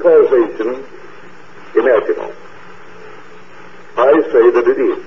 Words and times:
causation 0.00 0.84
imaginal? 1.74 2.34
I 3.96 4.12
say 4.32 4.50
that 4.54 4.64
it 4.68 4.78
is. 4.78 5.04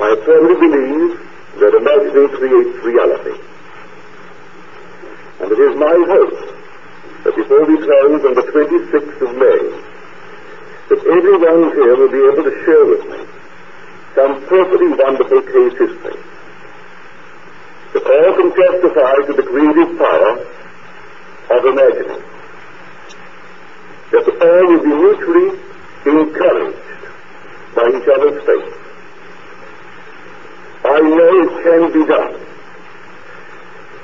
I 0.00 0.16
firmly 0.26 0.56
believe 0.58 1.20
that 1.60 1.74
imagining 1.78 2.28
creates 2.34 2.84
reality. 2.84 3.38
And 5.40 5.52
it 5.52 5.58
is 5.58 5.76
my 5.76 5.94
hope 6.10 6.52
that 7.24 7.36
before 7.36 7.64
we 7.66 7.76
close 7.78 8.24
on 8.24 8.34
the 8.34 8.42
26th 8.42 9.20
of 9.22 9.36
May, 9.36 9.62
that 10.88 10.98
everyone 11.06 11.70
here 11.72 11.96
will 11.96 12.10
be 12.10 12.18
able 12.18 12.42
to 12.42 12.64
share 12.64 12.84
with 12.86 13.04
me 13.10 13.26
some 14.14 14.44
perfectly 14.46 14.88
wonderful 14.88 15.42
case 15.42 15.78
history. 15.78 16.18
That 17.94 18.04
all 18.06 18.34
can 18.34 18.50
testify 18.52 19.14
to 19.26 19.32
the 19.34 19.42
creative 19.42 19.98
power 19.98 20.32
of 21.50 21.64
imagining. 21.64 22.31
That 24.22 24.38
all 24.40 24.66
will 24.68 24.82
be 24.82 24.94
mutually 24.94 25.48
encouraged 26.06 26.78
by 27.74 27.88
each 27.88 28.08
other's 28.08 28.38
faith. 28.46 28.72
I 30.84 31.00
know 31.00 31.32
it 31.42 31.52
can 31.64 31.92
be 31.92 32.06
done. 32.06 32.34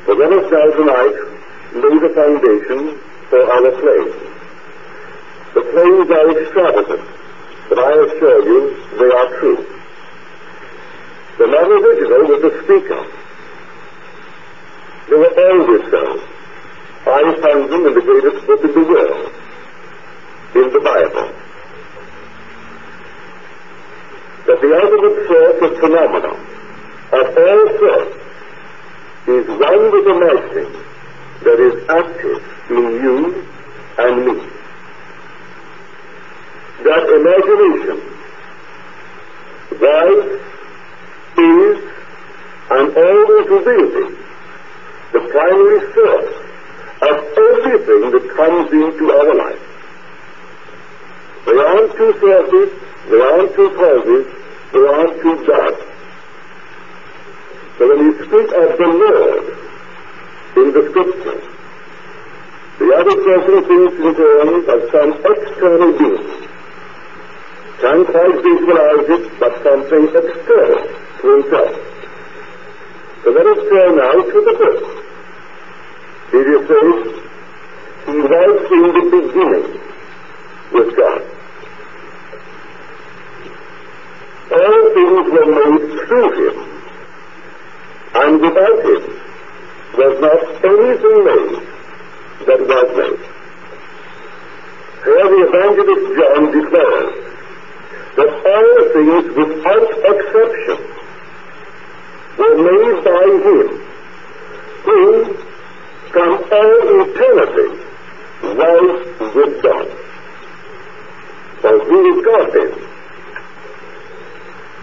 So 0.06 0.12
let 0.14 0.32
us 0.32 0.50
now 0.50 0.66
tonight 0.74 1.16
lay 1.74 1.98
the 2.00 2.10
foundation 2.14 2.98
for 3.28 3.42
our 3.46 3.70
claims. 3.78 4.16
The 5.54 5.62
claims 5.70 6.10
are 6.10 6.30
extravagant, 6.40 7.08
but 7.68 7.78
I 7.78 7.92
assure 7.92 8.42
you 8.46 8.60
they 8.98 9.10
are 9.14 9.38
true. 9.38 9.66
The 11.38 11.46
man 11.46 11.70
original 11.70 12.22
was 12.26 12.42
the 12.42 12.52
speaker. 12.64 13.06
They 15.08 15.16
were 15.16 15.34
always 15.46 15.90
so. 15.90 16.22
I 17.06 17.40
found 17.40 17.70
them 17.72 17.86
in 17.86 17.94
the 17.94 18.00
greatest 18.00 18.46
book 18.46 18.64
in 18.64 18.72
the 18.72 18.84
world, 18.88 19.32
in 20.54 20.72
the 20.72 20.80
Bible. 20.80 21.28
That 24.46 24.60
the 24.60 24.70
ultimate 24.80 25.26
source 25.28 25.58
of 25.62 25.78
phenomena 25.78 26.32
of 27.12 27.26
all 27.36 27.78
sorts 27.78 28.16
is 29.28 29.46
one 29.46 29.92
with 29.92 30.06
imagining 30.06 30.72
that 31.44 31.60
is 31.60 31.88
active 31.88 32.40
in 32.70 32.84
you 33.02 33.46
and 33.98 34.26
me. 34.26 34.48
That 36.84 37.04
imagination 37.18 37.98
was, 39.80 40.40
is, 41.36 41.78
and 42.70 42.96
always 42.96 43.48
will 43.50 43.64
be 43.64 44.18
the 45.12 45.20
primary 45.30 45.80
source 45.92 46.48
of 47.00 47.16
everything 47.36 48.10
that 48.12 48.34
comes 48.36 48.72
into 48.72 49.10
our 49.10 49.34
life. 49.34 49.67
There 51.44 51.66
aren't 51.66 51.92
two 51.96 52.12
sources, 52.20 52.68
there 53.08 53.22
aren't 53.22 53.54
two 53.54 53.70
causes, 53.70 54.26
there 54.72 54.88
aren't 54.88 55.22
two 55.22 55.46
gods. 55.46 55.82
So 57.78 57.88
when 57.88 57.98
you 58.06 58.12
speak 58.26 58.48
of 58.58 58.68
the 58.76 58.88
Lord 59.02 59.44
in 60.56 60.72
the 60.74 60.82
Scripture, 60.90 61.38
the 62.78 62.94
other 62.94 63.16
person 63.22 63.56
thinks 63.64 63.96
in 64.02 64.14
terms 64.14 64.68
of 64.68 64.80
some 64.90 65.10
external 65.24 65.92
being. 65.98 66.48
Can't 67.80 68.06
quite 68.06 68.36
visualize 68.42 69.06
it, 69.08 69.38
but 69.38 69.62
something 69.62 70.04
external 70.10 70.82
to 71.20 71.26
himself. 71.38 71.74
So 73.22 73.30
let 73.30 73.46
us 73.46 73.60
turn 73.68 73.96
now 73.96 74.12
to 74.12 74.38
the 74.46 74.54
book. 74.58 74.98
Did 76.32 76.46
you 76.46 76.60
say, 76.68 78.12
He 78.12 78.18
was 78.20 78.72
in 78.72 78.82
the 78.92 79.04
beginning 79.10 79.87
with 80.78 80.96
God. 80.96 81.22
All 84.50 84.82
things 84.94 85.26
were 85.34 85.50
made 85.58 86.06
through 86.06 86.30
him 86.40 86.56
and 88.14 88.40
without 88.40 88.78
him 88.88 89.02
was 89.98 90.14
not 90.20 90.40
anything 90.64 91.18
made 91.24 91.56
that 92.46 92.60
was 92.70 92.88
made. 92.96 93.22
Here 95.04 95.26
the 95.34 95.40
evangelist 95.48 96.06
John 96.16 96.42
declares 96.58 97.12
that 98.16 98.30
all 98.54 98.74
things 98.94 99.24
without 99.36 99.88
exception 100.12 100.78
were 102.38 102.56
made 102.68 102.98
by 103.04 103.26
him 103.46 103.68
who 104.84 104.98
from 106.12 106.32
all 106.50 106.78
eternity 107.04 107.68
was 108.42 109.34
with 109.34 109.62
God. 109.62 110.07
So 111.62 111.78
who 111.84 111.98
is 112.12 112.24
God 112.24 112.52
then? 112.52 112.70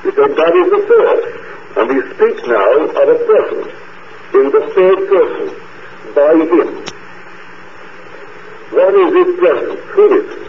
Because 0.04 0.32
God 0.36 0.54
is 0.56 0.70
the 0.72 0.82
source. 0.88 1.26
And 1.78 1.90
we 1.90 2.00
speak 2.16 2.48
now 2.48 2.72
of 2.86 3.08
a 3.10 3.18
person 3.28 3.86
in 4.34 4.46
the 4.52 4.62
third 4.76 5.00
person 5.12 5.48
by 6.16 6.34
him. 6.36 6.70
What 8.72 8.94
is 8.96 9.14
this 9.14 9.40
person? 9.40 9.78
Who 9.94 10.06
is 10.20 10.26
it? 10.32 10.46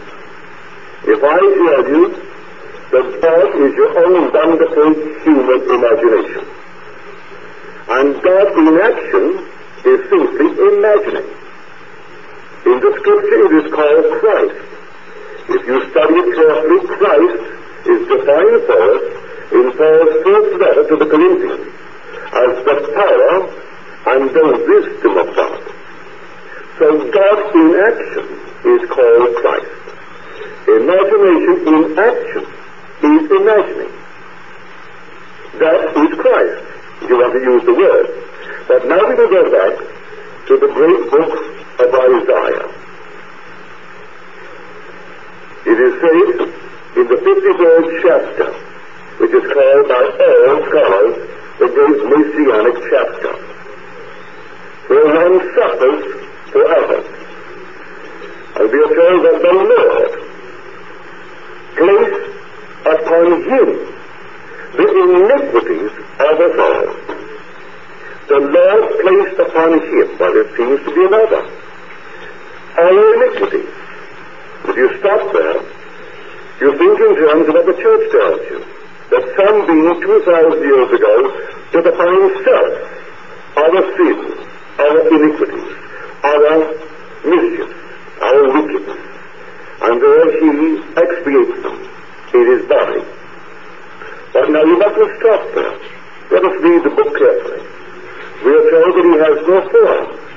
If 1.07 1.23
I 1.23 1.39
tell 1.39 1.83
you 1.87 2.03
that 2.91 3.21
God 3.21 3.49
is 3.63 3.75
your 3.75 3.91
own 4.05 4.31
wonderful 4.33 4.93
human 5.23 5.61
imagination, 5.69 6.45
and 7.89 8.21
God 8.21 8.47
in 8.57 8.79
action 8.79 9.25
is 9.85 9.99
simply 10.09 10.47
imagining. 10.67 11.29
In 12.65 12.79
the 12.79 12.91
scripture 12.99 13.41
it 13.47 13.65
is 13.65 13.73
called 13.73 14.19
Christ. 14.19 14.66
If 15.49 15.65
you 15.65 15.79
study 15.91 16.15
it 16.15 16.29
carefully, 16.35 16.79
Christ 16.99 17.39
is 17.87 18.01
defined 18.07 18.61
for 18.67 18.79
us 18.83 19.03
in 19.51 19.65
Paul's 19.79 20.15
first 20.27 20.51
letter 20.59 20.83
to 20.91 20.95
the 20.97 21.07
Corinthians 21.07 21.71
as 22.35 22.51
the 22.67 22.75
power 22.91 23.35
and 24.11 24.29
the 24.29 24.45
wisdom 24.67 25.17
of 25.17 25.27
God. 25.35 25.63
So 26.79 27.11
God 27.11 27.55
in 27.55 27.69
action 27.79 28.27
is 28.75 28.89
called 28.91 29.35
Christ. 29.39 29.71
Imagination 30.67 31.55
in 31.63 31.97
action 31.97 32.43
is 33.07 33.23
imagining. 33.31 33.93
That 35.63 35.95
is 35.95 36.11
Christ, 36.19 36.63
if 37.01 37.09
you 37.09 37.17
want 37.17 37.33
to 37.33 37.39
use 37.39 37.63
the 37.63 37.73
word. 37.73 38.07
But 38.67 38.85
now 38.85 38.99
we 39.07 39.15
will 39.15 39.29
go 39.29 39.43
back 39.49 39.79
to 40.47 40.57
the 40.59 40.67
great 40.67 41.09
book 41.09 41.33
of 41.79 41.93
Isaiah. 41.95 42.76
It 45.67 45.77
is 45.77 45.93
said 45.99 46.47
in 46.95 47.05
the 47.07 47.19
53rd 47.19 48.01
chapter 48.01 48.67
which 49.19 49.33
is 49.33 49.51
called 49.51 49.87
by 49.89 50.03
all 50.23 50.63
scholars 50.69 51.15
the 51.57 51.67
great 51.73 51.99
Messianic 52.05 52.77
chapter, 52.89 53.33
where 54.87 55.07
one 55.09 55.37
suffers 55.57 56.01
forever. 56.51 56.99
And 58.57 58.71
we 58.71 58.77
are 58.77 58.93
told 58.93 59.19
that 59.25 59.37
the 59.41 59.53
Lord 59.73 60.11
placed 61.75 62.25
upon 62.85 63.25
him 63.43 63.67
the 64.77 64.87
iniquities 65.03 65.93
of 66.19 66.35
us 66.45 66.55
all. 66.61 66.87
The 68.27 68.39
Lord 68.39 68.83
placed 69.01 69.39
upon 69.39 69.71
him, 69.81 70.17
but 70.17 70.35
it 70.35 70.55
seems 70.55 70.79
to 70.85 70.93
be 70.93 71.05
another, 71.05 71.43
our 72.77 73.15
iniquities. 73.15 73.86
If 74.67 74.75
you 74.75 74.87
stop 74.99 75.31
there, 75.33 75.59
you 76.59 76.77
think 76.77 76.99
in 76.99 77.15
terms 77.15 77.47
of 77.47 77.53
what 77.53 77.65
the 77.65 77.77
church 77.77 78.03
tells 78.11 78.41
you 78.51 78.59
that 79.09 79.23
some 79.37 79.67
being 79.67 79.95
2,000 80.01 80.61
years 80.61 80.89
ago 80.91 81.15
took 81.71 81.85
upon 81.85 82.11
himself 82.17 82.71
our 83.57 83.81
sins, 83.95 84.37
our 84.77 84.97
iniquities, 85.07 85.71
our 86.23 86.57
mischief, 87.23 87.69
our 88.21 88.43
wickedness, 88.53 89.01
and 89.81 90.01
there 90.01 90.27
he 90.41 90.49
expiates 90.97 91.57
them 91.63 91.77
in 92.33 92.43
his 92.51 92.67
body. 92.67 93.01
But 94.33 94.49
now 94.49 94.63
you 94.63 94.77
mustn't 94.77 95.19
stop 95.19 95.41
there. 95.55 95.75
Let 96.29 96.43
us 96.43 96.55
read 96.61 96.83
the 96.83 96.89
book 96.91 97.17
carefully. 97.17 97.61
We 98.43 98.51
are 98.51 98.65
told 98.69 98.91
that 98.97 99.05
he 99.07 99.15
has 99.15 99.37
no 99.47 99.57
form 99.71 100.27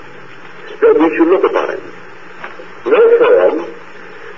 that 0.80 0.94
we 1.00 1.16
should 1.16 1.28
look 1.28 1.44
upon 1.44 1.68
him. 1.76 1.82
No 2.86 3.00
form 3.18 3.79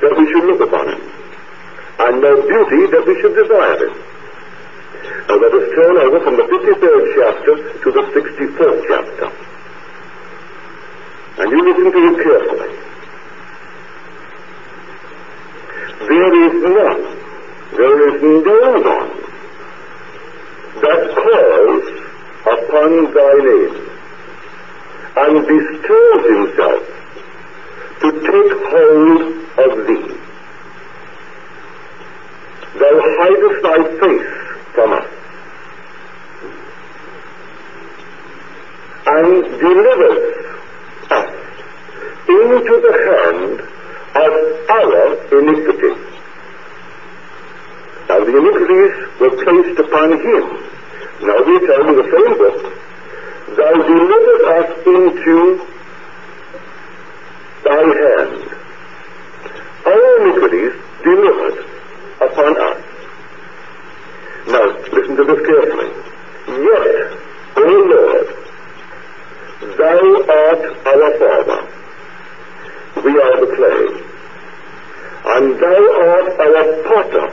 that 0.03 0.19
we 0.19 0.27
should 0.27 0.45
look 0.45 0.61
upon 0.61 0.89
him. 0.89 1.01
And 1.99 2.21
no 2.21 2.43
beauty 2.43 2.91
that 2.91 3.07
we 3.07 3.15
should 3.23 3.35
desire 3.39 3.87
him. 3.87 3.95
Now 5.29 5.37
let 5.39 5.55
us 5.55 5.67
turn 5.75 5.97
over 5.97 6.19
from 6.21 6.37
the 6.37 6.43
53rd 6.43 7.05
chapter 7.15 7.55
to 7.81 7.89
the 7.93 8.03
64th 8.11 8.83
chapter. 8.91 9.31
And 11.39 11.51
you 11.51 11.61
listen 11.65 11.93
to 11.93 12.01
it 12.11 12.17
carefully. 12.19 12.73
There 16.09 16.35
is 16.47 16.55
none, 16.63 17.03
there 17.79 17.99
is 18.11 18.23
no 18.23 18.71
one 18.83 19.23
that 20.83 21.03
calls 21.15 21.87
upon 22.43 22.91
thy 23.15 23.35
name 23.39 23.75
and 25.15 25.47
bestows 25.47 26.25
himself 26.27 26.83
to 28.01 28.09
take 28.11 28.53
hold 28.67 29.42
of 29.59 29.87
thee. 29.87 30.17
Thou 32.79 32.95
hidest 33.21 33.63
thy 33.63 33.79
face 34.01 34.33
from 34.75 34.93
us, 34.93 35.09
and 39.07 39.45
deliverest 39.61 40.47
us 41.11 41.31
into 42.29 42.75
the 42.81 42.95
hand 43.09 43.61
of 44.15 44.33
our 44.71 45.03
iniquities. 45.39 46.01
Now 48.09 48.21
the 48.25 48.37
iniquities 48.37 48.93
were 49.21 49.35
placed 49.45 49.79
upon 49.81 50.13
him. 50.13 50.45
Now 51.23 51.39
we 51.45 51.55
tell 51.67 51.89
in 51.89 51.97
the 51.97 52.09
same 52.11 52.35
book, 52.39 52.59
Thou 53.57 53.73
delivered 53.73 54.45
us 54.59 54.87
into 54.87 55.37
thy 57.65 57.83
hand. 57.83 58.52
Our 59.85 60.23
iniquities 60.23 60.75
delivered 61.03 61.67
upon 62.21 62.57
us. 62.57 62.79
Now, 64.47 64.65
listen 64.93 65.17
to 65.17 65.25
this 65.25 65.47
carefully. 65.47 65.91
Yet, 66.49 67.19
O 67.57 67.67
Lord, 67.93 68.27
thou 69.79 70.01
art 70.33 70.63
our 70.87 71.11
Father. 71.19 71.61
We 73.05 73.13
are 73.21 73.37
the 73.41 73.51
clay. 73.57 73.83
And 75.25 75.59
thou 75.59 75.81
art 76.11 76.29
our 76.41 76.65
potter. 76.83 77.27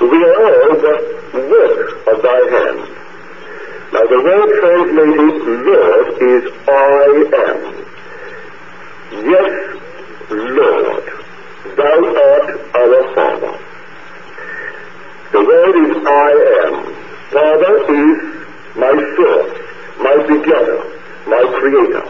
We 0.00 0.18
are 0.24 0.34
all 0.44 0.76
the 0.80 0.96
work 1.50 2.06
of 2.06 2.22
thy 2.22 2.40
hand. 2.56 3.00
Now 3.92 4.04
the 4.06 4.22
word 4.22 4.50
translated 4.60 5.34
Lord 5.66 6.06
is 6.22 6.44
I 6.68 7.08
am. 7.42 7.60
Yes, 9.28 9.79
Lord, 10.30 11.04
thou 11.76 11.98
art 12.30 12.48
our 12.74 13.14
Father. 13.14 13.58
The 15.32 15.44
word 15.44 15.74
is 15.86 15.96
I 16.06 16.30
am. 16.64 16.74
Father 17.30 17.74
is 17.94 18.18
my 18.76 18.94
source, 19.16 19.52
my 19.98 20.16
begetter, 20.26 20.78
my 21.26 21.42
creator. 21.58 22.06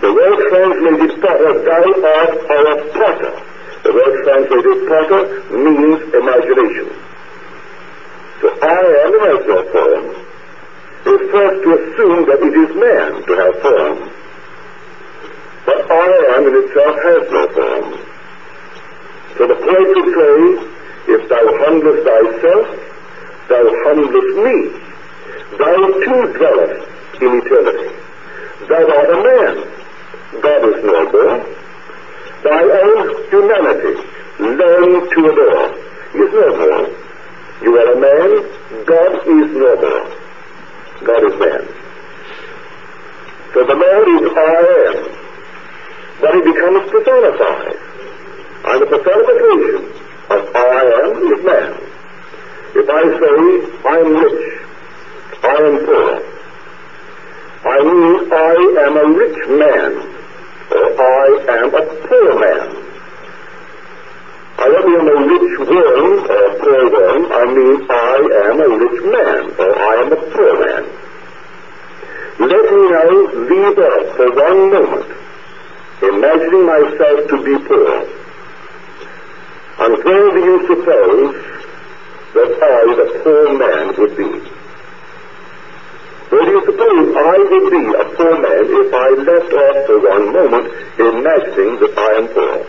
The 0.00 0.12
word 0.12 0.38
translated 0.48 1.20
Father, 1.20 1.52
thou 1.64 1.84
art 2.18 2.34
our 2.50 2.76
potter. 2.92 3.42
The 3.82 3.92
word 3.92 4.24
translated 4.24 4.88
potter 4.88 5.22
means 5.50 6.02
imagination. 6.14 6.88
So 8.40 8.48
I 8.62 8.80
am 9.04 9.12
has 9.20 9.46
no 9.46 9.58
form. 9.72 10.28
First 11.30 11.62
to 11.62 11.70
assume 11.76 12.24
that 12.24 12.40
it 12.40 12.54
is 12.56 12.74
man 12.74 13.22
to 13.26 13.32
have 13.36 13.54
form. 13.60 14.10
But 15.66 15.90
I 15.90 16.08
am 16.36 16.46
in 16.48 16.54
itself 16.64 16.96
has 17.04 17.30
no 17.30 17.42
form. 17.52 17.86
So 19.36 19.46
the 19.46 19.54
poet 19.60 19.88
could 19.92 20.08
say, 20.16 20.34
if 21.12 21.28
thou 21.28 21.44
humblest 21.78 22.04
thyself, 22.04 22.66
thou 23.48 23.64
humblest 23.84 24.36
me. 24.46 24.56
Thou 25.58 25.76
too 26.04 26.32
dwellest 26.34 27.22
in 27.22 27.38
eternity. 27.38 27.94
Thou 28.68 28.82
art 28.96 29.10
a 29.10 29.18
man. 29.22 29.54
God 30.40 30.64
is 30.68 30.84
noble. 30.84 31.54
Thy 32.42 32.62
own 32.62 33.30
humanity, 33.30 33.94
learn 34.38 35.10
to 35.10 35.20
adore. 35.30 35.88
Is 36.08 36.32
noble. 36.32 36.94
You 37.62 37.76
are 37.76 37.92
a 37.92 38.00
man. 38.00 38.84
God 38.86 39.14
is 39.26 39.50
noble. 39.52 40.16
God 41.04 41.24
is 41.24 41.40
man. 41.40 41.68
So 43.52 43.64
the 43.64 43.76
man 43.76 44.02
is 44.16 44.32
I 44.36 44.66
am 44.86 45.18
but 46.20 46.34
he 46.34 46.40
becomes 46.42 46.90
personified. 46.90 47.76
And 48.64 48.82
the 48.82 48.86
personification 48.86 49.97
of 50.30 50.54
I 50.54 50.82
am 51.02 51.12
is 51.32 51.44
man. 51.44 51.72
If 52.74 52.86
I 52.88 53.02
say 53.18 53.38
I 53.88 53.96
am 54.04 54.10
rich, 54.16 54.44
I 55.42 55.56
am 55.68 55.76
poor, 55.86 56.10
I 57.64 57.78
mean 57.88 58.32
I 58.32 58.54
am 58.84 58.94
a 58.96 59.06
rich 59.18 59.40
man, 59.48 59.92
or 60.72 60.86
I 61.00 61.28
am 61.58 61.74
a 61.74 61.84
poor 62.06 62.28
man. 62.38 62.68
I 64.58 64.66
don't 64.68 64.86
mean 64.90 65.06
a 65.08 65.18
rich 65.32 65.58
worm 65.70 66.12
or 66.28 66.44
a 66.44 66.58
poor 66.60 66.82
worm, 66.92 67.22
I 67.32 67.44
mean 67.56 67.86
I 67.90 68.18
am 68.48 68.60
a 68.60 68.68
rich 68.82 69.00
man, 69.04 69.42
or 69.58 69.78
I 69.78 69.94
am 70.02 70.12
a 70.12 70.20
poor 70.32 70.52
man. 70.66 70.84
Let 72.38 72.64
me 72.72 72.82
now 72.90 73.10
leave 73.48 73.78
off 73.78 74.16
for 74.16 74.28
one 74.32 74.72
moment 74.72 75.18
imagining 76.02 76.64
myself 76.66 77.28
to 77.28 77.42
be 77.42 77.58
poor. 77.66 78.17
And 79.78 80.04
where 80.04 80.30
do 80.34 80.40
you 80.42 80.58
suppose 80.66 81.34
that 82.34 82.50
I, 82.62 82.94
the 82.98 83.20
poor 83.22 83.58
man, 83.58 83.94
would 83.96 84.16
be? 84.16 84.58
Where 86.28 86.44
do 86.44 86.50
you 86.50 86.62
suppose 86.66 87.16
I 87.16 87.38
would 87.38 87.70
be 87.70 87.84
a 87.94 88.04
poor 88.18 88.34
man 88.42 88.64
if 88.68 88.90
I 88.92 89.08
left 89.22 89.52
off 89.54 89.86
for 89.86 89.98
one 90.02 90.32
moment 90.34 90.66
imagining 90.98 91.78
that 91.78 91.94
I 91.96 92.10
am 92.18 92.26
poor? 92.34 92.66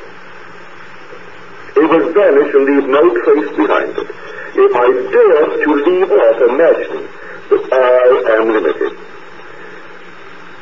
It 1.81 1.89
would 1.89 2.13
vanish 2.13 2.53
and 2.53 2.65
leave 2.65 2.88
no 2.88 3.03
trace 3.23 3.51
behind 3.57 3.97
it. 3.97 4.09
If 4.53 4.75
I 4.75 4.88
dare 5.09 5.45
to 5.65 5.69
leave 5.89 6.11
off 6.11 6.38
imagining 6.45 7.07
that 7.50 7.63
I 7.73 8.38
am 8.38 8.53
limited. 8.53 8.94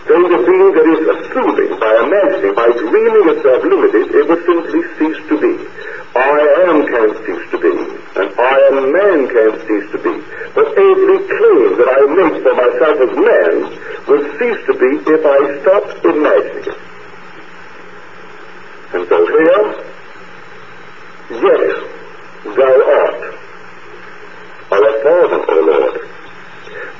Then 0.07 0.23
the 0.23 0.39
being 0.47 0.71
that 0.71 0.87
is 0.95 1.03
assuming, 1.11 1.79
by 1.79 1.91
imagining, 2.07 2.55
by 2.55 2.71
dreaming 2.71 3.27
itself 3.35 3.63
limited, 3.63 4.15
it 4.15 4.23
would 4.29 4.45
simply 4.47 4.81
cease 4.95 5.19
to 5.27 5.35
be. 5.35 5.67
I 6.15 6.39
am 6.67 6.87
can't 6.87 7.17
cease 7.25 7.51
to 7.51 7.57
be, 7.57 7.73
and 8.19 8.39
I 8.39 8.57
am 8.71 8.91
man 8.91 9.27
can't 9.27 9.59
cease 9.67 9.91
to 9.91 9.97
be. 9.97 10.13
But 10.55 10.67
every 10.77 11.19
claim 11.29 11.77
that 11.77 11.89
I 11.91 12.01
make 12.15 12.41
for 12.41 12.55
myself 12.55 12.97
as 13.05 13.13
man 13.15 13.55
would 14.07 14.25
cease 14.39 14.61
to 14.65 14.73
be 14.73 14.91
if 15.11 15.21
I 15.25 15.61
stopped 15.61 16.05
imagining 16.05 16.65
it. 16.65 16.79
And 18.93 19.07
so 19.09 19.17
here, 19.27 19.63
yes, 21.29 21.73
thou 22.55 22.75
art 22.97 23.21
our 24.71 24.91
Father, 25.03 25.41
O 25.47 25.57
Lord. 25.69 25.95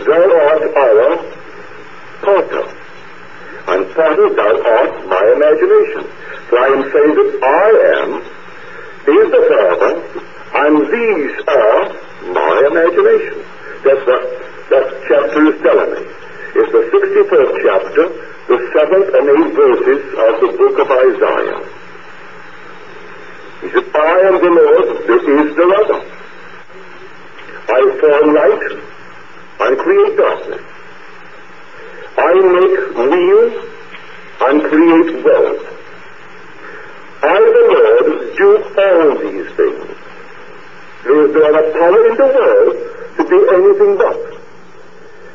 Thou 0.06 0.24
art 0.48 0.64
our 0.76 1.08
Potter 2.22 2.78
and 3.68 3.86
Father, 3.92 4.30
thou 4.34 4.54
art 4.64 5.08
my 5.08 5.24
imagination. 5.36 6.08
So 6.50 6.56
I 6.56 6.68
am 6.72 6.84
saying 6.88 7.14
that 7.20 7.32
I 7.44 7.70
am 8.00 8.10
is 9.08 9.28
the 9.32 9.44
Father, 9.48 9.92
and 10.56 10.74
these 10.88 11.34
are 11.48 11.84
my 12.32 12.56
imagination. 12.72 13.44
That's 13.84 14.04
what 14.08 14.24
that 14.72 14.88
chapter 15.08 15.42
is 15.52 15.62
telling 15.64 15.92
me. 15.96 16.04
It's 16.56 16.72
the 16.72 16.84
61st 16.96 17.54
chapter, 17.64 18.04
the 18.48 18.58
seventh 18.72 19.10
and 19.16 19.26
eighth 19.36 19.54
verses 19.56 20.02
of 20.16 20.34
the 20.44 20.52
book 20.56 20.76
of 20.80 20.88
Isaiah. 20.92 21.60
He 23.62 23.68
said, 23.72 23.88
I 23.96 24.16
am 24.28 24.36
the 24.40 24.52
Lord, 24.60 24.88
this 25.08 25.24
is 25.24 25.56
the 25.56 25.68
other. 25.76 26.00
I 27.68 27.82
form 28.00 28.28
light 28.34 28.64
and 29.60 29.78
create 29.78 30.18
darkness. 30.18 30.78
I 32.18 32.34
make 32.34 32.98
real 32.98 33.68
and 34.42 34.62
create 34.64 35.24
wealth. 35.24 35.78
I, 37.22 37.40
the 37.56 37.64
Lord, 37.74 38.38
do 38.38 38.50
all 38.78 39.18
these 39.22 39.50
things. 39.56 39.98
There 41.04 41.26
is 41.26 41.34
no 41.34 41.42
other 41.46 41.72
power 41.74 42.08
in 42.08 42.18
the 42.18 42.30
world 42.38 42.76
to 43.18 43.24
do 43.30 43.40
anything 43.54 43.98
but. 43.98 44.20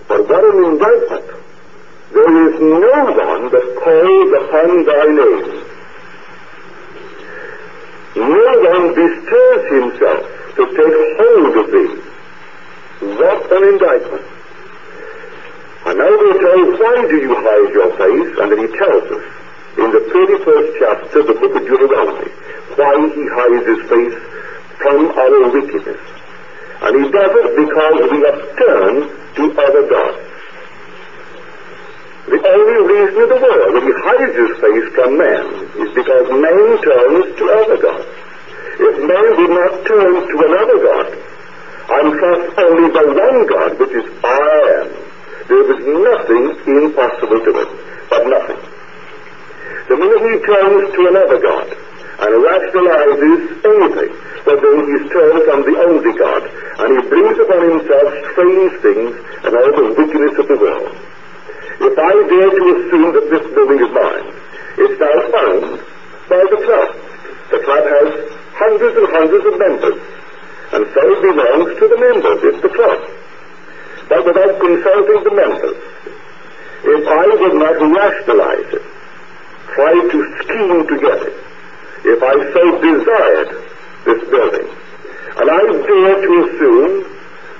But 0.08 0.28
what 0.28 0.44
an 0.44 0.64
indictment. 0.64 1.26
There 2.12 2.48
is 2.48 2.60
no 2.60 2.96
one 3.14 3.42
that 3.50 3.66
calls 3.82 4.30
upon 4.42 4.84
thy 4.84 5.06
name. 5.06 5.62
No 8.16 8.46
one 8.70 8.94
bestirs 8.94 9.64
himself 9.70 10.22
to 10.56 10.62
take 10.66 10.98
hold 11.18 11.56
of 11.62 11.66
thee. 11.70 12.12
What 13.18 13.52
an 13.52 13.64
indictment. 13.68 14.32
And 15.84 15.98
now 15.98 16.10
we're 16.14 16.38
told, 16.38 16.78
why 16.78 17.06
do 17.10 17.16
you 17.16 17.34
hide 17.34 17.74
your 17.74 17.90
face? 17.98 18.38
And 18.38 18.52
then 18.52 18.60
he 18.62 18.70
tells 18.78 19.02
us 19.10 19.24
in 19.82 19.90
the 19.90 20.02
31st 20.14 20.68
chapter 20.78 21.20
of 21.20 21.26
the 21.26 21.34
book 21.34 21.56
of 21.56 21.62
Deuteronomy 21.66 22.30
why 22.78 22.94
he 23.10 23.24
hides 23.34 23.66
his 23.66 23.82
face 23.90 24.18
from 24.78 25.10
our 25.10 25.50
wickedness. 25.50 25.98
And 26.82 26.92
he 27.02 27.10
does 27.10 27.32
it 27.34 27.50
because 27.66 27.98
we 28.14 28.18
have 28.30 28.40
turned 28.62 29.10
to 29.36 29.44
other 29.58 29.84
gods. 29.90 30.22
The 32.30 32.38
reason 33.02 33.22
in 33.22 33.28
the 33.28 33.40
world 33.42 33.70
that 33.74 33.82
he 33.82 33.94
hides 33.98 34.36
his 34.38 34.52
face 34.62 34.88
from 34.94 35.18
man 35.18 35.46
is 35.82 35.90
because 35.90 36.26
man 36.30 36.68
turns 36.86 37.26
to 37.34 37.44
other 37.50 37.78
gods. 37.82 38.06
If 38.78 38.94
man 39.02 39.26
did 39.42 39.50
not 39.50 39.72
turn 39.86 40.14
to 40.22 40.36
another 40.38 40.78
God 40.78 41.06
and 41.82 42.06
trust 42.14 42.46
only 42.62 42.88
the 42.94 43.04
one 43.10 43.38
God, 43.50 43.70
which 43.78 43.94
is 43.98 44.06
I 44.22 44.54
am, 44.78 44.88
there 45.50 45.66
is 45.66 45.82
nothing 45.82 46.44
impossible 46.78 47.40
to 47.42 47.52
it, 47.58 47.70
but 48.08 48.22
nothing. 48.30 48.60
The 49.90 49.96
minute 49.98 50.22
he 50.22 50.36
turns 50.46 50.94
to 50.94 51.00
another 51.10 51.38
God 51.42 51.66
and 52.22 52.30
rationalizes 52.38 53.40
anything 53.66 54.12
that 54.46 54.58
he 54.62 54.94
is 54.94 55.04
turned 55.10 55.42
from 55.42 55.60
the 55.66 55.76
only 55.90 56.14
God, 56.16 56.42
and 56.46 57.02
he 57.02 57.08
brings 57.10 57.38
upon 57.38 57.62
himself 57.66 58.08
strange 58.30 58.74
things 58.78 59.12
and 59.42 59.52
all 59.58 59.72
the 59.74 59.86
wickedness 59.98 60.38
of 60.38 60.46
the 60.46 60.56
world. 60.56 61.11
If 61.80 61.94
I 61.98 62.12
dare 62.28 62.50
to 62.50 62.64
assume 62.76 63.08
that 63.14 63.26
this 63.30 63.44
building 63.54 63.80
is 63.80 63.92
mine, 63.92 64.26
it's 64.76 64.98
now 65.00 65.16
found 65.32 65.80
by 66.28 66.42
the 66.50 66.60
club. 66.64 66.88
The 67.52 67.60
club 67.64 67.84
has 67.84 68.08
hundreds 68.56 68.96
and 68.96 69.08
hundreds 69.12 69.44
of 69.46 69.54
members, 69.58 69.98
and 70.72 70.82
so 70.92 71.00
it 71.12 71.20
belongs 71.20 71.70
to 71.78 71.84
the 71.88 71.98
members. 72.00 72.38
It's 72.44 72.62
the 72.62 72.72
club. 72.72 73.00
But 74.08 74.24
without 74.24 74.60
consulting 74.60 75.20
the 75.24 75.34
members, 75.34 75.78
if 76.84 77.02
I 77.06 77.26
would 77.40 77.56
not 77.56 77.76
rationalize 77.78 78.70
it, 78.74 78.84
try 79.74 79.92
to 79.92 80.18
scheme 80.42 80.86
to 80.86 80.96
get 81.00 81.18
it, 81.22 81.36
if 82.04 82.20
I 82.22 82.34
so 82.52 82.62
desired 82.82 83.50
this 84.04 84.20
building, 84.28 84.68
and 85.38 85.46
I 85.48 85.60
dare 85.62 86.16
to 86.20 86.30
assume 86.42 86.92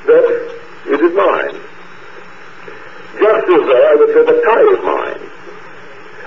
that 0.06 0.26
it 0.86 1.00
is 1.00 1.12
mine, 1.14 1.56
just 3.18 3.44
as 3.48 3.62
though 3.66 3.84
I 3.88 3.94
would 3.96 4.10
say 4.14 4.22
the 4.24 4.38
tie 4.40 4.66
is 4.72 4.80
mine. 4.84 5.22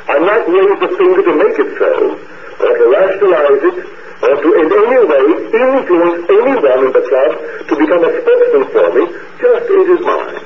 I'm 0.06 0.22
not 0.22 0.46
a 0.46 0.90
finger 0.98 1.22
to 1.26 1.34
make 1.34 1.58
it 1.58 1.72
so, 1.82 1.92
or 2.14 2.72
to 2.78 2.86
rationalize 2.94 3.64
it, 3.74 3.78
or 4.22 4.34
to 4.38 4.50
in 4.62 4.68
any 4.70 5.02
way 5.02 5.26
influence 5.50 6.22
anyone 6.30 6.82
in 6.86 6.92
the 6.94 7.04
club 7.10 7.32
to 7.66 7.74
become 7.74 8.02
a 8.06 8.12
spokesman 8.22 8.66
for 8.70 8.88
me, 8.94 9.04
just 9.42 9.66
it 9.66 9.88
is 9.98 10.02
mine. 10.06 10.46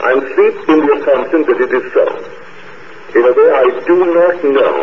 I'm 0.00 0.20
sleep 0.32 0.56
in 0.68 0.78
the 0.80 0.92
assumption 0.96 1.40
that 1.44 1.58
it 1.60 1.72
is 1.76 1.86
so. 1.92 2.06
In 3.16 3.22
a 3.24 3.32
way 3.36 3.48
I 3.52 3.66
do 3.84 3.96
not 4.00 4.36
know, 4.44 4.76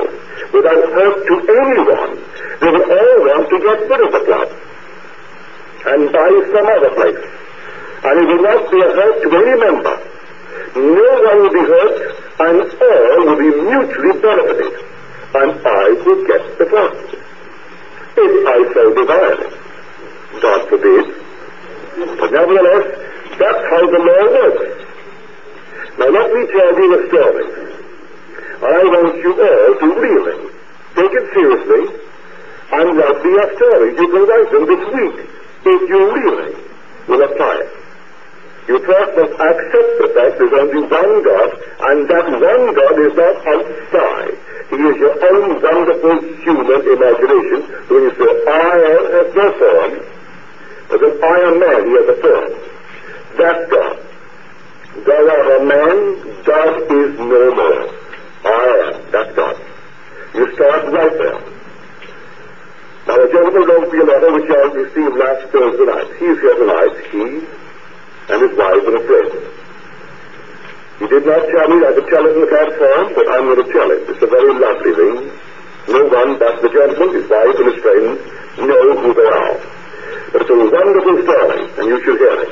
without 0.54 0.84
hurt 0.94 1.18
to 1.26 1.36
anyone, 1.42 2.14
they 2.62 2.70
will 2.70 2.86
all 2.86 3.18
want 3.26 3.50
to 3.50 3.58
get 3.60 3.80
rid 3.90 4.02
of 4.02 4.12
the 4.14 4.24
club 4.30 4.50
and 5.86 6.12
buy 6.14 6.32
some 6.54 6.68
other 6.70 6.92
place. 6.96 7.24
And 8.04 8.14
it 8.20 8.28
will 8.30 8.44
not 8.44 8.72
be 8.72 8.78
a 8.78 8.90
hurt 8.94 9.22
to 9.24 9.30
any 9.36 9.56
member. 9.60 10.12
No 10.76 11.10
one 11.24 11.38
will 11.42 11.54
be 11.54 11.60
hurt, 11.60 11.98
and 12.40 12.58
all 12.82 13.26
will 13.26 13.38
be 13.38 13.52
mutually 13.62 14.20
benefited. 14.20 14.74
And 15.36 15.52
I 15.66 15.86
will 16.06 16.26
get 16.26 16.58
the 16.58 16.66
club. 16.66 16.94
If 18.16 18.48
I 18.48 18.74
so 18.74 18.94
desire. 18.94 19.64
God 20.42 20.70
forbid. 20.70 21.06
But 22.20 22.32
nevertheless, 22.32 22.86
that's 23.38 23.64
how 23.70 23.84
the 23.90 24.00
law 24.00 24.24
works. 24.34 24.84
Now 25.98 26.10
let 26.10 26.34
me 26.34 26.46
tell 26.48 26.74
you 26.78 26.90
a 26.94 27.08
story. 27.08 27.64
I 28.64 28.84
want 28.84 29.18
you 29.18 29.32
all 29.34 29.80
to 29.80 29.88
really 30.00 30.50
take 30.96 31.12
it 31.12 31.34
seriously 31.34 32.00
and 32.72 32.98
write 32.98 33.26
me 33.26 33.32
a 33.38 33.56
story. 33.56 33.90
You 33.98 34.08
can 34.10 34.26
write 34.26 34.50
them 34.52 34.66
this 34.66 34.84
week 34.94 35.30
if 35.66 35.90
you 35.90 36.14
really 36.14 36.56
will 37.08 37.24
apply 37.24 37.62
it. 37.62 37.83
You 38.67 38.79
first 38.79 39.12
must 39.17 39.34
accept 39.34 39.91
the 40.00 40.08
fact 40.15 40.39
there's 40.39 40.55
only 40.55 40.88
one 40.88 41.15
God, 41.24 41.50
and 41.84 42.08
that 42.08 42.25
one 42.32 42.65
God 42.72 42.96
is 42.96 43.13
not 43.13 43.36
outside. 43.43 44.36
He 44.72 44.79
is 44.79 44.98
your 45.03 45.15
own 45.20 45.62
wonderful 45.62 46.15
human 46.39 46.82
imagination. 46.88 47.60
When 47.91 48.01
you 48.08 48.13
say, 48.15 48.32
I 48.48 48.75
have 49.20 49.36
no 49.36 49.48
form, 49.60 49.91
but 50.88 51.00
then 51.01 51.24
I 51.24 51.38
am 51.43 51.60
man, 51.60 51.79
he 51.84 51.93
has 52.00 52.08
a 52.08 52.17
form. 52.24 52.51
That 53.38 53.70
God. 53.70 54.00
Thou 55.05 55.27
art 55.27 55.62
a 55.62 55.65
man, 55.65 56.43
God 56.46 56.74
is 56.88 57.20
no 57.20 57.43
more. 57.60 57.84
I 58.46 58.63
am, 58.88 59.12
that 59.12 59.36
God. 59.36 59.60
You 60.36 60.55
start 60.55 60.86
right 60.93 61.12
there. 61.12 61.41
Now, 63.08 63.15
a 63.20 63.27
gentleman 63.27 63.67
wrote 63.67 63.91
me 63.91 64.00
a 64.00 64.03
letter 64.05 64.34
which 64.34 64.50
I 64.50 64.72
received 64.72 65.17
last 65.17 65.51
Thursday 65.51 65.84
night. 65.84 66.08
He's 66.17 66.39
here 66.39 66.55
tonight, 66.55 66.96
he 67.12 67.62
and 68.30 68.38
his 68.42 68.53
wife 68.58 68.84
and 68.88 68.96
a 68.96 69.03
friend. 69.03 69.32
He 71.00 71.08
did 71.08 71.25
not 71.25 71.44
tell 71.50 71.68
me 71.68 71.84
I 71.84 71.92
could 71.94 72.08
tell 72.08 72.24
it 72.24 72.34
in 72.38 72.42
the 72.42 72.48
platform, 72.48 73.13
but 73.15 73.25
I'm 73.27 73.46
going 73.51 73.60
to 73.65 73.70
tell 73.74 73.89
it. 73.92 74.08
It's 74.08 74.24
a 74.24 74.27
very 74.27 74.53
lovely 74.56 74.94
thing. 74.94 75.15
No 75.89 76.06
one 76.08 76.39
but 76.39 76.62
the 76.62 76.70
gentleman, 76.70 77.12
his 77.15 77.27
wife, 77.27 77.56
and 77.60 77.68
his 77.74 77.80
friend 77.84 78.15
know 78.63 78.86
who 79.01 79.13
they 79.13 79.27
are. 79.27 79.58
But 80.32 80.42
it's 80.42 80.50
a 80.50 80.56
wonderful 80.56 81.18
story, 81.27 81.62
and 81.75 81.86
you 81.92 81.98
should 82.03 82.20
hear 82.20 82.39
it. 82.48 82.51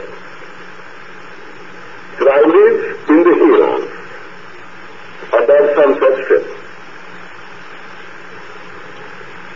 So 2.19 2.27
I 2.27 2.39
live 2.43 3.09
in 3.09 3.19
the 3.23 3.35
hills 3.39 3.87
above 5.31 5.65
Sunset 5.79 6.15
Strip. 6.25 6.45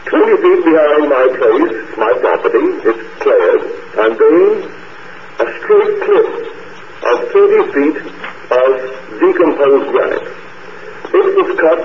Twenty 0.05 0.35
feet 0.39 0.61
behind 0.63 1.03
my 1.09 1.25
place, 1.35 1.97
my 1.97 2.13
property, 2.21 2.65
it's 2.87 3.03
cleared, 3.19 3.61
and 3.97 4.11
then 4.17 4.84
a 5.39 5.45
straight 5.59 5.95
cliff 6.03 6.29
of 7.03 7.17
30 7.31 7.71
feet 7.73 7.97
of 8.51 8.71
decomposed 9.19 9.91
granite. 9.91 10.27
It 11.13 11.25
was 11.35 11.59
cut 11.59 11.81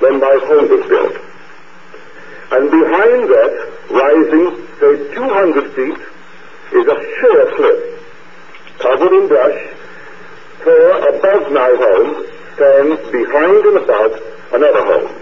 when 0.00 0.20
my 0.20 0.36
home 0.44 0.68
was 0.68 0.84
built. 0.88 1.16
And 2.52 2.70
behind 2.70 3.28
that, 3.30 3.52
rising, 3.90 4.66
say, 4.80 5.14
200 5.14 5.74
feet, 5.74 6.00
is 6.72 6.86
a 6.86 6.98
sheer 7.00 7.52
cliff, 7.56 7.80
covered 8.78 9.12
in 9.12 9.28
brush, 9.28 9.60
for 10.62 10.90
above 11.08 11.52
my 11.52 11.70
home 11.78 12.26
stands 12.54 13.00
behind 13.10 13.64
and 13.64 13.76
above 13.78 14.12
another 14.52 14.84
home. 14.84 15.14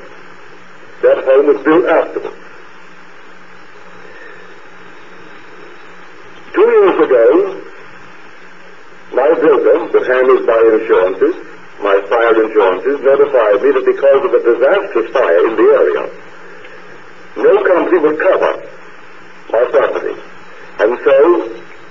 That 1.03 1.25
home 1.25 1.47
was 1.47 1.65
built 1.65 1.87
afterwards. 1.87 2.37
Two 6.55 6.67
years 6.67 7.07
ago, 7.07 7.58
my 9.19 9.35
builder, 9.35 9.79
that 9.91 10.07
handles 10.07 10.47
my 10.47 10.63
insurances, 10.79 11.35
my 11.83 11.99
fire 12.07 12.39
insurances, 12.39 13.03
notified 13.03 13.59
me 13.67 13.71
that 13.75 13.83
because 13.83 14.21
of 14.23 14.31
a 14.31 14.43
disastrous 14.47 15.09
fire 15.11 15.43
in 15.51 15.55
the 15.59 15.69
area, 15.75 16.05
no 17.35 17.55
company 17.67 17.99
would 17.99 18.19
cover 18.23 18.53
my 19.51 19.65
property. 19.75 20.15
And 20.79 20.93
so, 21.03 21.19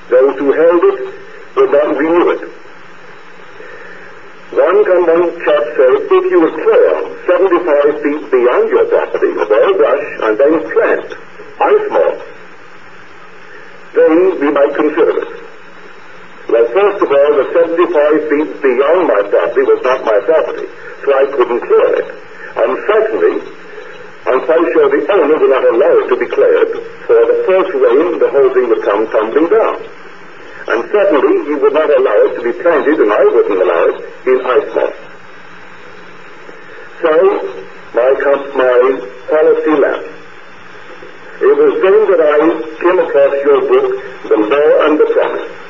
those 0.07 0.39
who 0.39 0.55
held 0.55 0.83
it 0.87 0.99
would 1.59 1.71
not 1.71 1.97
renew 1.99 2.31
it. 2.31 2.43
One 4.55 4.79
one 4.87 5.27
chap 5.43 5.63
say, 5.75 5.91
if 6.07 6.25
you 6.31 6.39
clear 6.63 6.91
75 7.27 8.01
feet 8.03 8.23
beyond 8.31 8.69
your 8.71 8.85
property 8.87 9.31
of 9.35 9.51
all 9.51 9.73
brush 9.75 10.07
and 10.23 10.33
then 10.39 10.53
plant 10.71 11.11
ice 11.59 11.87
moss, 11.91 12.23
then 13.93 14.39
we 14.39 14.51
might 14.51 14.73
consider 14.75 15.27
it. 15.27 15.36
Well, 16.47 16.63
first 16.71 17.03
of 17.03 17.11
all, 17.11 17.31
the 17.35 17.47
75 17.51 18.31
feet 18.31 18.49
beyond 18.63 19.03
my 19.03 19.19
property 19.27 19.67
was 19.67 19.83
not 19.83 19.99
my 20.07 20.15
property, 20.23 20.67
so 21.03 21.07
I 21.11 21.25
couldn't 21.35 21.59
clear 21.59 21.89
it. 21.99 22.07
And 22.55 22.71
secondly, 22.87 23.35
I'm 24.31 24.39
quite 24.47 24.63
sure 24.71 24.87
the 24.87 25.03
owner 25.11 25.35
would 25.43 25.51
not 25.51 25.67
allow 25.67 25.93
it 25.99 26.07
to 26.07 26.15
be 26.15 26.27
cleared, 26.31 26.71
for 27.03 27.19
the 27.19 27.43
first 27.43 27.71
rain, 27.75 28.19
the 28.23 28.31
whole 28.31 28.51
thing 28.55 28.67
would 28.71 28.79
come 28.79 29.11
tumbling 29.11 29.51
down. 29.51 29.75
And 30.71 30.79
certainly, 30.87 31.51
he 31.51 31.55
would 31.59 31.75
not 31.75 31.91
allow 31.91 32.17
it 32.31 32.39
to 32.39 32.41
be 32.43 32.55
planted, 32.63 32.95
and 32.95 33.11
I 33.11 33.23
wouldn't 33.27 33.61
allow 33.67 33.83
it, 33.91 33.97
in 34.31 34.39
ice 34.47 34.71
moss. 34.71 34.95
So, 37.03 37.11
my, 37.91 38.07
my 38.55 38.79
policy 39.27 39.73
lapsed. 39.83 40.15
It 41.43 41.53
was 41.59 41.73
then 41.83 41.99
that 42.07 42.21
I 42.23 42.39
came 42.79 42.99
across 43.03 43.33
your 43.43 43.61
book, 43.67 43.87
The 44.31 44.37
Law 44.47 44.69
and 44.87 44.95
the 44.95 45.07
Promise. 45.11 45.66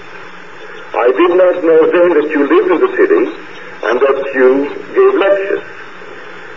I 0.97 1.07
did 1.13 1.31
not 1.37 1.55
know 1.61 1.79
then 1.93 2.09
that 2.17 2.27
you 2.33 2.41
lived 2.49 2.71
in 2.73 2.79
the 2.81 2.91
city 2.97 3.23
and 3.85 3.95
that 4.01 4.17
you 4.33 4.49
gave 4.97 5.13
lectures. 5.13 5.65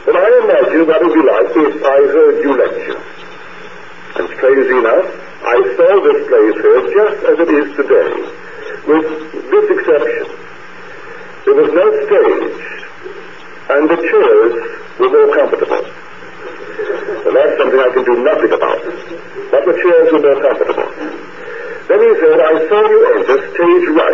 But 0.09 0.17
I 0.17 0.29
imagine 0.43 0.89
what 0.89 0.97
it 0.97 1.05
would 1.05 1.13
be 1.13 1.25
like 1.29 1.53
if 1.61 1.77
I 1.85 1.99
heard 2.09 2.37
you 2.41 2.51
lecture. 2.57 3.01
And 4.17 4.27
strangely 4.33 4.81
enough, 4.81 5.07
I 5.45 5.57
saw 5.77 5.91
this 6.01 6.21
place 6.25 6.57
here 6.57 6.81
just 6.89 7.19
as 7.21 7.37
it 7.37 7.51
is 7.53 7.69
today, 7.77 8.13
with 8.89 9.07
this 9.53 9.67
exception. 9.77 10.27
There 11.45 11.57
was 11.61 11.71
no 11.77 11.87
stage, 12.09 12.61
and 13.71 13.83
the 13.93 14.01
chairs 14.01 14.55
were 14.99 15.13
more 15.13 15.31
comfortable. 15.37 15.85
And 15.85 17.33
that's 17.37 17.55
something 17.61 17.81
I 17.81 17.91
can 17.93 18.05
do 18.09 18.17
nothing 18.25 18.53
about. 18.57 18.83
But 19.53 19.63
the 19.69 19.77
chairs 19.85 20.09
were 20.17 20.25
more 20.25 20.41
comfortable. 20.41 20.89
Then 21.87 22.01
he 22.03 22.13
said, 22.19 22.41
I 22.41 22.55
saw 22.69 22.81
you 22.89 23.01
enter 23.15 23.39
stage 23.53 23.87
right. 23.95 24.10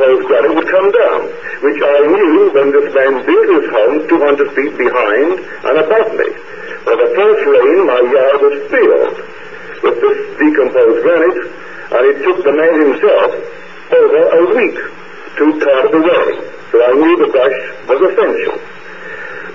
Decomposed 0.00 0.26
granite 0.26 0.54
would 0.56 0.68
come 0.68 0.90
down, 0.90 1.20
which 1.60 1.80
I 1.84 1.98
knew 2.08 2.50
when 2.56 2.72
this 2.72 2.88
man 2.94 3.20
built 3.26 3.48
his 3.52 3.68
home 3.68 4.08
200 4.08 4.52
feet 4.56 4.74
behind 4.78 5.32
and 5.44 5.76
above 5.76 6.16
me. 6.16 6.28
For 6.88 6.96
the 6.96 7.12
first 7.12 7.42
rain, 7.44 7.78
my 7.84 8.00
yard 8.00 8.40
was 8.40 8.56
filled 8.72 9.16
with 9.84 9.96
this 10.00 10.18
decomposed 10.40 11.02
granite, 11.04 11.40
and 11.92 12.02
it 12.08 12.16
took 12.24 12.44
the 12.44 12.52
man 12.52 12.74
himself 12.80 13.30
over 13.92 14.20
a 14.24 14.42
week 14.56 14.78
to 15.36 15.44
cart 15.60 15.84
it 15.84 15.94
away. 15.94 16.48
So 16.72 16.76
I 16.80 16.92
knew 16.96 17.16
the 17.20 17.28
brush 17.28 17.60
was 17.84 18.00
essential. 18.00 18.56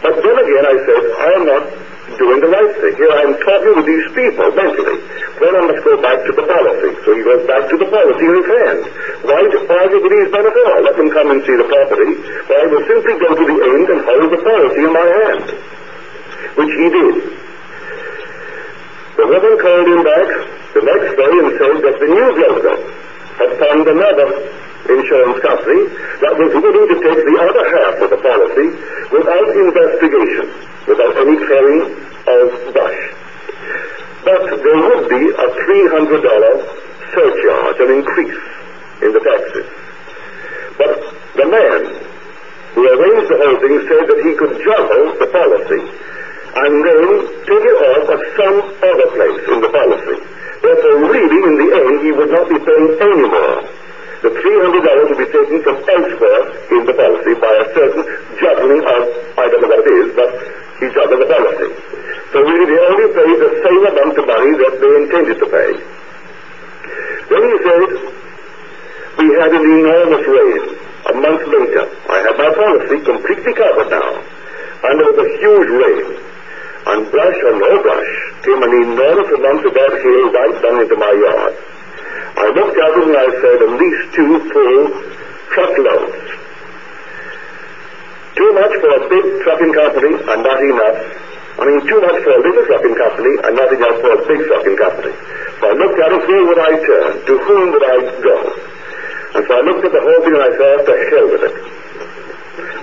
But 0.03 0.13
then 0.21 0.37
again 0.45 0.65
I 0.69 0.75
said, 0.85 1.03
I 1.25 1.29
am 1.41 1.45
not 1.49 1.84
doing 2.17 2.39
the 2.39 2.51
right 2.51 2.73
thing. 2.79 2.95
Here 2.95 3.13
I 3.13 3.21
am 3.29 3.35
talking 3.39 3.73
with 3.75 3.87
these 3.87 4.07
people 4.15 4.47
mentally. 4.55 4.97
Then 5.39 5.51
I 5.51 5.61
must 5.67 5.81
go 5.83 5.99
back 6.01 6.19
to 6.25 6.31
the 6.31 6.45
policy. 6.45 6.91
So 7.03 7.09
he 7.15 7.21
goes 7.23 7.43
back 7.47 7.63
to 7.69 7.75
the 7.77 7.89
policy 7.91 8.25
in 8.25 8.33
his 8.39 8.47
hand. 8.47 8.81
Why 9.27 9.39
argue 9.43 9.99
with 10.01 10.13
these 10.15 10.29
men 10.31 10.45
at 10.47 10.55
all? 10.55 10.79
Let 10.83 10.95
them 10.95 11.09
come 11.11 11.27
and 11.31 11.39
see 11.43 11.55
the 11.55 11.67
property. 11.67 12.11
But 12.47 12.55
I 12.55 12.65
will 12.71 12.85
simply 12.87 13.15
go 13.19 13.29
to 13.35 13.45
the 13.45 13.57
end 13.59 13.85
and 13.91 13.99
hold 14.03 14.29
the 14.31 14.41
policy 14.41 14.81
in 14.83 14.91
my 14.93 15.07
hand. 15.23 15.45
Which 16.55 16.73
he 16.75 16.87
did. 16.87 17.15
The 19.15 19.25
woman 19.27 19.53
called 19.59 19.87
him 19.87 20.01
back 20.03 20.29
the 20.75 20.83
next 20.83 21.11
day 21.15 21.33
and 21.39 21.49
said 21.55 21.75
that 21.87 21.95
the 22.03 22.09
new 22.11 22.29
broker 22.35 22.75
had 23.39 23.51
found 23.59 23.83
another 23.87 24.27
insurance 24.91 25.39
company 25.41 25.81
that 26.21 26.33
was 26.37 26.51
willing 26.51 26.87
to 26.91 26.97
take 26.99 27.21
the 27.25 27.37
other 27.41 27.65
half 27.73 27.95
of 28.05 28.09
the 28.11 28.19
policy 28.21 28.67
without 29.09 29.47
investigation, 29.55 30.45
without 30.87 31.17
any 31.17 31.37
clearing 31.37 31.81
of 32.25 32.73
brush. 32.73 33.01
But 34.25 34.41
there 34.57 34.79
would 34.81 35.09
be 35.09 35.23
a 35.29 35.47
$300 35.53 36.85
surcharge, 37.13 37.79
an 37.79 37.91
increase 38.01 38.41
in 39.01 39.13
the 39.13 39.21
taxes. 39.21 39.67
But 40.77 40.93
the 41.37 41.45
man 41.45 41.81
who 42.73 42.81
arranged 42.83 43.29
the 43.31 43.37
whole 43.39 43.59
thing 43.61 43.75
said 43.87 44.03
that 44.09 44.19
he 44.25 44.33
could 44.35 44.53
juggle 44.65 45.15
the 45.21 45.29
policy 45.31 45.83
and 46.55 46.73
then 46.83 47.05
take 47.45 47.65
it 47.67 47.77
off 47.93 48.05
at 48.11 48.21
some 48.39 48.57
other 48.81 49.07
place 49.13 49.43
in 49.47 49.59
the 49.61 49.71
policy. 49.71 50.17
Therefore, 50.63 50.97
really, 51.11 51.39
in 51.45 51.55
the 51.59 51.69
end, 51.75 51.95
he 52.01 52.11
would 52.11 52.31
not 52.31 52.47
be 52.49 52.57
paying 52.57 52.89
any 52.97 53.27
more. 53.27 53.59
The 54.23 54.31
$300 54.31 55.09
would 55.11 55.21
be 55.21 55.29
taken 55.29 55.61
from 55.61 55.77
elsewhere 55.85 56.43
in 56.73 56.81
the 56.87 56.95
policy 56.95 57.33
by 57.37 57.53
a 57.61 57.65
certain 57.75 58.03
juggling 58.39 58.81
of, 58.81 59.01
I 59.37 59.45
don't 59.51 59.61
know 59.61 59.69
what 59.69 59.85
it 59.85 59.91
is, 60.01 60.09
but 60.15 60.31
he 60.79 60.85
juggled 60.91 61.21
the 61.23 61.29
policy. 61.29 61.69
So 62.31 62.43
really, 62.43 62.67
they 62.67 62.79
only 62.83 63.07
paid 63.15 63.37
the 63.39 63.51
same 63.63 63.83
amount 63.87 64.15
of 64.19 64.25
money 64.27 64.51
that 64.59 64.73
they 64.75 64.91
intended 65.07 65.37
to 65.39 65.47
pay. 65.47 65.71
Then 67.31 67.41
he 67.47 67.55
said, 67.63 67.89
we 69.17 69.25
had 69.39 69.51
an 69.55 69.63
enormous 69.63 70.25
rain. 70.27 70.63
A 71.05 71.13
month 71.15 71.43
later, 71.47 71.85
I 72.11 72.17
had 72.27 72.35
my 72.35 72.51
policy 72.51 72.97
completely 73.07 73.53
covered 73.55 73.89
now. 73.89 74.19
And 74.83 74.93
there 74.99 75.07
was 75.15 75.19
a 75.23 75.29
huge 75.39 75.69
rain. 75.71 76.07
And 76.85 77.09
brush 77.09 77.39
or 77.45 77.55
no 77.55 77.71
brush, 77.81 78.13
came 78.43 78.61
an 78.61 78.73
enormous 78.83 79.31
amount 79.31 79.65
of 79.65 79.73
that 79.73 79.93
hail 79.95 80.25
right 80.35 80.57
down 80.61 80.81
into 80.81 80.97
my 80.99 81.13
yard. 81.13 81.53
I 82.35 82.45
looked 82.51 82.77
at 82.77 82.91
it 82.99 83.03
and 83.07 83.17
I 83.17 83.29
said, 83.41 83.57
at 83.63 83.73
least 83.79 84.03
two 84.13 84.33
full 84.51 84.81
truckloads. 85.55 86.24
Too 88.35 88.51
much 88.51 88.73
for 88.83 88.91
a 88.91 89.01
big 89.07 89.25
trucking 89.47 89.73
company 89.73 90.11
and 90.19 90.39
not 90.43 90.59
enough. 90.59 90.99
I 91.55 91.63
mean, 91.63 91.79
too 91.87 91.99
much 92.03 92.19
for 92.19 92.35
a 92.35 92.41
little 92.43 92.65
trucking 92.67 92.95
company 92.99 93.33
and 93.47 93.55
not 93.55 93.71
enough 93.71 93.97
for 94.03 94.11
a 94.11 94.19
big 94.27 94.43
trucking 94.43 94.75
company. 94.75 95.15
So 95.59 95.71
I 95.71 95.73
looked 95.79 95.99
at 96.03 96.11
it, 96.11 96.23
where 96.27 96.43
would 96.43 96.59
I 96.59 96.73
turn? 96.83 97.11
To 97.25 97.33
whom 97.47 97.71
would 97.71 97.85
I 97.87 97.97
go? 98.19 98.37
And 99.39 99.41
so 99.47 99.51
I 99.55 99.61
looked 99.63 99.87
at 99.87 99.93
the 99.95 100.03
whole 100.03 100.21
thing 100.27 100.35
and 100.35 100.43
I 100.43 100.51
said, 100.51 100.77
to 100.83 100.93
hell 101.15 101.27
with 101.31 101.43
it. 101.47 101.55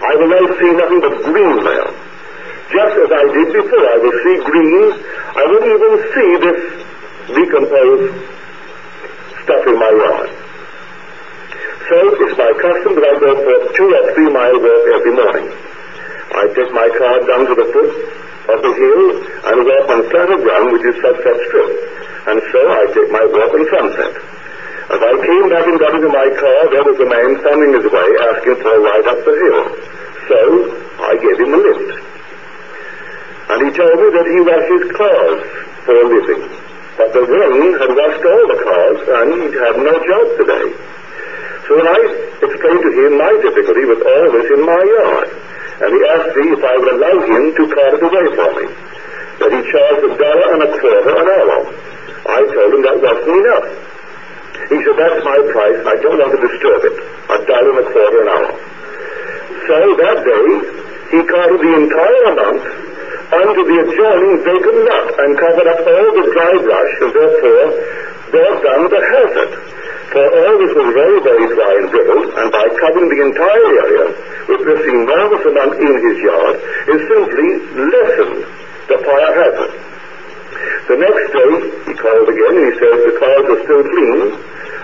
I 0.02 0.12
will 0.16 0.30
now 0.32 0.44
see 0.56 0.72
nothing 0.72 1.00
but 1.04 1.14
green 1.20 1.56
there. 1.64 1.88
Just 2.72 2.94
as 2.96 3.10
I 3.12 3.24
did 3.36 3.48
before, 3.52 3.84
I 3.92 3.96
will 4.00 4.16
see 4.24 4.36
green. 4.48 4.88
I 5.36 5.42
won't 5.52 5.68
even 5.68 5.92
see 6.16 6.30
this 6.40 6.60
decomposed 7.28 8.08
stuff 9.44 9.66
in 9.68 9.76
my 9.76 9.92
yard. 10.00 10.41
So 11.88 11.98
it's 12.14 12.36
my 12.38 12.52
custom 12.62 12.94
that 12.94 13.06
I 13.10 13.14
go 13.18 13.30
for 13.42 13.54
a 13.58 13.60
two 13.74 13.88
or 13.90 14.04
three 14.14 14.30
mile 14.30 14.54
walk 14.54 14.84
every 14.94 15.14
morning. 15.18 15.50
I 16.30 16.46
take 16.54 16.70
my 16.70 16.88
car 16.94 17.16
down 17.26 17.42
to 17.50 17.54
the 17.58 17.68
foot 17.74 17.92
of 18.54 18.58
the 18.62 18.72
hill 18.72 19.04
and 19.50 19.56
walk 19.66 19.86
on 19.90 20.00
flatter 20.06 20.38
ground 20.38 20.70
which 20.72 20.86
is 20.86 20.96
sunset 21.02 21.38
strip. 21.50 21.70
And 22.30 22.38
so 22.54 22.60
I 22.70 22.82
take 22.94 23.10
my 23.10 23.24
walk 23.34 23.50
on 23.50 23.64
sunset. 23.66 24.14
As 24.94 25.00
I 25.02 25.14
came 25.26 25.46
back 25.50 25.66
and 25.66 25.78
got 25.82 25.94
into 25.98 26.06
my 26.06 26.28
car, 26.38 26.60
there 26.70 26.86
was 26.86 26.98
a 27.02 27.08
man 27.10 27.30
thumbing 27.42 27.74
his 27.74 27.86
way 27.90 28.08
asking 28.30 28.56
for 28.62 28.70
a 28.70 28.80
ride 28.82 29.06
up 29.10 29.18
the 29.26 29.34
hill. 29.34 29.62
So 30.30 30.38
I 31.02 31.12
gave 31.18 31.38
him 31.42 31.50
a 31.50 31.60
lift. 31.66 31.90
And 33.50 33.58
he 33.58 33.70
told 33.74 33.96
me 33.98 34.08
that 34.22 34.26
he 34.30 34.38
washes 34.38 34.82
cars 34.94 35.40
for 35.82 35.94
a 35.98 36.06
living. 36.06 36.42
But 36.94 37.10
the 37.10 37.26
rain 37.26 37.74
had 37.74 37.90
washed 37.90 38.22
all 38.22 38.44
the 38.54 38.60
cars 38.62 39.00
and 39.02 39.26
he'd 39.34 39.56
have 39.66 39.76
no 39.82 39.94
job 39.98 40.26
today. 40.38 40.91
So 41.66 41.78
when 41.78 41.86
I 41.86 42.00
explained 42.42 42.82
to 42.82 42.90
him 42.90 43.10
my 43.18 43.32
difficulty 43.38 43.84
with 43.86 44.02
all 44.02 44.26
this 44.34 44.48
in 44.50 44.60
my 44.66 44.82
yard, 44.82 45.28
and 45.82 45.90
he 45.94 46.00
asked 46.10 46.34
me 46.34 46.44
if 46.50 46.62
I 46.62 46.74
would 46.78 46.90
allow 46.98 47.16
him 47.22 47.42
to 47.54 47.62
cart 47.70 47.92
it 47.98 48.02
away 48.02 48.26
for 48.34 48.50
me, 48.58 48.66
that 49.38 49.50
he 49.50 49.60
charged 49.70 50.02
a 50.06 50.12
dollar 50.18 50.48
and 50.58 50.62
a 50.66 50.70
quarter 50.78 51.14
an 51.14 51.28
hour. 51.38 51.58
I 52.22 52.40
told 52.50 52.70
him 52.74 52.82
that 52.82 52.98
wasn't 52.98 53.34
enough. 53.42 53.66
He 54.70 54.78
said, 54.78 54.96
that's 54.98 55.20
my 55.26 55.38
price, 55.50 55.80
I 55.86 55.96
don't 56.02 56.18
want 56.18 56.32
to 56.34 56.40
disturb 56.42 56.80
it. 56.86 56.96
A 57.30 57.38
dollar 57.46 57.70
and 57.74 57.80
a 57.82 57.86
quarter 57.90 58.18
an 58.22 58.28
hour. 58.30 58.52
So 59.66 59.76
that 60.02 60.18
day, 60.22 60.46
he 61.14 61.18
carted 61.28 61.60
the 61.62 61.74
entire 61.78 62.24
amount 62.30 62.62
onto 63.32 63.62
the 63.64 63.76
adjoining 63.86 64.34
vacant 64.44 64.78
lot 64.82 65.08
and 65.18 65.30
covered 65.38 65.68
up 65.70 65.80
all 65.82 66.08
the 66.10 66.24
dry 66.36 66.54
brush 66.58 66.94
and 67.00 67.10
therefore 67.16 67.64
brought 68.32 68.58
down 68.64 68.88
the 68.88 69.02
hazard. 69.04 69.52
For 70.08 70.24
all 70.24 70.54
this 70.56 70.72
was 70.72 70.88
very, 70.96 71.20
very 71.20 71.46
dry 71.52 71.72
and 71.84 71.88
brittle, 71.92 72.22
and 72.36 72.48
by 72.48 72.66
covering 72.80 73.08
the 73.12 73.20
entire 73.28 73.68
area 73.84 74.06
with 74.48 74.62
this 74.64 74.82
enormous 74.88 75.44
amount 75.44 75.76
in 75.76 75.94
his 76.00 76.18
yard, 76.20 76.56
it 76.88 77.00
simply 77.12 77.48
lessened 77.76 78.40
the 78.88 78.98
fire 79.04 79.32
hazard. 79.36 79.72
The 80.88 80.98
next 80.98 81.26
day, 81.32 81.52
he 81.88 81.94
called 81.94 82.28
again 82.28 82.54
and 82.56 82.66
he 82.68 82.74
says 82.76 82.96
the 83.04 83.16
cars 83.20 83.46
are 83.52 83.60
still 83.64 83.84
clean. 83.84 84.20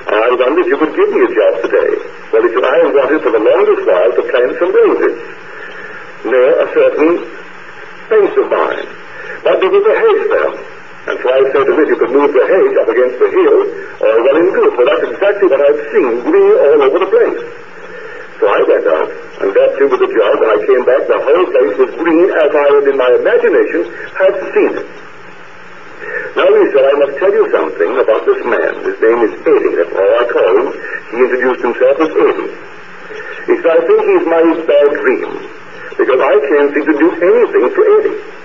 I 0.08 0.28
wondered 0.32 0.64
if 0.64 0.68
you 0.72 0.78
could 0.80 0.94
give 0.96 1.10
me 1.12 1.20
a 1.20 1.32
job 1.32 1.52
today. 1.60 1.92
Well, 2.32 2.42
he 2.44 2.50
said, 2.54 2.64
I 2.64 2.76
have 2.84 2.92
wanted 2.96 3.20
for 3.20 3.32
the 3.32 3.42
longest 3.44 3.82
while 3.84 4.12
to 4.16 4.22
plant 4.28 4.52
some 4.56 4.72
roses 4.72 5.16
near 6.24 6.48
a 6.56 6.66
certain 6.72 7.10
fence 8.08 8.34
of 8.40 8.46
mine. 8.48 8.88
But 9.44 9.60
there 9.60 9.72
was 9.72 9.84
a 9.84 9.96
hedge 9.96 10.24
there. 10.32 10.77
And 11.06 11.16
so 11.22 11.26
I 11.30 11.40
said 11.54 11.64
to 11.64 11.72
him, 11.72 11.80
if 11.84 11.88
you 11.88 11.98
can 12.00 12.10
move 12.12 12.32
the 12.34 12.44
hedge 12.44 12.74
up 12.82 12.88
against 12.90 13.16
the 13.22 13.30
hill, 13.30 13.58
all 14.02 14.18
well 14.24 14.36
and 14.42 14.50
good. 14.52 14.70
So 14.74 14.82
that's 14.82 15.04
exactly 15.14 15.46
what 15.48 15.60
I've 15.62 15.82
seen 15.94 16.12
green 16.26 16.54
all 16.58 16.80
over 16.82 16.98
the 16.98 17.10
place. 17.10 17.40
So 18.38 18.44
I 18.46 18.60
went 18.66 18.86
out 18.86 19.10
and 19.42 19.50
got 19.50 19.68
through 19.78 19.90
with 19.90 20.02
the 20.04 20.10
job, 20.14 20.34
and 20.42 20.50
I 20.52 20.58
came 20.62 20.84
back. 20.86 21.02
The 21.10 21.18
whole 21.18 21.46
place 21.50 21.74
was 21.74 21.90
green 21.98 22.28
as 22.30 22.50
I 22.54 22.66
had 22.70 22.84
in 22.86 22.96
my 22.98 23.10
imagination 23.18 23.82
had 24.14 24.34
seen 24.54 24.72
it. 24.78 24.88
Now, 26.38 26.46
he 26.46 26.64
said, 26.70 26.84
I 26.86 26.94
must 27.02 27.18
tell 27.18 27.34
you 27.34 27.44
something 27.50 27.90
about 27.98 28.22
this 28.22 28.40
man. 28.46 28.72
His 28.86 28.94
name 29.02 29.20
is 29.26 29.32
Eddie. 29.42 29.74
That's 29.74 29.90
all 29.90 30.12
I 30.22 30.24
call 30.30 30.52
him. 30.54 30.68
He 31.10 31.16
introduced 31.18 31.62
himself 31.66 31.96
as 31.98 32.10
Eddie. 32.14 32.52
He 33.48 33.54
said, 33.58 33.74
I 33.74 33.80
think 33.82 34.00
he's 34.06 34.26
my 34.28 34.42
bad 34.62 34.88
dream, 35.02 35.30
because 35.98 36.20
I 36.22 36.34
can't 36.46 36.70
seem 36.78 36.84
to 36.84 36.96
do 37.00 37.08
anything 37.10 37.66
for 37.74 37.84
Eddie. 37.98 38.37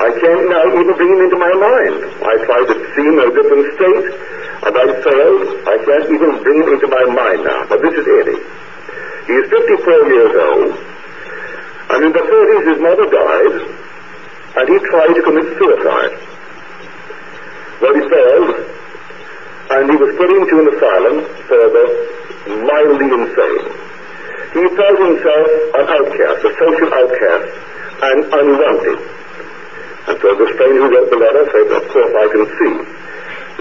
I 0.00 0.08
can't 0.16 0.48
now 0.48 0.64
even 0.80 0.96
bring 0.96 1.12
him 1.12 1.20
into 1.28 1.36
my 1.36 1.52
mind. 1.60 2.00
I 2.24 2.34
tried 2.48 2.66
to 2.72 2.76
see 2.96 3.04
him 3.04 3.20
in 3.20 3.24
a 3.28 3.34
different 3.36 3.64
state, 3.76 4.06
and 4.64 4.72
I 4.72 4.86
failed. 5.04 5.44
I 5.68 5.76
can't 5.84 6.08
even 6.08 6.40
bring 6.40 6.58
him 6.64 6.72
into 6.72 6.88
my 6.88 7.04
mind 7.04 7.44
now. 7.44 7.68
But 7.68 7.84
this 7.84 7.92
is 7.92 8.08
Eddie. 8.08 8.40
He 9.28 9.34
is 9.36 9.46
54 9.52 10.08
years 10.08 10.32
old, 10.40 10.72
and 11.92 12.00
in 12.00 12.12
the 12.16 12.24
30s 12.24 12.64
his 12.72 12.80
mother 12.80 13.06
died, 13.12 13.54
and 14.56 14.64
he 14.72 14.76
tried 14.88 15.12
to 15.12 15.22
commit 15.22 15.46
suicide. 15.60 16.16
Well, 17.84 17.92
he 17.92 18.04
failed, 18.08 18.56
and 19.68 19.84
he 19.84 19.96
was 20.00 20.16
put 20.16 20.32
into 20.32 20.64
an 20.64 20.66
asylum 20.80 21.16
for 21.44 21.60
the 21.76 21.84
mildly 22.56 23.08
insane. 23.20 23.68
He 24.56 24.64
felt 24.64 24.96
himself 24.96 25.48
an 25.76 25.84
outcast, 25.92 26.40
a 26.40 26.50
social 26.56 26.88
outcast, 26.88 27.48
and 28.00 28.18
unwanted. 28.32 29.19
And 30.10 30.18
so 30.18 30.34
the 30.34 30.50
stranger 30.58 30.82
who 30.82 30.90
wrote 30.90 31.06
the 31.06 31.22
letter 31.22 31.46
said, 31.54 31.70
of 31.70 31.86
course 31.86 32.14
I 32.18 32.26
can 32.34 32.44
see 32.58 32.74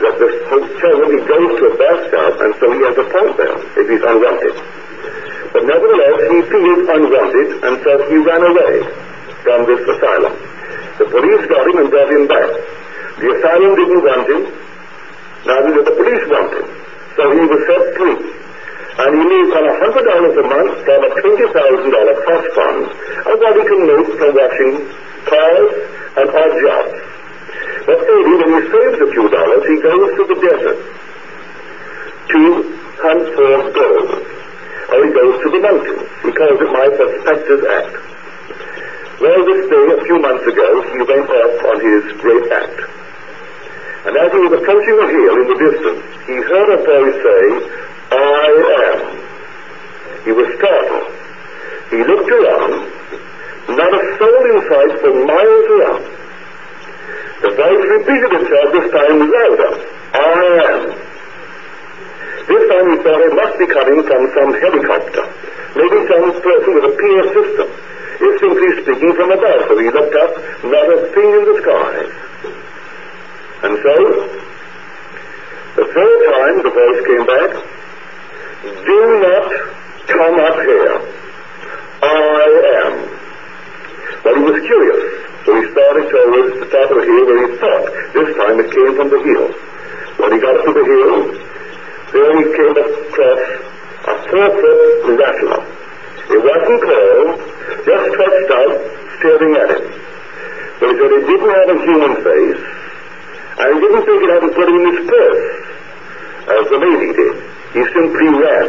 that 0.02 0.16
this 0.18 0.36
hotel, 0.50 0.98
he 1.14 1.22
goes 1.22 1.52
to 1.62 1.64
a 1.70 1.74
bathtub, 1.78 2.34
and 2.42 2.52
so 2.58 2.66
he 2.74 2.80
has 2.90 2.98
a 2.98 3.06
point 3.06 3.38
there, 3.38 3.54
if 3.78 3.86
he's 3.86 4.02
unwanted. 4.02 4.58
But 5.54 5.70
nevertheless, 5.70 6.18
he 6.26 6.40
feels 6.50 6.84
unwanted, 6.90 7.50
and 7.70 7.74
so 7.86 7.92
he 8.10 8.18
ran 8.18 8.42
away 8.50 8.82
from 9.46 9.70
this 9.70 9.78
asylum. 9.94 10.34
The 10.98 11.06
police 11.14 11.44
got 11.54 11.70
him 11.70 11.86
and 11.86 11.88
brought 11.94 12.10
him 12.18 12.26
back. 12.26 12.50
The 13.22 13.30
asylum 13.30 13.72
didn't 13.78 14.02
want 14.02 14.26
him, 14.26 14.42
neither 15.46 15.70
did 15.70 15.86
the 15.86 15.96
police 16.02 16.26
want 16.34 16.50
him. 16.50 16.66
So 17.14 17.24
he 17.30 17.46
was 17.46 17.62
set 17.70 17.84
free. 17.94 18.18
And 19.06 19.10
he 19.22 19.22
lives 19.22 19.52
on 19.54 19.66
$100 19.86 20.34
a 20.34 20.46
month 20.50 20.74
from 20.82 20.98
a 20.98 21.10
$20,000 21.14 22.26
trust 22.26 22.48
fund 22.58 22.80
of 22.90 23.36
what 23.38 23.54
he 23.54 23.64
can 23.70 23.82
make 23.86 24.08
from 24.18 24.34
washing 24.34 24.74
cars 25.30 25.99
and 26.18 26.30
odd 26.30 26.54
jobs. 26.62 26.98
But 27.86 28.00
Eddie, 28.02 28.38
when 28.38 28.50
he 28.58 28.62
saves 28.70 28.98
a 29.02 29.10
few 29.12 29.30
dollars, 29.30 29.64
he 29.66 29.78
goes 29.82 30.10
to 30.18 30.24
the 30.30 30.38
desert 30.40 30.80
to 32.30 32.40
hunt 33.02 33.26
for 33.34 33.50
gold. 33.74 34.10
Or 34.90 35.06
he 35.06 35.12
goes 35.14 35.36
to 35.44 35.50
the 35.50 35.62
mountains. 35.62 36.10
He 36.26 36.32
calls 36.34 36.58
it 36.62 36.70
my 36.74 36.88
prospector's 36.94 37.66
act. 37.66 37.94
Well, 39.22 39.46
this 39.46 39.70
day, 39.70 39.86
a 39.98 40.02
few 40.06 40.18
months 40.20 40.46
ago, 40.48 40.70
he 40.94 41.02
went 41.04 41.30
off 41.30 41.66
on 41.66 41.78
his 41.82 42.04
great 42.22 42.52
act. 42.52 42.80
And 44.06 44.16
as 44.16 44.32
he 44.32 44.40
was 44.40 44.54
approaching 44.54 44.98
a 44.98 45.08
hill 45.12 45.36
in 45.44 45.48
the 45.50 45.60
distance, 45.60 46.04
he 46.26 46.36
heard 46.40 46.70
a 46.72 46.80
voice 46.88 47.18
say, 47.20 47.44
I 48.12 48.50
am. 48.88 49.00
He 50.24 50.32
was 50.32 50.48
startled. 50.58 51.12
He 51.92 52.00
looked 52.04 52.32
around, 52.32 52.99
not 53.76 53.92
a 53.94 54.02
soul 54.18 54.42
in 54.50 54.58
sight 54.70 54.94
for 55.02 55.12
miles 55.26 55.68
around. 55.70 56.04
The 57.40 57.52
voice 57.56 57.84
repeated 57.88 58.32
itself 58.36 58.68
this 58.74 58.88
time 58.92 59.20
louder. 59.32 59.72
I 60.12 60.44
am. 60.70 60.82
This 62.50 62.64
time 62.66 62.86
he 62.90 62.98
thought 63.04 63.22
it 63.22 63.36
must 63.36 63.56
be 63.60 63.68
coming 63.68 64.02
from 64.04 64.22
some 64.34 64.52
helicopter, 64.58 65.24
maybe 65.78 65.98
some 66.10 66.34
person 66.42 66.72
with 66.74 66.86
a 66.90 66.94
PA 66.98 67.22
system. 67.30 67.68
It's 68.22 68.40
simply 68.42 68.70
speaking 68.84 69.14
from 69.16 69.32
above, 69.32 69.70
so 69.70 69.78
he 69.78 69.90
looked 69.90 70.16
up, 70.16 70.36
not 70.66 70.86
a 70.92 71.08
thing 71.14 71.30
in 71.30 71.44
the 71.46 71.56
sky. 71.62 71.94
And 73.62 73.78
so, 73.80 73.96
the 75.78 75.86
third 75.94 76.20
time 76.34 76.56
the 76.64 76.74
voice 76.74 77.02
came 77.06 77.26
back, 77.26 77.52
do 78.84 79.00
not 79.24 79.48
come 80.08 80.40
up 80.40 80.56
here. 80.60 81.20
I 82.02 82.84
am. 82.84 83.19
But 84.24 84.36
he 84.36 84.44
was 84.44 84.60
curious, 84.68 85.02
so 85.46 85.56
he 85.56 85.64
started 85.72 86.06
towards 86.12 86.60
the 86.60 86.68
top 86.68 86.92
of 86.92 86.98
the 87.00 87.06
hill 87.08 87.26
where 87.26 87.40
he 87.48 87.58
thought. 87.58 87.86
This 88.14 88.30
time 88.36 88.60
it 88.60 88.70
came 88.72 88.94
from 88.96 89.10
the 89.10 89.22
hill. 89.24 89.48
When 90.20 90.30
he 90.36 90.40
got 90.44 90.60
to 90.60 90.72
the 90.76 90.84
hill, 90.84 91.32
there 92.12 92.34
he 92.36 92.46
came 92.52 92.76
across 92.76 93.44
a 94.04 94.14
four-foot 94.28 95.16
rattler. 95.16 95.64
It 96.30 96.42
wasn't 96.44 96.82
cold, 96.84 97.40
just 97.88 98.04
stretched 98.12 98.52
out, 98.52 98.76
staring 99.18 99.56
at 99.56 99.70
him. 99.72 99.84
But 100.80 100.88
he 100.90 100.96
said 101.00 101.12
it 101.16 101.24
didn't 101.26 101.54
have 101.56 101.70
a 101.70 101.78
human 101.80 102.14
face, 102.20 102.64
and 103.60 103.68
he 103.74 103.78
didn't 103.80 104.04
think 104.04 104.20
it 104.24 104.30
had 104.30 104.44
to 104.44 104.52
put 104.52 104.68
him 104.68 104.76
in 104.76 104.86
his 104.94 105.08
purse, 105.08 105.46
as 106.50 106.64
the 106.70 106.78
lady 106.78 107.10
did. 107.16 107.36
He 107.74 107.82
simply 107.94 108.28
ran. 108.36 108.68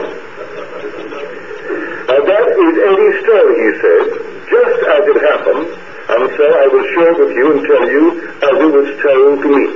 Now 2.06 2.20
that 2.26 2.46
is 2.50 2.74
Eddie's 2.80 3.16
story, 3.24 3.56
he 3.60 3.70
said, 3.80 4.19
just 4.50 4.80
as 4.82 5.02
it 5.06 5.18
happened, 5.22 5.68
and 6.10 6.22
so 6.34 6.44
I 6.44 6.66
will 6.66 6.86
share 6.90 7.14
with 7.14 7.32
you 7.38 7.46
and 7.54 7.60
tell 7.62 7.86
you 7.86 8.04
as 8.42 8.54
it 8.58 8.70
was 8.74 8.88
told 8.98 9.34
to 9.42 9.48
me. 9.48 9.66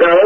Now, 0.00 0.20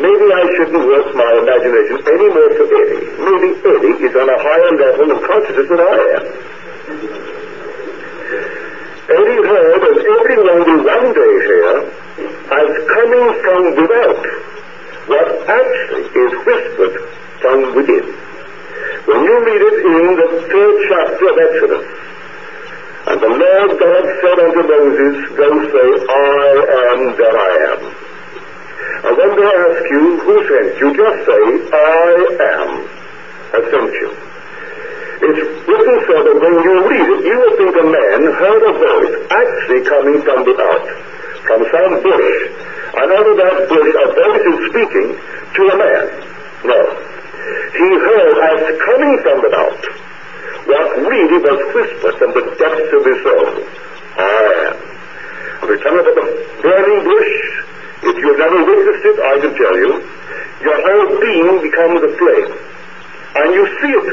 maybe 0.00 0.26
I 0.32 0.44
shouldn't 0.56 0.84
work 0.88 1.08
my 1.12 1.32
imagination 1.44 1.98
any 2.08 2.28
more 2.32 2.50
for 2.56 2.66
Eddie. 2.72 3.04
Maybe 3.20 3.48
Eddie 3.68 3.96
is 4.08 4.14
on 4.16 4.28
a 4.32 4.38
higher 4.40 4.72
level 4.80 5.12
of 5.12 5.18
consciousness 5.28 5.68
than 5.68 5.80
I 5.80 5.96
am. 6.16 6.24
Eddie 9.08 9.40
heard 9.40 9.82
of 9.88 9.96
everyone 10.04 10.60
will 10.68 10.84
one 10.84 11.08
day 11.16 11.34
hear 11.48 11.72
as 12.48 12.70
coming 12.92 13.26
from 13.40 13.62
without 13.76 14.24
what 15.08 15.28
actually 15.48 16.04
is 16.12 16.32
whispered 16.44 16.96
from 17.40 17.74
within. 17.74 18.04
When 19.08 19.24
you 19.24 19.36
read 19.44 19.62
it 19.64 19.76
in 19.80 20.16
the 20.16 20.28
third 20.52 20.74
chapter 20.88 21.24
of 21.28 21.36
Exodus, 21.40 21.97
and 23.08 23.20
the 23.24 23.32
Lord 23.40 23.70
God 23.80 24.04
said 24.20 24.36
unto 24.36 24.62
Moses, 24.68 25.16
Go 25.32 25.48
say, 25.64 25.88
I 26.12 26.44
am 26.92 27.00
that 27.16 27.34
I 27.40 27.52
am. 27.72 27.80
And 29.00 29.12
when 29.16 29.30
they 29.32 29.48
ask 29.48 29.82
you, 29.88 30.04
who 30.20 30.34
sent 30.44 30.76
you, 30.76 30.88
just 30.92 31.18
say, 31.24 31.42
I 31.72 32.08
am 32.36 32.70
has 33.56 33.64
sent 33.72 33.92
you. 33.96 34.10
It's 35.24 35.40
written 35.40 35.96
so 36.04 36.16
that 36.20 36.36
when 36.36 36.54
you 36.60 36.74
read 36.84 37.08
it, 37.16 37.20
you 37.24 37.36
will 37.40 37.56
think 37.56 37.74
a 37.80 37.86
man 37.88 38.20
heard 38.28 38.62
a 38.68 38.74
voice 38.76 39.14
actually 39.32 39.82
coming 39.88 40.20
from 40.20 40.44
without, 40.44 40.84
from 41.48 41.60
some 41.64 41.92
bush. 42.04 42.38
And 42.92 43.08
out 43.08 43.24
of 43.24 43.36
that 43.40 43.56
bush, 43.72 43.88
a 43.88 44.06
voice 44.12 44.44
is 44.52 44.58
speaking 44.68 45.08
to 45.16 45.62
a 45.64 45.76
man. 45.80 46.04
No. 46.68 46.80
He 47.72 47.88
heard 48.04 48.36
as 48.52 48.60
coming 48.84 49.16
from 49.24 49.40
without 49.40 50.07
what 50.66 50.86
really 51.00 51.38
was 51.40 51.60
whispered 51.74 52.14
from 52.18 52.30
the 52.34 52.44
depths 52.60 52.90
of 52.92 53.02
his 53.04 53.18
soul. 53.24 53.48
I 54.18 54.44
am. 54.68 54.76
And 55.62 55.66
we 55.70 55.76
come 55.80 55.96
up 55.98 56.06
at 56.06 56.14
the 56.14 56.26
burning 56.62 57.02
bush. 57.04 57.34
If 57.98 58.14
you've 58.18 58.38
never 58.38 58.58
witnessed 58.62 59.04
it, 59.04 59.18
I 59.18 59.34
can 59.42 59.52
tell 59.58 59.76
you, 59.76 59.90
your 60.62 60.78
whole 60.86 61.08
being 61.18 61.62
becomes 61.62 62.00
a 62.04 62.10
flame. 62.14 62.52
And 63.36 63.48
you 63.54 63.64
see 63.82 63.94
it. 63.94 64.08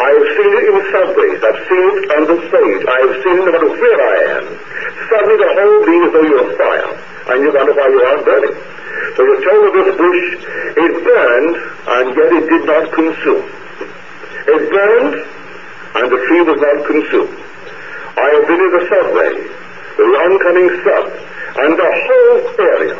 I 0.00 0.08
have 0.16 0.28
seen 0.32 0.52
it 0.56 0.64
in 0.70 0.76
subways. 0.90 1.40
I've 1.44 1.62
seen 1.68 1.86
it 1.92 2.06
on 2.14 2.22
the 2.30 2.38
stage. 2.48 2.82
I 2.88 2.98
have 3.04 3.16
seen 3.20 3.36
it 3.36 3.44
no 3.44 3.52
matter 3.52 3.72
where 3.74 4.00
I 4.00 4.16
am. 4.38 4.44
Suddenly 5.12 5.36
the 5.36 5.50
whole 5.60 5.80
being 5.84 6.02
is 6.08 6.12
though 6.14 6.24
you're 6.24 6.40
on 6.40 6.52
fire. 6.56 6.90
And 7.30 7.44
you 7.44 7.52
wonder 7.52 7.74
why 7.74 7.88
you 7.90 8.00
aren't 8.00 8.24
burning. 8.24 8.56
So 9.16 9.24
you're 9.24 9.66
of 9.68 9.74
this 9.74 9.96
bush, 9.98 10.28
it 10.76 11.04
burned, 11.04 11.56
and 11.88 12.16
yet 12.16 12.32
it 12.32 12.48
did 12.48 12.64
not 12.64 12.92
consume. 12.92 13.59
It 14.50 14.66
burned, 14.66 15.14
and 15.94 16.06
the 16.10 16.20
tree 16.26 16.42
was 16.42 16.58
not 16.58 16.82
consumed. 16.82 17.38
I 18.18 18.26
have 18.34 18.44
been 18.50 18.58
in 18.58 18.72
the 18.74 18.84
subway, 18.90 19.32
the 19.94 20.06
oncoming 20.26 20.70
sun, 20.82 21.04
and 21.54 21.70
the 21.78 21.86
whole 21.86 22.38
area 22.58 22.98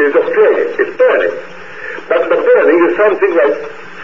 is 0.00 0.12
aflame. 0.16 0.68
It's 0.80 0.96
burning. 0.96 1.36
But 2.08 2.32
the 2.32 2.38
burning 2.40 2.80
is 2.88 2.96
something 2.96 3.32
like 3.36 3.54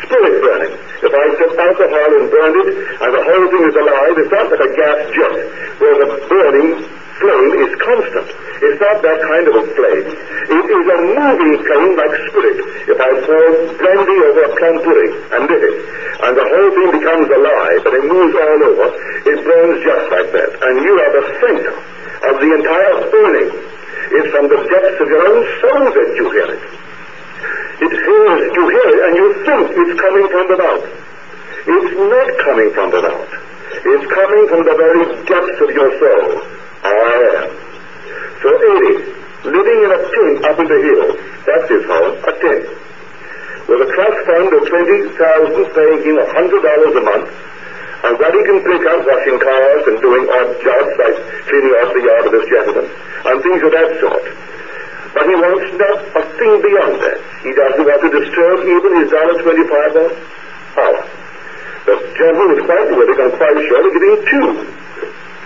spirit 0.04 0.36
burning. 0.44 0.74
If 1.00 1.12
I 1.16 1.26
took 1.40 1.52
alcohol 1.56 2.08
and 2.12 2.28
burned 2.28 2.56
it, 2.60 2.68
and 2.76 3.10
the 3.16 3.24
whole 3.24 3.46
thing 3.48 3.64
is 3.64 3.76
alive, 3.76 4.14
it's 4.20 4.32
not 4.32 4.46
like 4.52 4.60
a 4.60 4.72
gas 4.76 4.98
jet, 5.16 5.34
where 5.80 5.96
the 5.96 6.08
burning 6.28 6.91
flame 7.22 7.54
is 7.62 7.72
constant. 7.78 8.28
It's 8.62 8.80
not 8.82 8.98
that 9.02 9.18
kind 9.22 9.46
of 9.46 9.54
a 9.62 9.64
flame. 9.78 10.06
It 10.10 10.66
is 10.66 10.86
a 10.90 10.98
moving 11.02 11.54
flame 11.62 11.94
like 11.94 12.14
spirit. 12.30 12.58
If 12.90 12.98
I 12.98 13.10
pour 13.22 13.46
brandy 13.78 14.18
over 14.26 14.42
a 14.42 14.52
plum 14.58 14.76
pudding 14.82 15.12
and 15.30 15.40
lit 15.46 15.62
it, 15.62 15.76
and 16.22 16.32
the 16.34 16.46
whole 16.46 16.70
thing 16.74 16.90
becomes 16.98 17.26
alive, 17.30 17.80
and 17.86 17.94
it 17.94 18.06
moves 18.06 18.34
all 18.34 18.60
over, 18.70 18.86
it 19.26 19.38
burns 19.42 19.78
just 19.86 20.06
like 20.10 20.28
that. 20.34 20.50
And 20.66 20.74
you 20.82 20.94
are 20.98 21.12
the 21.14 21.24
center 21.42 21.74
of 22.26 22.34
the 22.42 22.50
entire 22.54 22.96
burning. 23.10 23.50
It's 24.18 24.30
from 24.34 24.46
the 24.50 24.60
depths 24.66 24.98
of 24.98 25.08
your 25.10 25.22
own 25.26 25.40
soul 25.62 25.82
that 25.94 26.10
you 26.18 26.24
hear 26.30 26.48
it. 26.58 26.62
It 27.82 27.92
hears, 27.98 28.42
you 28.54 28.64
hear 28.66 28.88
it, 28.94 29.00
and 29.06 29.12
you 29.18 29.26
think 29.42 29.62
it's 29.74 29.94
coming 29.98 30.26
from 30.30 30.44
without. 30.50 30.84
It's 31.66 31.92
not 31.98 32.28
coming 32.46 32.70
from 32.74 32.90
without. 32.90 33.30
It's 33.82 34.06
coming 34.06 34.44
from 34.46 34.62
the 34.66 34.74
very 34.78 35.02
depths 35.26 35.58
of 35.62 35.70
your 35.70 35.90
soul. 35.98 36.61
I 36.82 37.14
am. 37.42 37.50
So 38.42 38.48
Eddie, 38.50 38.98
living 39.46 39.78
in 39.86 39.90
a 39.94 40.00
tent 40.02 40.36
up 40.44 40.58
in 40.58 40.66
the 40.66 40.80
hills, 40.82 41.14
that's 41.46 41.68
his 41.70 41.84
home, 41.86 42.18
a 42.26 42.32
tent, 42.42 42.64
with 43.70 43.86
a 43.86 43.88
trust 43.94 44.18
fund 44.26 44.50
of 44.50 44.62
20000 44.66 45.14
paying 45.78 46.00
him 46.02 46.16
$100 46.18 46.98
a 46.98 47.04
month, 47.06 47.30
and 48.02 48.18
what 48.18 48.34
he 48.34 48.42
can 48.42 48.58
pick 48.66 48.82
up 48.82 49.06
washing 49.06 49.38
cars 49.38 49.82
and 49.86 49.96
doing 50.02 50.26
odd 50.26 50.50
jobs 50.58 50.92
like 50.98 51.16
cleaning 51.46 51.74
off 51.78 51.90
the 51.94 52.02
yard 52.02 52.24
of 52.26 52.32
this 52.34 52.46
gentleman, 52.50 52.86
and 52.90 53.36
things 53.46 53.62
of 53.62 53.70
that 53.70 53.90
sort. 54.02 54.26
But 55.14 55.28
he 55.28 55.34
wants 55.38 55.70
not 55.78 55.98
a 56.18 56.22
thing 56.34 56.54
beyond 56.66 56.94
that. 56.98 57.18
He 57.46 57.52
doesn't 57.52 57.84
want 57.84 58.00
to 58.00 58.10
disturb 58.10 58.64
even 58.64 58.90
his 58.96 59.08
dollar 59.12 59.36
twenty-five 59.38 59.92
hour. 59.92 60.98
The 61.84 61.94
gentleman 62.16 62.58
is 62.58 62.62
quite 62.64 62.90
willing, 62.90 63.18
I'm 63.22 63.34
quite 63.38 63.58
sure, 63.70 63.82
to 63.82 63.90
give 63.92 64.02
him 64.02 64.18
two 64.26 64.81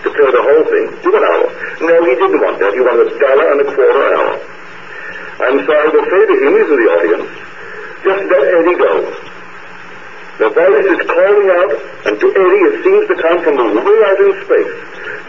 to 0.03 0.07
pay 0.13 0.29
the 0.29 0.43
whole 0.43 0.65
thing 0.69 0.85
to 1.01 1.09
an 1.15 1.23
hour. 1.23 1.47
No, 1.81 1.95
he 2.05 2.13
didn't 2.13 2.41
want 2.41 2.57
that. 2.59 2.73
He 2.73 2.81
wanted 2.81 3.09
a 3.09 3.17
dollar 3.17 3.47
and 3.53 3.59
a 3.61 3.67
quarter 3.71 4.03
an 4.07 4.13
hour. 4.17 4.35
And 5.37 5.55
so 5.65 5.71
I 5.73 5.85
will 5.93 6.07
say 6.09 6.21
to 6.25 6.35
him, 6.37 6.51
he's 6.57 6.69
in 6.69 6.77
the 6.81 6.89
audience, 6.97 7.29
just 8.01 8.21
let 8.29 8.43
Eddie 8.45 8.77
go. 8.77 8.93
The 10.37 10.49
voice 10.53 10.85
is 10.85 11.01
calling 11.09 11.49
out, 11.49 11.71
and 12.05 12.13
to 12.21 12.27
Eddie 12.29 12.63
it 12.69 12.75
seems 12.85 13.05
to 13.09 13.15
come 13.17 13.41
from 13.41 13.57
way 13.57 13.99
out 14.05 14.19
in 14.21 14.33
space. 14.45 14.73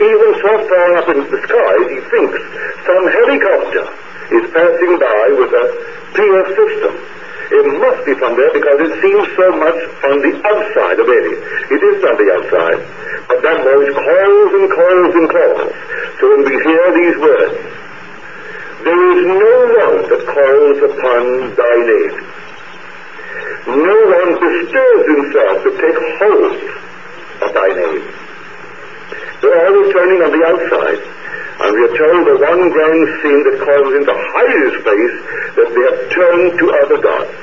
Even 0.04 0.30
so 0.36 0.52
far 0.68 0.88
up 1.00 1.08
in 1.08 1.18
the 1.32 1.38
sky, 1.48 1.74
he 1.88 1.98
thinks 2.12 2.38
some 2.84 3.04
helicopter 3.08 3.84
is 4.36 4.44
passing 4.52 4.94
by 5.00 5.24
with 5.32 5.52
a 5.52 5.64
PA 6.12 6.40
system. 6.52 7.17
It 7.50 7.64
must 7.80 8.04
be 8.04 8.12
from 8.12 8.36
there 8.36 8.52
because 8.52 8.78
it 8.84 8.92
seems 9.00 9.24
so 9.32 9.48
much 9.56 9.80
on 10.04 10.20
the 10.20 10.32
outside 10.44 11.00
of 11.00 11.08
Eddie. 11.08 11.40
It 11.72 11.80
is 11.80 12.04
on 12.04 12.16
the 12.20 12.28
outside. 12.36 12.80
But 13.24 13.40
that 13.40 13.64
voice 13.64 13.92
calls 13.96 14.50
and 14.52 14.68
calls 14.68 15.12
and 15.16 15.26
calls. 15.32 15.72
So 16.20 16.24
when 16.28 16.44
we 16.44 16.54
hear 16.60 16.84
these 16.92 17.16
words, 17.16 17.56
there 18.84 19.00
is 19.16 19.20
no 19.24 19.56
one 19.80 19.96
that 20.12 20.22
calls 20.28 20.76
upon 20.92 21.24
thy 21.56 21.76
name. 21.88 22.16
No 23.68 23.96
one 24.12 24.30
bestirs 24.44 25.04
himself 25.08 25.56
to 25.64 25.70
take 25.72 25.98
hold 26.20 26.52
of 26.52 27.50
thy 27.56 27.68
name. 27.68 28.04
They're 29.40 29.66
always 29.66 29.92
turning 29.92 30.20
on 30.20 30.32
the 30.36 30.44
outside. 30.52 31.17
And 31.58 31.74
we 31.74 31.80
are 31.82 31.96
told 31.98 32.22
the 32.22 32.38
one 32.38 32.70
grand 32.70 33.04
sin 33.18 33.38
that 33.50 33.56
causes 33.58 33.92
into 33.98 34.14
his 34.14 34.74
face 34.86 35.16
that 35.58 35.68
they 35.74 35.84
have 35.90 36.00
turned 36.14 36.50
to 36.54 36.64
other 36.86 36.98
gods. 37.02 37.34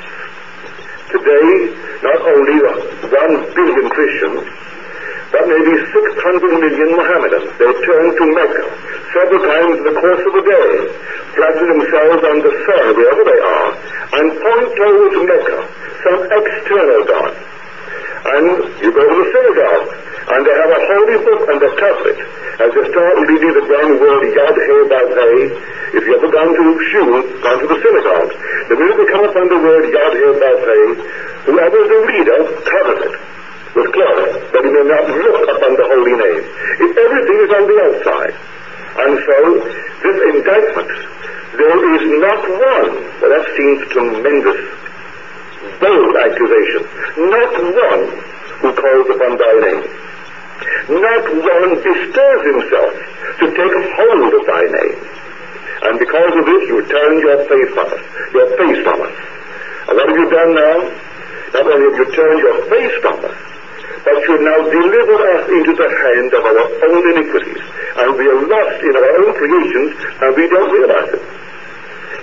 Today, 1.12 1.52
not 2.00 2.20
only 2.24 2.58
one 3.12 3.36
billion 3.52 3.88
Christians, 3.92 4.48
but 5.36 5.44
maybe 5.52 5.74
600 5.92 6.64
million 6.64 6.90
Mohammedans, 6.96 7.52
they 7.60 7.72
turn 7.84 8.08
to 8.16 8.26
Mecca 8.40 8.66
several 9.16 9.42
times 9.48 9.76
in 9.80 9.86
the 9.88 9.96
course 10.00 10.24
of 10.28 10.34
a 10.36 10.44
day, 10.44 10.72
flatten 11.36 11.68
themselves 11.76 12.22
on 12.24 12.38
the 12.44 12.54
sun, 12.68 12.86
wherever 12.96 13.24
they 13.24 13.42
are, 13.44 13.70
and 14.16 14.26
point 14.32 14.70
towards 14.76 15.16
Mecca, 15.24 15.60
some 16.04 16.20
external 16.36 17.02
god. 17.04 17.34
And 18.26 18.46
you 18.80 18.92
go 18.92 19.04
to 19.08 19.16
the 19.16 19.28
synagogue, 19.32 19.88
and 20.26 20.42
they 20.42 20.56
have 20.58 20.72
a 20.74 20.82
holy 20.90 21.18
book 21.22 21.42
and 21.54 21.60
a 21.62 21.72
tablet. 21.78 22.18
As 22.58 22.70
they 22.74 22.86
start 22.90 23.14
reading 23.30 23.54
the 23.54 23.66
grand 23.70 23.94
word 24.02 24.26
Yad 24.34 24.58
He 24.58 24.78
Vav 24.90 25.10
He, 25.14 25.38
if 25.98 26.02
you 26.02 26.18
ever 26.18 26.30
gone 26.34 26.50
to 26.50 26.66
shul, 26.90 27.14
gone 27.46 27.60
to 27.62 27.68
the 27.70 27.78
synagogue, 27.78 28.32
the 28.66 28.76
minute 28.80 28.98
they 28.98 29.10
come 29.12 29.22
upon 29.22 29.46
the 29.54 29.60
word 29.62 29.86
Yad 29.86 30.14
He 30.18 30.26
Vav 30.42 30.60
He, 30.66 30.82
whoever 31.46 31.78
is 31.78 31.90
the 31.94 32.00
reader 32.10 32.40
covers 32.66 33.02
it 33.06 33.16
with 33.76 33.92
cloth, 33.94 34.34
that 34.50 34.64
he 34.66 34.72
may 34.72 34.86
not 34.88 35.06
look 35.14 35.46
upon 35.46 35.72
the 35.78 35.86
holy 35.94 36.16
name. 36.16 36.44
If 36.80 36.92
everything 36.96 37.38
is 37.46 37.52
on 37.54 37.64
the 37.70 37.78
outside. 37.86 38.34
And 38.96 39.14
so, 39.20 39.38
this 40.00 40.18
indictment, 40.32 40.92
there 41.60 41.80
is 42.00 42.04
not 42.24 42.42
one, 42.50 42.92
well 43.20 43.30
that 43.30 43.46
seems 43.60 43.84
tremendous, 43.92 44.62
bold 45.84 46.16
accusation, 46.18 46.82
not 47.30 47.52
one 47.62 48.04
who 48.64 48.70
calls 48.74 49.08
upon 49.12 49.38
thy 49.38 49.54
name. 49.60 50.05
Not 50.88 51.24
one 51.28 51.72
bestirs 51.84 52.42
himself 52.46 52.94
to 53.40 53.46
take 53.52 53.76
hold 53.98 54.32
of 54.34 54.44
thy 54.48 54.64
name. 54.70 55.00
And 55.86 56.00
because 56.00 56.34
of 56.40 56.46
this, 56.46 56.64
you 56.70 56.80
turn 56.88 57.20
your 57.20 57.44
face 57.46 57.72
from 57.76 57.88
us, 57.92 58.04
your 58.34 58.48
face 58.58 58.80
from 58.84 59.02
us. 59.02 59.16
And 59.86 59.94
what 59.98 60.08
have 60.10 60.18
you 60.18 60.30
done 60.30 60.52
now? 60.56 60.78
Not 61.54 61.64
only 61.68 61.86
have 61.92 61.98
you 62.00 62.08
turned 62.16 62.40
your 62.40 62.58
face 62.72 62.96
from 63.02 63.18
us, 63.26 63.38
but 64.04 64.18
you 64.26 64.36
now 64.42 64.60
deliver 64.66 65.18
us 65.36 65.44
into 65.50 65.74
the 65.76 65.90
hand 65.90 66.30
of 66.34 66.42
our 66.46 66.60
own 66.90 67.04
iniquities. 67.14 67.64
And 67.98 68.16
we 68.18 68.26
are 68.30 68.42
lost 68.48 68.80
in 68.82 68.94
our 68.96 69.12
own 69.22 69.30
creations, 69.36 69.92
and 70.22 70.30
we 70.36 70.46
don't 70.50 70.72
realize 70.72 71.12
it. 71.14 71.26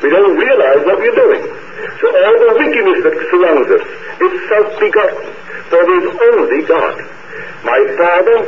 We 0.02 0.10
don't 0.10 0.36
realize 0.36 0.80
what 0.86 0.98
we're 0.98 1.14
doing. 1.14 1.42
So 2.00 2.06
all 2.10 2.36
the 2.38 2.50
wickedness 2.58 2.98
that 3.06 3.16
surrounds 3.30 3.70
us 3.70 3.84
is 4.20 4.32
self-begotten. 4.48 5.26
For 5.70 5.80
there 5.82 6.00
is 6.02 6.08
only 6.10 6.62
God. 6.66 7.21
My 7.64 7.80
Father, 7.96 8.38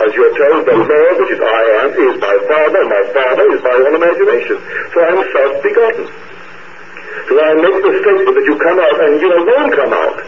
as 0.00 0.10
you're 0.16 0.34
told, 0.36 0.64
the 0.64 0.76
Lord, 0.76 1.14
which 1.20 1.32
is 1.34 1.40
I 1.40 1.62
am, 1.84 1.88
is 1.92 2.16
my 2.20 2.36
Father, 2.48 2.80
my 2.88 3.04
Father 3.12 3.44
is 3.52 3.60
my 3.62 3.76
own 3.84 3.94
imagination. 4.00 4.56
So 4.92 4.96
I'm 5.04 5.20
self-begotten. 5.28 6.06
So 7.28 7.32
I 7.36 7.54
make 7.60 7.78
the 7.84 7.92
statement 8.00 8.34
that 8.34 8.46
you 8.46 8.56
come 8.58 8.78
out 8.80 8.96
and 9.04 9.20
you 9.20 9.28
alone 9.28 9.68
come 9.76 9.92
out. 9.92 10.18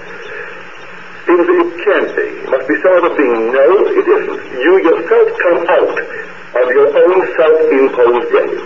It 1.24 1.84
can't 1.86 2.10
be. 2.16 2.26
It 2.42 2.50
must 2.50 2.66
be 2.68 2.74
some 2.82 2.92
other 2.98 3.14
being. 3.16 3.52
No, 3.54 3.66
it 3.86 4.06
isn't. 4.06 4.40
You 4.60 4.72
yourself 4.82 5.28
come 5.38 5.60
out 5.70 5.98
of 5.98 6.66
your 6.74 6.88
own 6.92 7.18
self-imposed 7.38 8.28
game. 8.28 8.58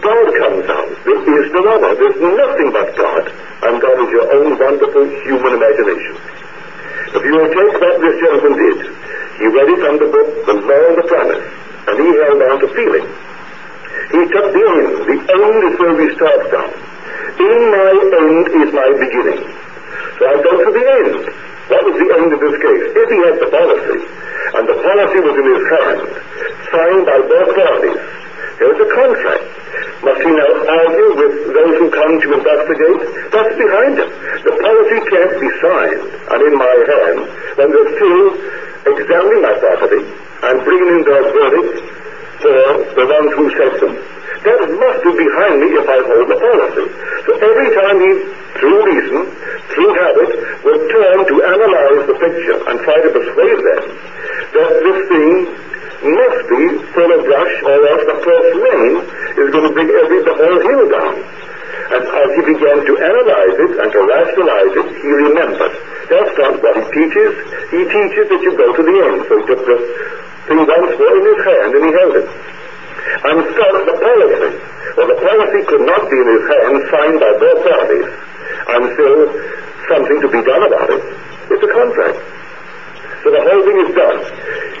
God 0.00 0.26
comes 0.38 0.64
out. 0.70 0.88
There 1.04 1.44
is 1.44 1.52
no 1.52 1.60
other. 1.68 1.94
There's 1.94 2.20
nothing 2.22 2.72
but 2.72 2.96
God. 2.96 3.28
And 3.68 3.82
God 3.82 3.96
is 4.00 4.10
your 4.10 4.32
own 4.32 4.58
wonderful 4.58 5.04
human 5.26 5.52
imagination. 5.54 6.16
If 7.14 7.22
you 7.24 7.34
will 7.34 7.50
take 7.50 7.74
what 7.80 7.96
this 8.00 8.16
gentleman 8.20 8.54
did, 8.58 8.78
he 9.38 9.46
read 9.50 9.68
it 9.70 9.80
from 9.82 9.96
the 9.98 10.08
book, 10.10 10.28
The 10.46 10.54
Law 10.62 10.82
and 10.90 10.96
the 10.98 11.06
Promise, 11.10 11.44
and 11.90 11.94
he 11.98 12.08
held 12.22 12.40
on 12.42 12.56
to 12.62 12.68
feeling. 12.74 13.06
He 14.14 14.20
took 14.30 14.46
the 14.54 14.64
end. 14.78 14.92
The 15.10 15.18
end 15.26 15.58
is 15.66 15.74
where 15.78 15.94
we 15.94 16.06
start 16.14 16.40
from. 16.50 16.68
In 17.34 17.60
my 17.74 17.92
end 18.14 18.44
is 18.62 18.68
my 18.70 18.90
beginning. 18.94 19.42
So 20.18 20.22
I 20.22 20.34
go 20.38 20.52
to 20.54 20.70
the 20.70 20.84
end. 21.02 21.14
What 21.66 21.82
was 21.82 21.96
the 21.96 22.08
end 22.14 22.30
of 22.30 22.38
this 22.38 22.56
case? 22.60 22.84
If 22.94 23.08
he 23.10 23.18
had 23.24 23.36
the 23.40 23.50
policy, 23.50 23.98
and 24.54 24.64
the 24.68 24.78
policy 24.84 25.18
was 25.18 25.34
in 25.34 25.46
his 25.50 25.64
hand, 25.66 26.00
signed 26.70 27.04
by 27.08 27.18
both 27.26 27.50
parties, 27.56 27.98
there 28.58 28.70
was 28.70 28.80
a 28.80 28.90
contract. 28.94 29.44
Must 30.04 30.20
he 30.22 30.30
now 30.30 30.52
argue 30.68 31.10
with 31.16 31.34
those 31.50 31.74
who 31.80 31.86
come 31.90 32.14
to 32.22 32.28
investigate? 32.38 33.00
That's 33.34 33.54
behind 33.56 33.92
him. 33.98 34.10
The 34.46 34.54
policy 34.62 34.98
can't 35.10 35.34
be 35.42 35.50
signed 35.58 36.02
and 36.30 36.40
in 36.44 36.54
my 36.54 36.76
hand 36.86 37.18
when 37.58 37.68
they're 37.72 37.92
still 37.98 38.26
examining 38.94 39.42
my 39.42 39.54
property 39.58 40.02
and 40.04 40.54
bringing 40.62 40.90
in 40.92 41.02
their 41.02 41.24
verdict 41.34 41.76
for 42.38 42.52
the 42.94 43.06
ones 43.08 43.30
who 43.32 43.44
said 43.58 43.74
them. 43.80 43.94
That 44.44 44.60
must 44.76 45.00
be 45.02 45.12
behind 45.16 45.56
me 45.64 45.68
if 45.72 45.86
I 45.88 45.98
hold 46.04 46.28
the 46.28 46.36
policy. 46.36 46.86
So 47.24 47.30
every 47.40 47.70
time 47.72 47.96
he, 47.96 48.10
through 48.60 48.78
reason, 48.84 49.24
through 49.72 49.90
habit, 49.96 50.30
will 50.62 50.82
turn 50.92 51.18
to 51.26 51.34
analyze 51.48 52.02
the 52.04 52.16
picture 52.20 52.58
and 52.68 52.76
try 52.84 52.98
to 53.02 53.08
persuade 53.08 53.60
them 53.64 53.82
that 54.52 54.72
this 54.84 55.00
thing 55.08 55.34
must 56.02 56.40
be 56.48 56.62
full 56.90 57.10
of 57.14 57.20
brush 57.24 57.54
or 57.62 57.76
else 57.86 58.04
the 58.08 58.18
first 58.24 58.50
rain 58.58 58.92
is 59.38 59.48
going 59.52 59.66
to 59.68 59.72
bring 59.74 59.90
every 59.90 60.20
the 60.24 60.34
whole 60.34 60.60
hill 60.64 60.84
down. 60.90 61.14
And 61.84 62.02
as 62.02 62.28
he 62.34 62.42
began 62.48 62.78
to 62.80 62.92
analyze 62.96 63.56
it 63.60 63.72
and 63.78 63.88
to 63.92 64.00
rationalize 64.02 64.74
it, 64.82 64.88
he 64.98 65.10
remembered. 65.10 65.74
That's 66.08 66.34
not 66.38 66.54
what 66.64 66.74
he 66.80 66.84
teaches. 66.96 67.32
He 67.70 67.80
teaches 67.86 68.24
that 68.32 68.40
you 68.40 68.52
go 68.56 68.68
to 68.72 68.82
the 68.82 68.96
end. 69.04 69.18
So 69.28 69.32
he 69.38 69.44
took 69.46 69.62
the 69.62 69.78
thing 70.48 70.60
once 70.64 70.92
more 70.96 71.14
in 71.14 71.24
his 71.28 71.40
hand 71.44 71.70
and 71.76 71.82
he 71.84 71.92
held 71.92 72.14
it. 72.24 72.28
And 73.14 73.38
so 73.44 73.66
the 73.84 73.96
policy, 74.00 74.50
well 74.96 75.08
the 75.08 75.20
policy 75.20 75.60
could 75.68 75.84
not 75.84 76.02
be 76.08 76.16
in 76.18 76.28
his 76.28 76.44
hand 76.48 76.74
signed 76.88 77.18
by 77.20 77.32
both 77.36 77.60
parties 77.68 78.08
until 78.64 79.14
something 79.88 80.18
to 80.24 80.28
be 80.32 80.40
done 80.40 80.62
about 80.66 80.88
it. 80.88 81.02
It's 81.52 81.62
a 81.62 81.72
contract. 81.72 82.33
So 83.24 83.32
the 83.32 83.40
whole 83.40 83.62
thing 83.64 83.78
is 83.80 83.92
done. 83.96 84.20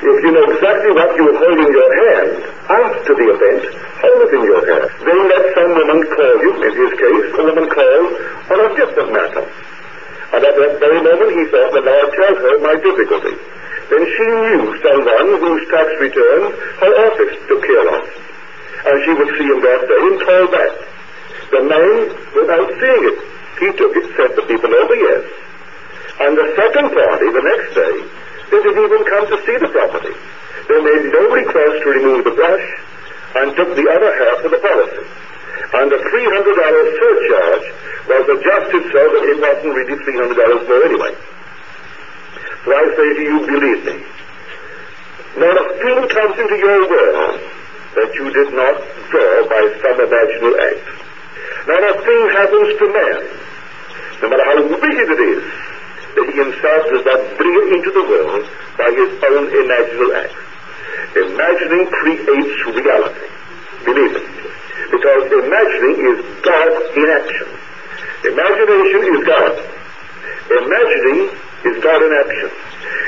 If 0.04 0.16
you 0.20 0.30
know 0.36 0.44
exactly 0.52 0.92
what 0.92 1.16
you 1.16 1.32
hold 1.32 1.58
in 1.64 1.70
your 1.72 1.90
hand 1.96 2.28
after 2.68 3.16
the 3.16 3.26
event, 3.32 3.62
hold 4.04 4.20
it 4.20 4.32
in 4.36 4.42
your 4.44 4.60
hand. 4.68 4.84
Then 5.00 5.20
let 5.32 5.44
some 5.56 5.72
woman 5.72 6.00
call 6.12 6.34
you, 6.44 6.52
in 6.60 6.72
his 6.76 6.92
case, 6.92 7.26
a 7.40 7.42
woman 7.48 7.66
called 7.72 8.10
on 8.52 8.58
a 8.60 8.68
different 8.76 9.16
matter. 9.16 9.48
And 10.36 10.44
at 10.44 10.54
that 10.60 10.72
very 10.76 11.00
moment 11.00 11.32
he 11.40 11.48
thought, 11.48 11.72
the 11.72 11.88
Lord 11.88 12.08
tells 12.20 12.36
her 12.36 12.54
my 12.60 12.76
difficulty. 12.84 13.32
Then 13.88 14.02
she 14.12 14.26
knew 14.28 14.76
someone 14.76 15.28
whose 15.40 15.64
tax 15.72 15.88
return 16.04 16.40
her 16.84 16.92
office 17.00 17.34
took 17.48 17.64
care 17.64 17.88
of. 17.96 18.04
And 18.84 18.96
she 19.08 19.12
would 19.16 19.30
see 19.40 19.48
him 19.48 19.60
that 19.64 19.82
day 19.88 20.00
and 20.04 20.16
call 20.20 20.44
back. 20.52 20.72
The 21.48 21.62
man, 21.64 21.96
without 22.36 22.68
seeing 22.76 23.04
it, 23.08 23.18
he 23.56 23.68
took 23.72 23.96
it, 23.96 24.04
sent 24.20 24.36
the 24.36 24.44
people 24.44 24.68
over, 24.68 24.96
yes. 25.00 25.24
And 26.20 26.36
the 26.36 26.52
second 26.60 26.92
party, 26.92 27.28
the 27.32 27.40
next 27.40 27.72
day, 27.72 28.23
they 28.50 28.60
didn't 28.60 28.84
even 28.84 29.02
come 29.04 29.24
to 29.28 29.36
see 29.46 29.56
the 29.56 29.68
property. 29.68 30.14
They 30.68 30.80
made 30.80 31.12
no 31.12 31.22
request 31.32 31.74
to 31.84 31.88
remove 31.88 32.24
the 32.24 32.34
brush 32.34 32.66
and 33.36 33.56
took 33.56 33.76
the 33.76 33.86
other 33.90 34.10
half 34.12 34.44
of 34.44 34.50
the 34.50 34.60
policy. 34.62 35.04
And 35.74 35.90
the 35.90 36.00
$300 36.00 36.08
surcharge 36.08 37.66
was 38.08 38.24
adjusted 38.30 38.82
so 38.94 39.02
that 39.10 39.22
it 39.26 39.38
wasn't 39.40 39.74
really 39.74 39.96
$300 39.96 40.68
more 40.68 40.84
anyway. 40.86 41.14
So 42.64 42.70
I 42.72 42.84
say 42.96 43.08
to 43.12 43.22
you, 43.22 43.36
believe 43.44 43.80
me, 43.84 43.96
not 45.36 45.56
a 45.58 45.66
thing 45.82 45.98
comes 46.08 46.38
into 46.38 46.56
your 46.56 46.88
world 46.88 47.40
that 47.94 48.10
you 48.14 48.30
did 48.30 48.54
not 48.54 48.74
draw 49.10 49.48
by 49.50 49.62
some 49.82 49.98
imaginary 50.00 50.56
act. 50.62 50.86
Not 51.66 51.82
a 51.82 51.94
thing 52.06 52.22
happens 52.38 52.70
to 52.78 52.86
man, 52.92 53.18
no 54.22 54.28
matter 54.30 54.44
how 54.46 54.62
wicked 54.62 55.08
it 55.10 55.20
is, 55.20 55.44
himself 56.14 56.82
does 56.90 57.04
not 57.04 57.20
bring 57.36 57.54
it 57.58 57.68
into 57.78 57.90
the 57.90 58.04
world 58.06 58.46
by 58.78 58.88
his 58.94 59.10
own 59.18 59.44
imaginal 59.50 60.10
act. 60.14 60.34
Imagining 61.14 61.86
creates 61.90 62.58
reality. 62.70 63.28
Believe 63.84 64.14
it. 64.14 64.26
Because 64.90 65.22
imagining 65.30 65.96
is 66.06 66.18
God 66.42 66.70
in 66.94 67.06
action. 67.10 67.48
Imagination 68.24 69.00
is 69.10 69.20
God. 69.26 69.54
Imagining 70.50 71.18
is 71.66 71.76
God 71.82 72.00
in 72.02 72.12
action. 72.24 72.50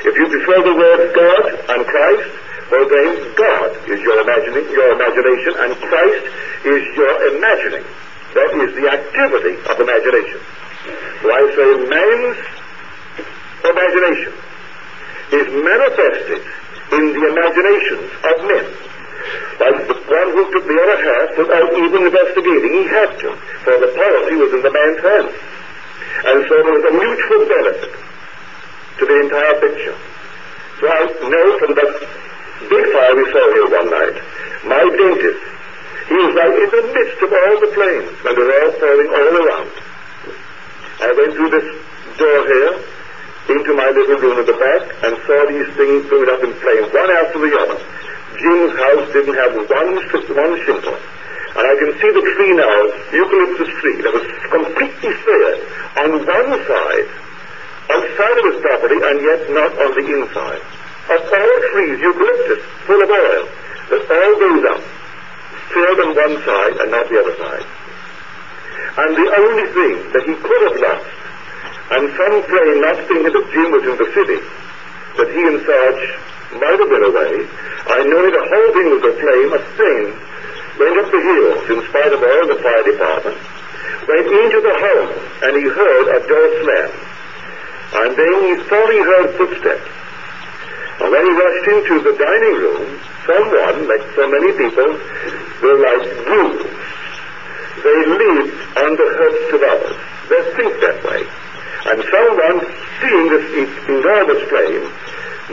If 0.06 0.14
you 0.14 0.26
prefer 0.28 0.62
the 0.62 0.74
word 0.74 1.14
God 1.14 1.44
and 1.70 1.86
Christ, 1.86 2.30
well 2.70 2.88
then 2.88 3.34
God 3.34 3.70
is 3.90 4.00
your 4.02 4.20
imagining, 4.22 4.66
your 4.70 4.92
imagination, 4.92 5.52
and 5.56 5.70
Christ 5.82 6.24
is 6.64 6.82
your 6.96 7.14
imagining. 7.36 7.84
That 8.34 8.50
is 8.60 8.74
the 8.76 8.86
activity 8.90 9.54
of 9.70 9.80
imagination. 9.80 10.40
So 11.22 11.32
I 11.32 11.42
say 11.56 11.68
man's 11.88 12.55
imagination 13.70 14.32
is 15.32 15.46
manifested 15.50 16.40
in 16.92 17.04
the 17.12 17.22
imaginations 17.34 18.10
of 18.22 18.34
men. 18.46 18.66
Like 19.58 19.78
the 19.88 19.96
one 20.06 20.28
who 20.36 20.42
took 20.54 20.64
the 20.68 20.78
other 20.78 20.98
half 21.02 21.28
without 21.34 21.70
even 21.74 22.06
investigating, 22.06 22.70
he 22.70 22.84
had 22.86 23.10
to, 23.26 23.34
for 23.66 23.74
the 23.80 23.90
policy 23.90 24.34
was 24.38 24.52
in 24.54 24.62
the 24.62 24.70
man's 24.70 25.00
hands. 25.02 25.34
And 26.30 26.38
so 26.46 26.54
there 26.62 26.74
was 26.78 26.86
a 26.86 26.94
mutual 26.94 27.42
benefit 27.48 27.92
to 28.98 29.02
the 29.04 29.16
entire 29.26 29.56
picture. 29.60 29.96
So 30.78 30.84
I 30.86 31.02
know 31.26 31.46
from 31.58 31.72
the 31.74 31.86
big 32.70 32.84
fire 32.92 33.14
we 33.16 33.24
saw 33.32 33.44
here 33.52 33.68
one 33.68 33.88
night, 33.90 34.16
my 34.64 34.82
dentist, 34.84 35.42
he 36.08 36.14
was 36.14 36.34
like 36.38 36.54
in 36.54 36.70
the 36.70 36.82
midst 36.94 37.18
of 37.18 37.30
all 37.32 37.54
the 37.60 37.70
flames, 37.74 38.14
and 38.22 38.32
they 38.36 38.44
were 38.46 38.58
all 38.62 38.72
falling 38.78 39.10
all 39.10 39.28
around. 39.42 39.70
I 41.02 41.10
went 41.16 41.32
through 41.34 41.50
this 41.50 41.68
door 42.16 42.40
here, 42.46 42.72
into 43.48 43.72
my 43.74 43.90
little 43.90 44.18
room 44.18 44.38
at 44.42 44.46
the 44.46 44.58
back, 44.58 44.82
and 45.06 45.12
saw 45.22 45.38
these 45.46 45.70
things 45.78 46.06
going 46.10 46.30
up 46.30 46.42
in 46.42 46.52
flames, 46.58 46.88
one 46.90 47.10
after 47.10 47.38
the 47.38 47.52
other. 47.54 47.78
Jim's 48.36 48.74
house 48.74 49.06
didn't 49.14 49.38
have 49.38 49.52
one, 49.54 49.90
one 49.96 50.54
shingle. 50.66 50.98
And 51.56 51.64
I 51.64 51.74
can 51.80 51.90
see 51.96 52.10
the 52.12 52.24
tree 52.36 52.52
now, 52.52 52.76
eucalyptus 53.14 53.72
tree, 53.80 54.02
that 54.04 54.12
was 54.12 54.26
completely 54.50 55.14
clear 55.24 55.50
on 56.04 56.10
one 56.20 56.50
side, 56.68 57.08
outside 57.88 58.36
of 58.36 58.44
his 58.52 58.58
property, 58.60 58.98
and 59.00 59.16
yet 59.24 59.40
not 59.54 59.72
on 59.78 59.90
the 59.96 60.04
inside. 60.04 60.62
Of 61.06 61.20
all 61.22 61.56
trees, 61.72 61.96
eucalyptus, 62.02 62.60
full 62.84 63.00
of 63.00 63.08
oil, 63.08 63.44
that 63.88 64.02
all 64.10 64.34
goes 64.36 64.64
up, 64.74 64.82
filled 65.72 66.00
on 66.02 66.10
one 66.12 66.36
side 66.44 66.74
and 66.82 66.90
not 66.90 67.08
the 67.08 67.18
other 67.24 67.36
side. 67.40 67.66
And 68.98 69.16
the 69.16 69.28
only 69.38 69.66
thing 69.72 69.94
that 70.12 70.24
he 70.24 70.34
could 70.34 70.62
have 70.66 70.76
lost, 70.80 71.08
and 71.90 72.02
some 72.18 72.36
flame 72.50 72.78
not 72.82 72.98
that 72.98 73.46
Jim 73.52 73.68
was 73.70 73.84
in 73.86 73.96
the 73.96 74.10
city, 74.10 74.40
that 75.16 75.28
he 75.30 75.42
and 75.46 75.58
Sarge 75.62 76.04
might 76.58 76.78
have 76.82 76.90
been 76.90 77.06
away, 77.06 77.32
I 77.86 78.02
know 78.02 78.22
the 78.26 78.44
whole 78.50 78.70
thing 78.74 78.88
was 78.90 79.04
aflame, 79.06 79.50
a 79.54 79.62
thing, 79.78 80.02
went 80.82 80.98
up 80.98 81.08
the 81.14 81.22
hills 81.22 81.62
in 81.70 81.78
spite 81.88 82.12
of 82.12 82.20
all 82.20 82.44
the 82.50 82.58
fire 82.58 82.84
department, 82.90 83.38
went 84.10 84.26
into 84.26 84.58
the 84.60 84.74
home, 84.74 85.10
and 85.46 85.52
he 85.56 85.66
heard 85.70 86.06
a 86.10 86.18
door 86.26 86.48
slam. 86.62 86.90
And 87.96 88.10
then 88.18 88.34
he 88.44 88.52
thought 88.66 88.90
he 88.90 89.00
heard 89.00 89.28
footsteps. 89.38 89.88
And 91.00 91.12
when 91.12 91.22
he 91.22 91.32
rushed 91.32 91.66
into 91.70 91.94
the 92.02 92.14
dining 92.18 92.56
room, 92.60 92.98
someone, 93.26 93.88
like 93.88 94.04
so 94.18 94.24
many 94.26 94.50
people, 94.58 94.90
were 95.62 95.78
like 95.78 96.04
wolves. 96.26 96.66
They 97.86 97.98
live 98.10 98.48
on 98.74 98.90
the 98.96 99.08
hurts 99.14 99.54
of 99.54 99.60
others. 99.62 99.96
They 100.28 100.42
think 100.58 100.72
that 100.82 100.98
way. 101.06 101.15
And 101.86 102.02
someone, 102.02 102.58
seeing 102.98 103.26
this 103.30 103.46
enormous 103.86 104.42
flame, 104.50 104.90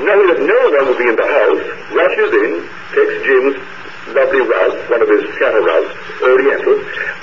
knowing 0.02 0.28
that 0.34 0.42
no 0.42 0.60
one 0.74 0.84
will 0.90 0.98
be 0.98 1.06
in 1.06 1.14
the 1.14 1.30
house, 1.30 1.62
rushes 1.94 2.32
in, 2.34 2.52
takes 2.90 3.16
Jim's 3.22 3.58
lovely 4.18 4.42
rug, 4.42 4.74
one 4.90 5.02
of 5.06 5.10
his 5.14 5.30
cattle 5.38 5.62
rugs, 5.62 5.94
oriental, 6.26 6.74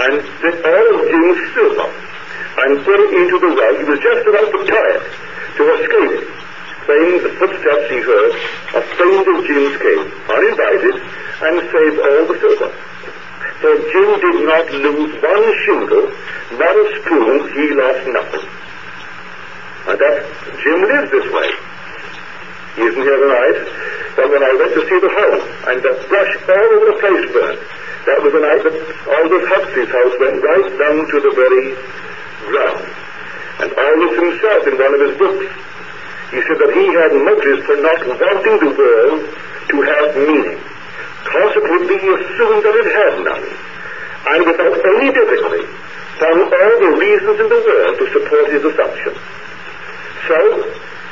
and 0.06 0.14
took 0.38 0.56
all 0.62 0.86
of 0.94 1.00
Jim's 1.10 1.42
silver 1.58 1.90
and 1.90 2.70
put 2.86 2.98
it 3.02 3.10
into 3.18 3.36
the 3.42 3.50
rug. 3.50 3.74
He 3.82 3.86
was 3.90 3.98
just 3.98 4.22
about 4.30 4.46
to 4.46 4.60
tie 4.62 4.94
it 4.94 5.04
to 5.58 5.62
escape, 5.74 6.30
saying 6.86 7.14
the 7.26 7.34
footsteps 7.34 7.86
he 7.90 7.98
heard, 7.98 8.32
a 8.78 8.82
stranger 8.94 9.36
Jim's 9.42 9.74
came, 9.74 10.06
uninvited, 10.30 10.96
and 11.42 11.54
saved 11.66 11.98
all 11.98 12.22
the 12.30 12.36
silver. 12.38 12.70
So 13.58 13.68
Jim 13.90 14.10
did 14.22 14.38
not 14.46 14.66
lose 14.70 15.12
one 15.18 15.46
shingle, 15.66 16.06
not 16.54 16.74
a 16.78 16.86
spoon, 17.02 17.50
he 17.58 17.74
lost 17.74 18.06
nothing. 18.06 18.59
And 19.88 19.96
that 19.96 20.16
Jim 20.60 20.80
lives 20.84 21.08
this 21.08 21.28
way. 21.32 21.50
He 22.76 22.82
isn't 22.84 23.02
here 23.02 23.20
tonight, 23.20 23.58
but 24.16 24.26
when 24.28 24.42
I 24.44 24.52
went 24.60 24.72
to 24.76 24.82
see 24.84 24.98
the 25.00 25.08
home, 25.08 25.40
and 25.72 25.76
the 25.80 25.92
brush 26.06 26.32
all 26.48 26.68
over 26.76 26.86
the 26.92 26.98
place 27.00 27.24
burned, 27.32 27.60
that 28.06 28.18
was 28.20 28.32
the 28.32 28.42
night 28.44 28.62
that 28.64 28.76
Aldous 29.08 29.44
Huxley's 29.48 29.92
house 29.92 30.14
went 30.20 30.36
right 30.40 30.68
down 30.78 30.98
to 31.04 31.16
the 31.20 31.32
very 31.32 31.66
ground. 32.48 32.84
And 33.60 33.68
Aldous 33.72 34.14
himself, 34.20 34.62
in 34.68 34.74
one 34.76 34.92
of 34.96 35.00
his 35.04 35.14
books, 35.16 35.48
he 36.30 36.38
said 36.46 36.58
that 36.62 36.72
he 36.76 36.84
had 36.94 37.12
motives 37.16 37.62
for 37.66 37.76
not 37.80 38.00
wanting 38.06 38.56
the 38.62 38.72
world 38.76 39.20
to 39.26 39.76
have 39.82 40.08
meaning. 40.14 40.60
Consequently, 41.26 41.96
he 42.00 42.08
assumed 42.08 42.62
that 42.64 42.74
it 42.80 42.88
had 42.88 43.14
none, 43.24 43.46
and 43.46 44.40
without 44.46 44.76
any 44.76 45.08
difficulty 45.10 45.64
found 46.20 46.40
all 46.40 46.74
the 46.84 46.92
reasons 47.00 47.36
in 47.40 47.48
the 47.48 47.60
world 47.64 47.94
to 47.98 48.06
support 48.12 48.46
his 48.52 48.64
assumption. 48.64 49.12
So, 50.28 50.38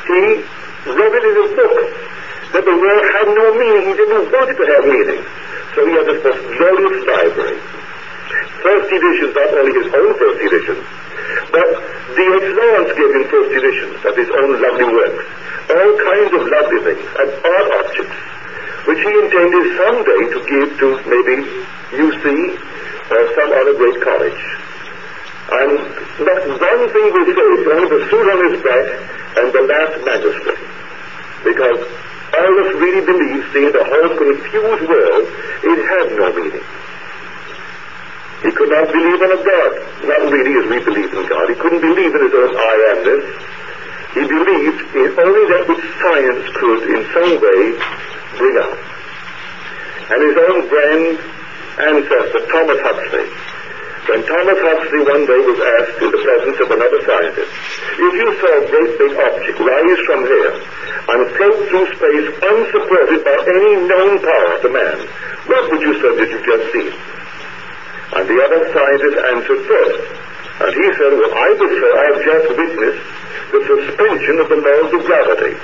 he 0.09 0.21
wrote 0.89 1.15
it 1.15 1.25
in 1.25 1.35
his 1.43 1.53
book 1.57 1.77
that 2.53 2.65
the 2.65 2.77
world 2.77 3.05
had 3.13 3.27
no 3.29 3.47
meaning. 3.61 3.93
He 3.93 3.95
didn't 3.95 4.33
want 4.33 4.49
it 4.49 4.57
to 4.57 4.67
have 4.73 4.85
meaning. 4.89 5.21
So 5.77 5.85
he 5.85 5.93
had 5.93 6.07
this 6.09 6.21
most 6.25 6.43
glorious 6.57 7.01
library. 7.05 7.61
First 8.65 8.89
editions, 8.89 9.33
not 9.37 9.51
only 9.53 9.73
his 9.77 9.89
own 9.93 10.11
first 10.17 10.39
editions, 10.43 10.85
but 11.53 11.69
the 12.17 12.27
Lawrence 12.57 12.93
gave 12.97 13.11
him 13.15 13.25
first 13.29 13.53
editions 13.53 14.01
of 14.05 14.15
his 14.17 14.31
own 14.33 14.51
lovely 14.59 14.89
works. 14.89 15.25
All 15.69 15.93
kinds 16.01 16.33
of 16.33 16.43
lovely 16.49 16.81
things, 16.89 17.05
and 17.21 17.29
art 17.45 17.69
objects, 17.85 18.19
which 18.89 19.01
he 19.05 19.13
intended 19.13 19.65
someday 19.77 20.23
to 20.33 20.39
give 20.49 20.69
to 20.81 20.87
maybe 21.05 21.37
UC 21.93 22.25
or 23.13 23.23
some 23.37 23.51
other 23.53 23.75
great 23.77 24.01
college. 24.01 24.68
And 25.49 25.81
not 26.21 26.41
one 26.45 26.77
will 26.81 26.93
say, 26.93 27.05
only 27.09 27.89
the 27.89 28.01
suit 28.11 28.27
on 28.29 28.39
his 28.53 28.61
back 28.61 28.87
and 29.41 29.49
the 29.49 29.63
last 29.65 29.95
manuscript. 30.05 30.61
Because 31.45 31.81
Aldous 32.37 32.75
really 32.77 33.01
believes, 33.01 33.49
seeing 33.53 33.73
the 33.73 33.81
whole 33.81 34.13
confused 34.13 34.85
world, 34.85 35.25
it 35.65 35.79
had 35.89 36.07
no 36.21 36.29
meaning. 36.37 36.67
He 38.45 38.51
could 38.53 38.71
not 38.71 38.93
believe 38.93 39.21
in 39.25 39.31
a 39.33 39.41
God, 39.43 39.73
not 40.05 40.21
really 40.31 40.55
as 40.61 40.67
we 40.69 40.79
believe 40.85 41.11
in 41.17 41.27
God. 41.27 41.49
He 41.49 41.57
couldn't 41.57 41.81
believe 41.81 42.15
in 42.15 42.23
his 42.23 42.35
own 42.35 42.53
I 42.55 42.75
amness. 42.93 43.25
He 44.15 44.23
believed 44.29 44.81
in 44.95 45.09
only 45.17 45.45
that 45.49 45.65
which 45.65 45.85
science 45.97 46.45
could 46.55 46.81
in 46.93 47.01
some 47.17 47.33
way 47.41 47.61
bring 48.37 48.57
out. 48.63 48.79
And 50.13 50.19
his 50.23 50.37
own 50.39 50.69
grand 50.69 51.19
ancestor, 51.81 52.47
Thomas 52.53 52.81
Huxley, 52.85 53.27
when 54.09 54.25
Thomas 54.25 54.57
Huxley 54.65 55.05
one 55.05 55.25
day 55.29 55.41
was 55.45 55.61
asked 55.61 56.01
in 56.01 56.09
the 56.09 56.23
presence 56.25 56.59
of 56.65 56.69
another 56.73 57.01
scientist, 57.05 57.53
if 57.53 58.13
you 58.17 58.29
saw 58.41 58.51
a 58.57 58.65
great 58.65 58.93
big 58.97 59.13
object 59.21 59.59
rise 59.61 60.01
from 60.09 60.21
here 60.25 60.53
and 61.13 61.21
float 61.37 61.59
through 61.69 61.87
space 61.93 62.29
unsupported 62.41 63.21
by 63.21 63.37
any 63.37 63.73
known 63.85 64.17
power 64.25 64.55
to 64.65 64.69
man, 64.73 64.99
what 65.45 65.63
would 65.69 65.83
you 65.85 65.93
say 66.01 66.11
that 66.17 66.29
you 66.33 66.41
just 66.41 66.67
seen? 66.73 66.93
And 68.17 68.25
the 68.25 68.39
other 68.41 68.61
scientist 68.73 69.17
answered 69.29 69.63
first. 69.69 70.01
And 70.59 70.71
he 70.73 70.87
said, 70.97 71.13
well, 71.13 71.35
I 71.37 71.49
would 71.61 71.75
say 71.77 71.91
I've 71.93 72.21
just 72.25 72.47
witnessed 72.57 73.05
the 73.53 73.61
suspension 73.69 74.37
of 74.41 74.49
the 74.49 74.57
laws 74.57 74.89
of 74.89 75.01
gravity. 75.05 75.55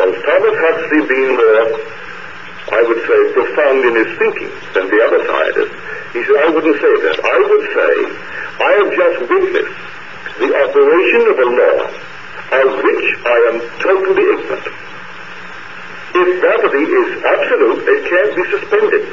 Well, 0.00 0.12
Thomas 0.16 0.56
Huxley 0.64 1.02
being 1.04 1.32
more, 1.36 1.64
I 2.68 2.80
would 2.84 3.00
say, 3.00 3.18
profound 3.32 3.80
in 3.88 3.94
his 3.96 4.10
thinking 4.18 4.52
than 4.76 4.86
the 4.92 5.00
other 5.00 5.20
scientists, 5.24 5.76
he 6.12 6.20
said, 6.24 6.36
I 6.36 6.48
wouldn't 6.52 6.76
say 6.76 6.94
that. 7.08 7.16
I 7.20 7.38
would 7.48 7.64
say, 7.72 7.92
I 8.60 8.70
have 8.80 8.90
just 8.92 9.18
witnessed 9.28 9.76
the 10.36 10.50
operation 10.52 11.22
of 11.32 11.36
a 11.38 11.48
law 11.48 11.76
of 12.48 12.68
which 12.84 13.06
I 13.24 13.38
am 13.52 13.56
totally 13.80 14.24
ignorant. 14.36 14.66
If 16.18 16.28
gravity 16.40 16.84
is 16.88 17.08
absolute, 17.24 17.80
it 17.84 18.00
can't 18.08 18.32
be 18.36 18.44
suspended. 18.52 19.04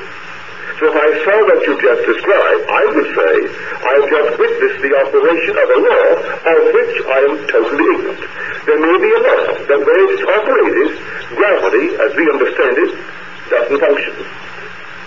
So 0.79 0.91
if 0.91 0.95
I 0.95 1.09
saw 1.23 1.35
what 1.47 1.59
you 1.63 1.73
just 1.79 2.01
described, 2.03 2.63
I 2.67 2.83
would 2.91 3.09
say 3.15 3.33
I've 3.79 4.07
just 4.11 4.31
witnessed 4.35 4.79
the 4.83 4.93
operation 4.99 5.55
of 5.55 5.67
a 5.71 5.79
law 5.79 6.05
of 6.43 6.59
which 6.75 6.95
I 7.07 7.19
am 7.31 7.35
totally 7.47 7.87
ignorant. 7.95 8.23
There 8.67 8.81
may 8.83 8.97
be 8.99 9.11
a 9.15 9.21
law 9.23 9.43
that 9.71 9.79
where 9.79 10.03
it's 10.11 10.23
operated, 10.27 10.89
gravity, 11.39 11.85
as 11.95 12.11
we 12.15 12.23
understand 12.27 12.75
it, 12.75 12.91
doesn't 13.49 13.79
function. 13.79 14.13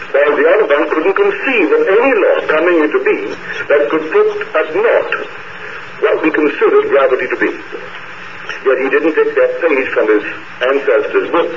While 0.08 0.34
the 0.36 0.46
other 0.48 0.66
one 0.66 0.84
couldn't 0.88 1.16
conceive 1.16 1.68
of 1.68 1.82
any 1.84 2.12
law 2.16 2.36
coming 2.48 2.76
into 2.80 2.98
being 3.04 3.30
that 3.68 3.82
could 3.90 4.04
put 4.08 4.28
at 4.56 4.68
naught 4.72 5.12
what 6.00 6.22
we 6.22 6.30
considered 6.30 6.88
gravity 6.88 7.26
to 7.28 7.36
be. 7.36 7.50
Yet 8.64 8.78
he 8.82 8.88
didn't 8.88 9.14
take 9.14 9.34
that 9.34 9.52
page 9.60 9.88
from 9.92 10.06
his 10.08 10.24
ancestors' 10.62 11.30
book 11.30 11.50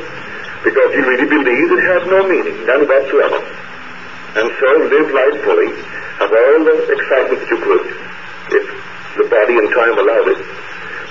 because 0.63 0.89
he 0.93 1.01
really 1.01 1.29
believed 1.29 1.71
it 1.73 1.83
had 1.85 2.03
no 2.09 2.27
meaning, 2.27 2.57
none 2.65 2.85
whatsoever. 2.85 3.39
And 4.37 4.47
so 4.47 4.69
live 4.89 5.09
life 5.11 5.37
fully, 5.43 5.71
have 6.21 6.31
all 6.31 6.59
the 6.65 6.75
excitement 6.91 7.39
that 7.41 7.49
you 7.49 7.59
could, 7.59 7.83
if 8.55 8.65
the 9.17 9.25
body 9.29 9.55
and 9.57 9.69
time 9.73 9.95
allowed 9.97 10.27
it. 10.31 10.41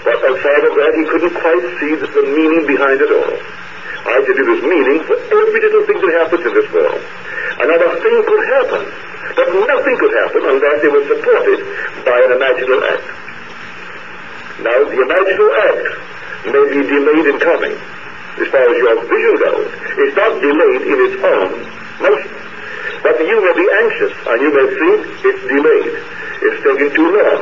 But 0.05 0.19
outside 0.25 0.65
of 0.65 0.73
that, 0.81 0.93
he 0.97 1.05
couldn't 1.05 1.35
quite 1.37 1.65
see 1.79 1.93
the 2.01 2.25
meaning 2.33 2.67
behind 2.67 3.01
it 3.01 3.11
all. 3.13 3.60
I 4.11 4.19
said 4.27 4.43
it 4.43 4.63
meaning 4.67 4.99
for 5.07 5.15
every 5.15 5.61
little 5.63 5.87
thing 5.87 5.99
that 6.03 6.13
happens 6.19 6.43
in 6.43 6.53
this 6.53 6.69
world. 6.75 6.99
Another 7.63 7.91
thing 8.03 8.17
could 8.27 8.45
happen, 8.59 8.83
but 9.39 9.49
nothing 9.71 9.97
could 10.03 10.15
happen 10.27 10.43
unless 10.51 10.79
it 10.83 10.91
was 10.91 11.05
supported 11.07 11.59
by 12.03 12.19
an 12.19 12.31
imaginal 12.35 12.81
act. 12.91 13.07
Now, 14.67 14.79
the 14.83 14.99
imaginal 14.99 15.51
act 15.63 15.85
may 16.51 16.65
be 16.75 16.81
delayed 16.91 17.27
in 17.31 17.39
coming, 17.39 17.75
as 18.43 18.47
far 18.51 18.67
as 18.67 18.77
your 18.83 18.99
vision 19.07 19.35
goes. 19.47 19.69
It's 20.03 20.17
not 20.19 20.33
delayed 20.43 20.83
in 20.91 20.99
its 21.07 21.17
own 21.23 21.49
motion. 22.03 22.35
But 23.07 23.15
you 23.23 23.37
may 23.39 23.55
be 23.55 23.67
anxious, 23.87 24.15
and 24.27 24.39
you 24.43 24.51
may 24.51 24.67
think 24.75 24.99
it's 25.23 25.43
delayed. 25.47 25.95
It's 26.51 26.59
taking 26.67 26.91
too 26.99 27.09
long. 27.15 27.41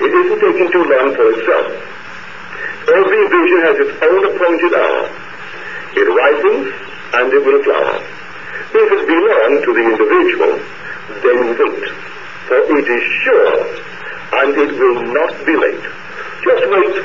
It 0.00 0.10
isn't 0.16 0.40
taking 0.40 0.68
too 0.72 0.84
long 0.88 1.12
for 1.12 1.28
itself. 1.28 1.70
Every 2.88 3.22
vision 3.28 3.60
has 3.68 3.76
its 3.84 3.94
own 4.00 4.20
appointed 4.32 4.72
hour. 4.72 5.25
It 5.96 6.08
ripens, 6.12 6.68
and 7.16 7.32
it 7.32 7.42
will 7.44 7.62
flower. 7.64 7.96
If 8.76 8.88
it 8.92 9.02
belongs 9.08 9.60
to 9.64 9.70
the 9.72 9.84
individual, 9.96 10.52
then 11.24 11.38
wait, 11.56 11.84
for 12.44 12.60
it 12.76 12.84
is 12.84 13.04
sure, 13.24 13.56
and 14.44 14.48
it 14.60 14.70
will 14.76 15.00
not 15.16 15.32
be 15.48 15.56
late. 15.56 15.86
Just 16.44 16.64
wait. 16.68 16.96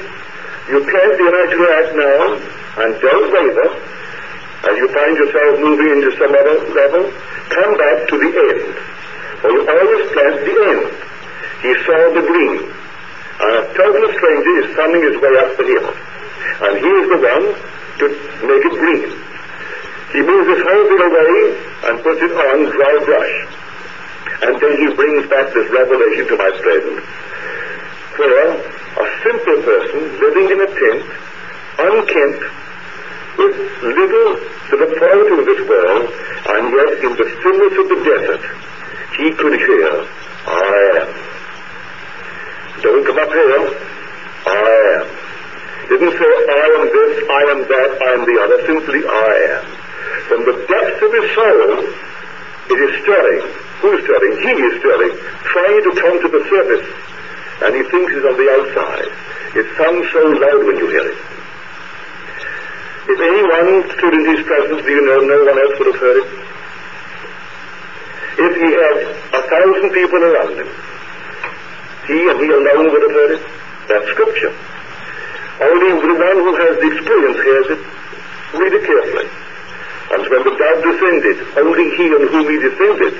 You 0.68 0.84
plant 0.84 1.14
the 1.16 1.26
imaginary 1.32 1.72
act 1.80 1.92
now, 1.96 2.20
and 2.84 2.92
don't 3.00 3.28
waver. 3.32 3.68
As 4.62 4.76
you 4.78 4.88
find 4.94 5.18
yourself 5.18 5.60
moving 5.60 5.89
into 5.96 6.12
some 6.20 6.36
other 6.36 6.58
level, 6.76 7.10
come 7.50 7.78
back 7.78 8.08
to 8.12 8.16
the 8.20 8.30
end. 8.30 8.76
For 9.42 9.50
you 9.50 9.62
always 9.66 10.04
plant 10.12 10.38
the 10.46 10.56
end. 10.70 10.86
He 11.64 11.72
saw 11.82 12.00
the 12.14 12.24
green. 12.28 12.70
And 13.42 13.54
a 13.58 13.64
total 13.74 14.06
stranger 14.14 14.54
is 14.62 14.76
thumbing 14.76 15.02
his 15.02 15.18
way 15.18 15.34
up 15.39 15.58
the 15.58 15.66
hill. 15.66 15.89
And 16.62 16.78
he 16.78 16.92
is 16.94 17.06
the 17.10 17.20
one 17.26 17.46
to 18.00 18.06
make 18.48 18.64
it 18.64 18.76
green. 18.78 19.12
He 20.12 20.22
moves 20.22 20.48
his 20.48 20.62
whole 20.64 20.86
thing 20.92 21.02
away 21.02 21.36
and 21.88 22.04
puts 22.04 22.22
it 22.22 22.32
on 22.32 22.58
dry 22.72 22.96
brush. 23.06 23.36
And 24.44 24.60
then 24.60 24.74
he 24.78 24.88
brings 24.96 25.28
back 25.30 25.54
this 25.54 25.70
revelation 25.72 26.28
to 26.28 26.36
my 26.36 26.52
present, 26.52 27.00
where 28.18 28.48
a 28.52 29.06
simple 29.24 29.64
person 29.64 30.20
living 30.20 30.48
in 30.52 30.60
a 30.62 30.68
tent, 30.68 31.06
unkempt, 31.80 32.44
with 33.38 33.56
little 33.84 34.36
to 34.70 34.76
the 34.78 34.89
point 35.00 35.39
of 35.39 35.46
this 35.46 35.62
world, 35.68 36.06
and 36.50 36.74
yet 36.74 36.92
in 37.06 37.12
the 37.16 37.28
stillness 37.39 37.76
of 37.80 37.88
the 37.88 38.00
desert, 38.04 38.44
he 39.18 39.32
could 39.32 39.56
hear, 39.60 40.08
I 40.48 40.76
am. 41.00 41.10
Don't 42.82 43.06
come 43.06 43.20
up 43.20 43.32
here. 43.32 43.78
I 44.48 44.98
am. 44.98 45.31
Didn't 45.92 46.16
say, 46.16 46.24
I 46.24 46.68
am 46.80 46.84
this, 46.88 47.14
I 47.28 47.42
am 47.52 47.60
that, 47.68 47.89
I 48.00 48.10
am 48.16 48.24
the 48.24 48.38
other. 48.39 48.64
Simply, 48.64 49.04
I 49.04 49.32
am. 49.60 49.66
From 50.32 50.42
the 50.48 50.56
depths 50.64 51.04
of 51.04 51.12
his 51.12 51.28
soul, 51.36 51.84
it 52.72 52.80
is 52.80 52.92
stirring. 53.04 53.44
Who's 53.84 54.00
stirring? 54.08 54.34
He 54.39 54.54
is 54.56 54.80
stirring, 54.80 55.20
trying 55.44 55.84
to 55.84 55.92
come 56.00 56.16
to 56.24 56.30
the 56.32 56.48
surface. 56.48 56.88
And 57.68 57.76
he 57.76 57.84
thinks 57.92 58.08
it's 58.16 58.24
on 58.24 58.39
the 58.39 58.50
outside. 58.56 59.12
It 59.52 59.68
sounds 59.76 60.08
so 60.16 60.24
loud 60.32 60.64
when 60.64 60.80
you 60.80 60.88
hear 60.96 61.12
it. 61.12 61.20
If 63.12 63.20
anyone 63.20 63.84
stood 63.92 64.16
in 64.16 64.26
his 64.32 64.48
presence, 64.48 64.80
do 64.88 64.92
you 64.96 65.04
know 65.04 65.20
no 65.28 65.39
one 65.44 65.60
else 65.60 65.76
would 65.76 65.92
have 65.92 66.00
heard 66.00 66.24
it? 66.24 66.30
If 68.48 68.54
he 68.64 68.70
had 68.80 68.96
a 69.12 69.44
thousand 69.44 69.92
people 69.92 70.24
around 70.24 70.56
him, 70.56 70.72
he 72.08 72.32
and 72.32 72.39
he 72.39 72.48
alone 72.48 72.96
would 72.96 73.04
have 73.04 73.12
heard 73.12 73.32
it. 73.36 73.44
That's 73.92 74.08
scripture. 74.16 74.56
Only 75.62 75.89
the 75.93 76.16
one 76.18 76.38
who 76.41 76.53
has 76.57 76.74
the 76.82 76.89
experience 76.89 77.38
hears 77.38 77.68
it. 77.78 77.82
Read 78.57 78.74
it 78.74 78.84
carefully. 78.84 79.30
And 80.12 80.22
when 80.28 80.41
the 80.43 80.55
dove 80.57 80.80
descended, 80.84 81.38
only 81.62 81.86
he 81.95 82.05
on 82.12 82.28
whom 82.28 82.45
he 82.49 82.57
descended, 82.59 83.14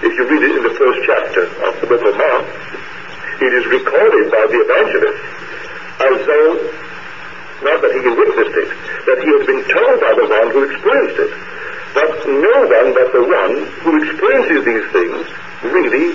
if 0.00 0.12
you 0.14 0.24
read 0.30 0.42
it 0.46 0.54
in 0.56 0.62
the 0.62 0.76
first 0.78 1.00
chapter 1.04 1.44
of 1.66 1.74
the 1.82 1.86
book 1.90 2.02
of 2.06 2.14
Mark, 2.16 2.46
it 3.42 3.52
is 3.52 3.66
recorded 3.66 4.30
by 4.30 4.46
the 4.46 4.58
evangelist 4.62 5.20
as 5.98 6.16
though, 6.26 6.52
not 7.66 7.82
that 7.82 7.92
he 7.92 8.00
witnessed 8.06 8.56
it, 8.56 8.70
that 9.04 9.18
he 9.18 9.28
had 9.34 9.44
been 9.44 9.62
told 9.66 9.96
by 9.98 10.12
the 10.14 10.26
one 10.30 10.48
who 10.54 10.62
experienced 10.70 11.18
it. 11.18 11.32
But 11.94 12.14
no 12.30 12.54
one 12.70 12.94
but 12.94 13.10
the 13.10 13.24
one 13.26 13.54
who 13.82 13.90
experiences 13.98 14.62
these 14.64 14.86
things 14.94 15.26
really 15.66 16.14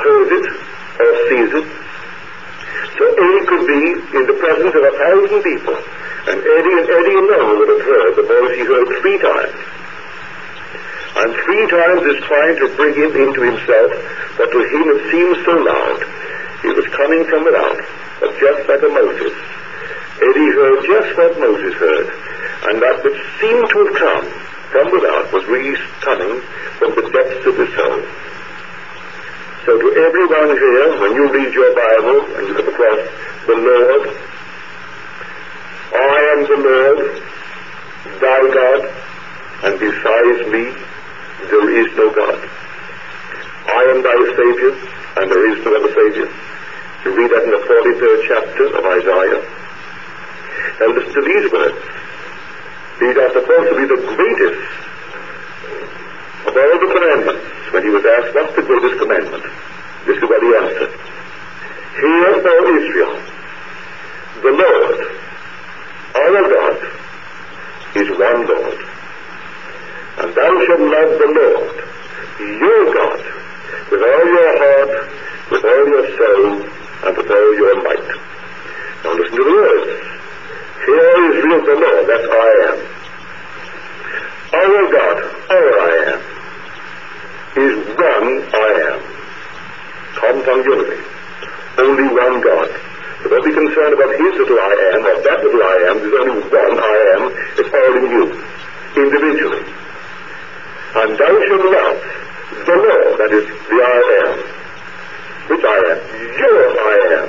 heard 0.00 0.28
it 0.32 0.46
or 0.96 1.10
sees 1.28 1.50
it. 1.60 1.85
So 2.96 3.04
Eddie 3.04 3.46
could 3.46 3.64
be 3.66 3.82
in 4.16 4.24
the 4.26 4.36
presence 4.40 4.74
of 4.74 4.82
a 4.84 4.94
thousand 4.96 5.40
people, 5.42 5.76
and 6.28 6.36
Eddie 6.40 6.76
and 6.80 6.88
Eddie 6.88 7.18
alone 7.20 7.58
would 7.60 7.70
have 7.72 7.84
heard 7.84 8.12
the 8.16 8.26
voice 8.26 8.54
he 8.56 8.64
heard 8.64 8.88
three 9.00 9.18
times. 9.20 9.58
And 11.16 11.28
three 11.32 11.64
times 11.68 12.02
is 12.04 12.20
trying 12.24 12.56
to 12.60 12.66
bring 12.76 12.94
him 12.94 13.12
into 13.16 13.40
himself, 13.40 13.90
but 14.36 14.52
to 14.52 14.60
him 14.60 14.84
it 14.92 15.00
seemed 15.08 15.36
so 15.44 15.54
loud. 15.56 16.00
He 16.60 16.72
was 16.72 16.86
coming 16.92 17.24
from 17.24 17.44
without, 17.44 17.80
but 18.20 18.32
just 18.40 18.68
like 18.68 18.82
a 18.84 18.90
Moses. 18.92 19.32
Eddie 20.16 20.52
heard 20.52 20.80
just 20.84 21.10
what 21.16 21.40
Moses 21.40 21.74
heard, 21.76 22.08
and 22.68 22.80
that 22.80 23.04
which 23.04 23.20
seemed 23.40 23.68
to 23.68 23.78
have 23.84 23.94
come 23.96 24.26
from 24.72 24.90
without 24.92 25.32
was 25.32 25.44
really 25.46 25.76
coming 26.00 26.40
from 26.80 26.92
the 26.96 27.08
depths 27.12 27.46
of 27.46 27.56
his 27.56 27.72
soul. 27.76 28.25
So 29.66 29.76
to 29.76 29.88
everyone 29.98 30.54
here, 30.54 31.00
when 31.00 31.16
you 31.18 31.26
read 31.26 31.52
your 31.52 31.74
Bible 31.74 32.22
and 32.38 32.46
you 32.46 32.54
come 32.54 32.68
across 32.68 33.02
the 33.50 33.56
Lord, 33.58 34.14
I 35.90 36.18
am 36.30 36.46
the 36.46 36.58
Lord, 36.62 36.98
thy 38.22 38.40
God, 38.54 38.80
and 39.66 39.74
besides 39.82 40.46
me 40.54 40.70
there 41.50 41.66
is 41.82 41.90
no 41.98 42.14
God. 42.14 42.38
I 43.66 43.82
am 43.90 44.06
thy 44.06 44.18
Savior, 44.38 44.70
and 45.18 45.32
there 45.34 45.50
is 45.50 45.58
no 45.64 45.74
other 45.74 45.90
Savior. 45.98 46.30
You 47.02 47.10
read 47.18 47.30
that 47.34 47.42
in 47.42 47.50
the 47.50 47.58
43rd 47.66 48.22
chapter 48.22 48.66
of 48.70 48.84
Isaiah. 48.86 49.42
Now 50.78 50.94
listen 50.94 51.10
to 51.10 51.22
these 51.26 51.50
words. 51.50 51.82
These 53.00 53.16
are 53.18 53.32
supposed 53.34 53.66
to 53.66 53.76
be 53.82 53.86
the 53.90 54.14
greatest 54.14 54.62
of 56.46 56.54
all 56.54 56.78
the 56.78 56.86
commandments. 56.94 57.56
When 57.72 57.82
he 57.82 57.90
was 57.90 58.04
asked, 58.04 58.34
what's 58.34 58.54
the 58.56 58.62
greatest 58.62 58.98
commandment? 59.00 59.44
This 60.06 60.16
is 60.16 60.22
what 60.22 60.40
he 60.42 60.54
answered. 60.54 60.94
Hear, 61.98 62.42
O 62.46 62.76
Israel, 62.76 63.14
the 64.42 64.52
Lord, 64.52 64.98
our 66.14 66.42
God, 66.52 66.76
is 67.96 68.08
one 68.10 68.46
Lord. 68.46 68.78
And 70.18 70.34
thou 70.34 70.52
shalt 70.64 70.80
love 70.80 71.18
the 71.18 71.26
Lord, 71.26 71.76
your 72.38 72.84
God, 72.94 73.20
with 73.90 74.02
all 74.02 74.26
your 74.26 74.52
heart, 74.62 74.92
with 75.50 75.64
all 75.64 75.86
your 75.88 76.06
soul, 76.16 76.68
and 77.04 77.16
with 77.16 77.30
all 77.30 77.54
your 77.56 77.82
might. 77.82 78.08
Now 79.04 79.12
listen 79.12 79.36
to 79.36 79.44
the 79.44 79.50
words. 79.50 80.06
Hear 80.86 81.32
Israel 81.32 81.60
the 81.64 81.74
Lord, 81.74 82.06
that's 82.06 82.28
I 82.30 82.50
am. 82.68 82.78
Our 84.54 84.92
God, 84.92 85.18
our 85.50 85.80
I 85.80 86.12
am, 86.12 86.35
is 87.56 87.74
one 87.96 88.28
I 88.52 88.68
am. 88.92 89.00
Compound 90.14 90.64
unity. 90.64 91.00
Only 91.78 92.08
one 92.08 92.40
God. 92.40 92.68
So 93.22 93.28
don't 93.30 93.44
be 93.44 93.52
concerned 93.52 93.94
about 93.94 94.12
his 94.12 94.32
little 94.36 94.60
I 94.60 94.74
am 94.92 95.00
or 95.04 95.16
that 95.24 95.38
little 95.42 95.62
I 95.62 95.76
am. 95.88 95.94
There's 96.00 96.16
only 96.20 96.40
one 96.52 96.74
I 96.78 96.96
am. 97.16 97.22
It's 97.56 97.72
all 97.72 97.92
in 97.96 98.06
you. 98.12 98.24
Individually. 98.96 99.64
And 100.96 101.18
thou 101.18 101.32
shalt 101.48 101.64
love 101.64 102.16
the 102.66 102.72
Lord, 102.72 103.18
that 103.18 103.32
is 103.32 103.46
the 103.46 103.78
I 103.78 104.00
am. 104.26 104.38
Which 105.48 105.64
I 105.64 105.78
am? 105.86 105.98
Your 106.38 106.66
I 106.82 106.94
am. 107.14 107.28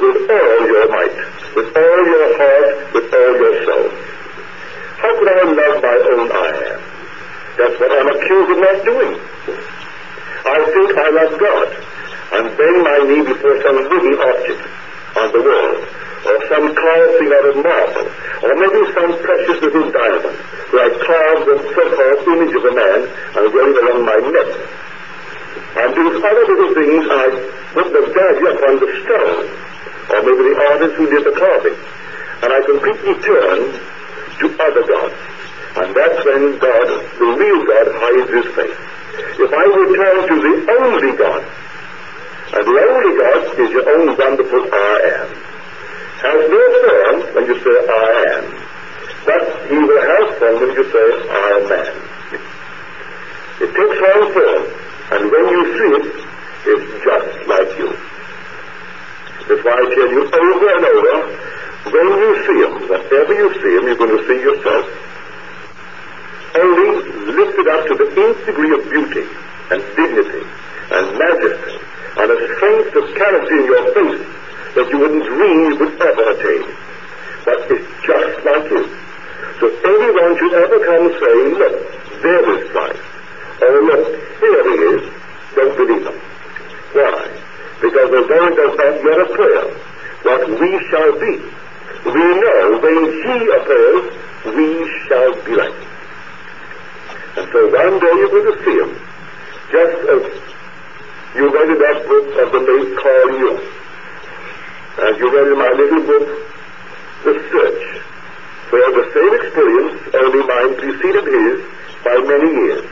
With 0.00 0.30
all 0.30 0.60
your 0.66 0.86
might. 0.90 1.16
With 1.56 1.76
all 1.76 2.00
your 2.06 2.28
heart. 2.36 2.94
With 2.94 3.14
all 3.14 3.32
your 3.36 3.54
soul. 3.64 3.90
how 4.98 5.18
could 5.18 5.28
I 5.28 5.42
love 5.42 5.82
my 5.82 5.96
own 6.12 6.32
I 6.32 6.50
am? 6.70 6.95
That's 7.56 7.80
what 7.80 7.88
I'm 7.88 8.08
accused 8.12 8.50
of 8.52 8.58
not 8.60 8.78
doing. 8.84 9.12
I 10.44 10.58
think 10.60 10.88
I 10.92 11.08
love 11.08 11.32
God 11.40 11.68
and 12.36 12.44
bend 12.52 12.78
my 12.84 12.98
knee 13.08 13.24
before 13.24 13.56
some 13.64 13.76
wooden 13.88 14.14
object 14.20 14.62
on 15.16 15.32
the 15.32 15.40
wall, 15.40 15.72
or 16.28 16.36
some 16.52 16.74
carved 16.76 17.12
thing 17.16 17.32
out 17.32 17.46
of 17.48 17.56
marble, 17.64 18.06
or 18.44 18.52
maybe 18.60 18.80
some 18.92 19.10
precious 19.24 19.58
little 19.64 19.88
diamond, 19.88 20.36
where 20.68 20.84
I 20.84 20.90
carve 21.00 21.40
the 21.48 21.56
so-called 21.72 22.20
image 22.28 22.54
of 22.60 22.64
a 22.68 22.74
man 22.76 23.00
and 23.08 23.44
wear 23.48 23.66
it 23.72 23.78
around 23.80 24.04
my 24.04 24.18
neck. 24.20 24.50
And 25.80 25.88
these 25.96 26.16
other 26.20 26.44
little 26.44 26.72
things, 26.76 27.04
I 27.08 27.26
put 27.72 27.88
the 27.88 28.04
value 28.12 28.48
upon 28.52 28.74
the 28.84 28.90
stone, 29.00 29.44
or 30.12 30.18
maybe 30.28 30.42
the 30.52 30.56
artist 30.68 30.92
who 31.00 31.08
did 31.08 31.24
the 31.24 31.32
carving, 31.32 31.78
and 32.44 32.52
I 32.52 32.60
completely 32.68 33.14
turn 33.24 33.60
to 34.40 34.46
other 34.60 34.84
gods. 34.84 35.35
And 35.76 35.94
that's 35.94 36.24
when 36.24 36.56
God, 36.56 36.88
the 37.20 37.28
real 37.36 37.60
God, 37.68 37.86
hides 38.00 38.32
his 38.32 38.48
face. 38.56 38.80
If 39.36 39.52
I 39.52 39.64
return 39.68 40.18
to 40.24 40.34
the 40.40 40.54
only 40.72 41.12
God, 41.20 41.44
and 42.56 42.64
the 42.64 42.78
only 42.80 43.12
God 43.20 43.40
is 43.60 43.70
your 43.76 43.84
own 43.84 44.16
wonderful 44.16 44.62
I 44.72 44.96
am, 45.20 45.28
has 46.24 46.40
no 46.48 46.62
form 46.80 47.16
when 47.36 47.44
you 47.44 47.56
say 47.60 47.76
I 47.92 48.08
am, 48.40 48.44
but 49.28 49.42
he 49.68 49.76
will 49.76 50.00
have 50.00 50.38
form 50.40 50.56
when 50.64 50.72
you 50.72 50.84
say 50.88 51.06
I 51.28 51.46
am 51.60 51.68
man. 51.68 51.92
It 53.60 53.70
takes 53.76 53.98
on 54.00 54.32
form, 54.32 54.62
and 55.12 55.22
when 55.28 55.44
you 55.52 55.62
see 55.76 55.90
it, 55.92 56.06
it's 56.72 56.88
just 57.04 57.48
like 57.52 57.70
you. 57.76 57.92
That's 59.44 59.60
why 59.60 59.76
I 59.76 59.84
tell 59.92 60.08
you 60.08 60.24
over 60.24 60.68
and 60.72 60.84
over, 60.88 61.14
when 61.92 62.08
you 62.16 62.30
see 62.48 62.58
him, 62.64 62.88
whatever 62.88 63.34
you 63.34 63.52
see 63.60 63.76
him, 63.76 63.84
you're 63.84 64.00
going 64.00 64.16
to 64.16 64.24
see 64.26 64.40
yourself 64.40 65.05
only 66.60 66.90
lifted 67.32 67.68
up 67.68 67.86
to 67.86 67.94
the 67.94 68.08
nth 68.08 68.46
degree 68.46 68.72
of 68.72 68.82
beauty 68.90 69.24
and 69.70 69.80
dignity 69.96 70.44
and 70.90 71.04
majesty 71.18 71.76
and 72.16 72.30
a 72.32 72.38
strength 72.56 72.94
of 72.96 73.04
character 73.14 73.54
in 73.60 73.64
your 73.66 73.84
face 73.92 74.24
that 74.76 74.88
you 74.90 74.98
wouldn't 74.98 75.24
dream 75.24 75.58
you 75.70 75.76
could 75.76 76.00
ever 76.00 76.24
attain. 76.32 76.64
But 77.44 77.58
it's 77.70 77.90
just 78.04 78.44
like 78.44 78.70
you. 78.70 78.84
So 79.60 79.66
anyone 79.68 80.32
should 80.36 80.52
ever 80.52 80.78
come 80.84 81.06
saying, 81.16 81.50
look, 81.56 81.76
there 82.22 82.44
is 82.56 82.70
Christ. 82.70 83.06
Or 83.60 83.68
oh, 83.68 83.80
look, 83.88 84.04
here 84.40 84.62
he 84.68 84.76
is, 84.96 85.02
don't 85.56 85.76
believe 85.76 86.04
him. 86.04 86.18
Why? 86.92 87.24
Because 87.80 88.10
although 88.12 88.46
it 88.48 88.56
does 88.56 88.74
not 88.76 88.94
yet 89.04 89.18
appear 89.24 89.62
what 90.24 90.60
we 90.60 90.70
shall 90.88 91.12
be, 91.20 91.34
we 92.04 92.24
know 92.40 92.78
when 92.84 93.02
he 93.24 93.36
appears, 93.56 94.04
we 94.56 94.68
shall 95.08 95.32
be 95.44 95.56
like 95.56 95.72
him. 95.72 95.95
And 97.36 97.44
so 97.52 97.68
one 97.68 98.00
day 98.00 98.08
you're 98.16 98.32
going 98.32 98.48
to 98.48 98.56
see 98.64 98.80
him, 98.80 98.96
just 99.68 100.08
as 100.08 100.24
you 101.36 101.52
read 101.52 101.68
in 101.68 101.76
that 101.84 102.08
book 102.08 102.32
of 102.32 102.48
the 102.48 102.64
late 102.64 102.96
Carl 102.96 103.28
Jung, 103.36 103.60
and 105.04 105.12
you 105.20 105.28
read 105.28 105.52
in 105.52 105.60
my 105.60 105.68
little 105.76 106.00
book, 106.08 106.32
The 107.28 107.36
Search, 107.52 107.84
where 108.72 108.88
the 108.88 109.04
same 109.12 109.36
experience, 109.36 110.00
only 110.16 110.48
mine 110.48 110.80
preceded 110.80 111.28
his 111.28 111.60
by 112.00 112.16
many 112.24 112.56
years. 112.56 112.88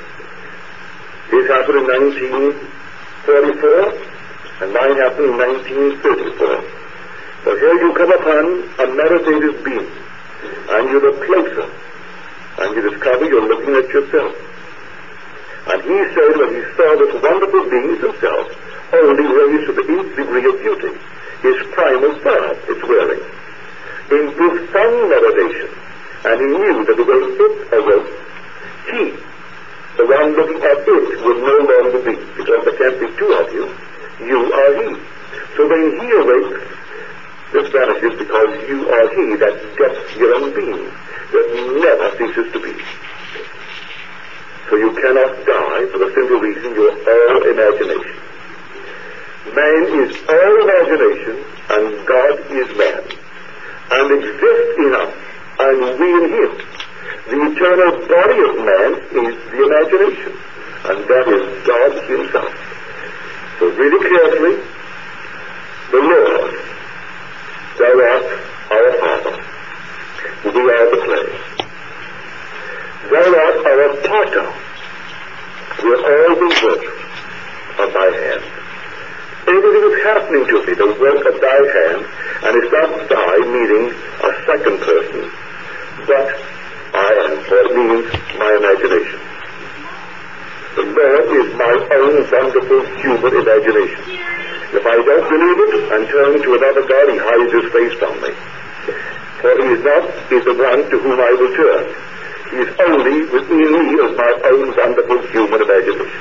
His 1.32 1.48
happened 1.48 1.80
in 1.80 1.88
1944, 1.88 4.60
and 4.60 4.68
mine 4.76 5.00
happened 5.00 5.24
in 5.24 5.40
1934. 5.40 7.48
But 7.48 7.64
here 7.64 7.80
you 7.80 7.96
come 7.96 8.12
upon 8.12 8.68
a 8.76 8.92
meditative 8.92 9.64
being, 9.64 9.88
and 10.68 10.92
you're 10.92 11.16
placer 11.24 11.64
and 12.58 12.74
you 12.74 12.90
discover 12.90 13.24
you're 13.26 13.48
looking 13.48 13.74
at 13.74 13.88
yourself. 13.90 14.34
And 15.66 15.80
he 15.82 15.98
said 16.14 16.30
when 16.38 16.50
he 16.54 16.62
saw 16.76 16.88
this 17.00 17.14
wonderful 17.18 17.70
being 17.70 17.98
himself, 17.98 18.46
only 18.92 19.26
raised 19.26 19.66
to 19.66 19.72
the 19.72 19.86
nth 19.90 20.14
degree 20.14 20.46
of 20.46 20.60
beauty, 20.60 20.92
his 21.42 21.56
primal 21.72 22.14
form 22.20 22.56
is 22.68 22.80
wearing, 22.84 23.24
in 24.12 24.24
profound 24.38 25.10
meditation, 25.10 25.70
and 26.24 26.36
he 26.40 26.46
knew 26.46 26.84
that 26.84 26.96
the 26.96 27.04
way 27.04 27.20
it 27.26 27.72
awoke, 27.74 28.12
he, 28.92 29.02
the 29.96 30.06
one 30.06 30.36
looking 30.36 30.62
at 30.62 30.78
it, 30.86 31.24
would 31.24 31.40
no 31.42 31.56
longer 31.64 32.00
be, 32.06 32.16
because 32.36 32.60
there 32.64 32.76
can't 32.76 33.00
be 33.00 33.08
two 33.18 33.32
of 33.34 33.52
you. 33.52 33.66
You 34.26 34.40
are 34.52 34.72
he. 34.78 34.88
So 35.56 35.66
when 35.66 35.90
he 35.98 36.06
awakes, 36.12 36.70
this 37.52 37.68
vanishes 37.72 38.18
because 38.18 38.68
you 38.68 38.88
are 38.90 39.08
he, 39.14 39.36
that 39.36 39.76
depth 39.76 40.16
your 40.16 40.34
own 40.34 40.54
being 40.54 40.90
that 41.34 41.48
never 41.82 42.08
ceases 42.14 42.52
to 42.52 42.60
be. 42.62 42.72
So 44.70 44.76
you 44.76 44.94
cannot 44.94 45.34
die 45.44 45.84
for 45.90 45.98
the 45.98 46.10
simple 46.14 46.38
reason 46.38 46.74
you 46.74 46.86
are 46.86 46.98
all 47.04 47.42
imagination. 47.42 48.16
Man 49.50 49.82
is 49.98 50.14
all 50.30 50.54
imagination 50.62 51.36
and 51.74 52.06
God 52.06 52.34
is 52.54 52.68
man. 52.78 53.02
And 53.90 54.06
exists 54.14 54.74
in 54.78 54.94
us 54.94 55.14
and 55.58 55.78
we 55.98 56.08
in 56.14 56.26
him. 56.30 56.52
The 57.28 57.38
eternal 57.50 57.92
body 58.06 58.38
of 58.46 58.54
man 58.62 58.90
is 59.10 59.34
the 59.50 59.58
imagination. 59.66 60.32
And 60.86 60.98
that 61.10 61.26
is 61.34 61.44
God 61.66 61.92
himself. 62.08 62.54
So 63.58 63.68
really 63.74 64.00
carefully, 64.06 64.56
the 65.90 66.00
Lord, 66.00 66.52
thou 67.78 67.92
art 68.06 68.26
our 68.70 68.92
Father 69.00 69.53
we 70.44 70.60
are 70.60 70.90
the 70.92 71.00
clay. 71.04 71.28
Thou 73.10 73.26
art 73.32 73.58
our 73.64 73.88
potter. 74.04 74.46
We 75.82 75.88
are 75.88 76.04
all 76.04 76.36
the 76.36 76.50
work 76.64 76.84
of 77.80 77.88
thy 77.92 78.10
hand. 78.12 78.44
Everything 79.44 79.84
is 79.92 79.96
happening 80.04 80.44
to 80.48 80.56
me, 80.66 80.72
the 80.74 80.90
work 81.00 81.24
of 81.24 81.40
thy 81.40 81.60
hand, 81.76 82.00
and 82.44 82.52
it's 82.56 82.72
not 82.72 83.08
thy, 83.08 83.34
meaning 83.44 83.92
a 83.92 84.30
second 84.48 84.80
person, 84.80 85.30
but 86.06 86.28
I 86.94 87.10
am, 87.24 87.32
it 87.44 87.68
means 87.76 88.08
my 88.38 88.52
imagination. 88.56 89.20
The 90.76 90.84
Lord 90.92 91.26
is 91.40 91.54
my 91.54 91.74
own 91.92 92.14
wonderful 92.30 92.80
human 93.00 93.32
imagination. 93.36 94.04
If 94.74 94.84
I 94.84 94.96
don't 94.96 95.26
believe 95.28 95.58
it 95.60 95.92
and 95.92 96.08
turn 96.08 96.42
to 96.42 96.50
another 96.54 96.82
God, 96.82 97.06
he 97.12 97.18
hides 97.18 97.52
his 97.52 97.66
face 97.72 97.94
from 97.98 98.20
me. 98.20 98.32
For 99.40 99.50
he 99.60 99.74
is 99.74 99.82
the 100.44 100.54
one 100.54 100.88
to 100.90 100.96
whom 100.98 101.18
I 101.20 101.32
will 101.36 101.52
turn. 101.54 101.84
He 102.50 102.56
is 102.64 102.70
only 102.86 103.26
within 103.28 103.70
me 103.72 103.98
of 104.04 104.16
my 104.16 104.32
own 104.52 104.76
wonderful 104.76 105.20
human 105.28 105.60
imagination. 105.60 106.20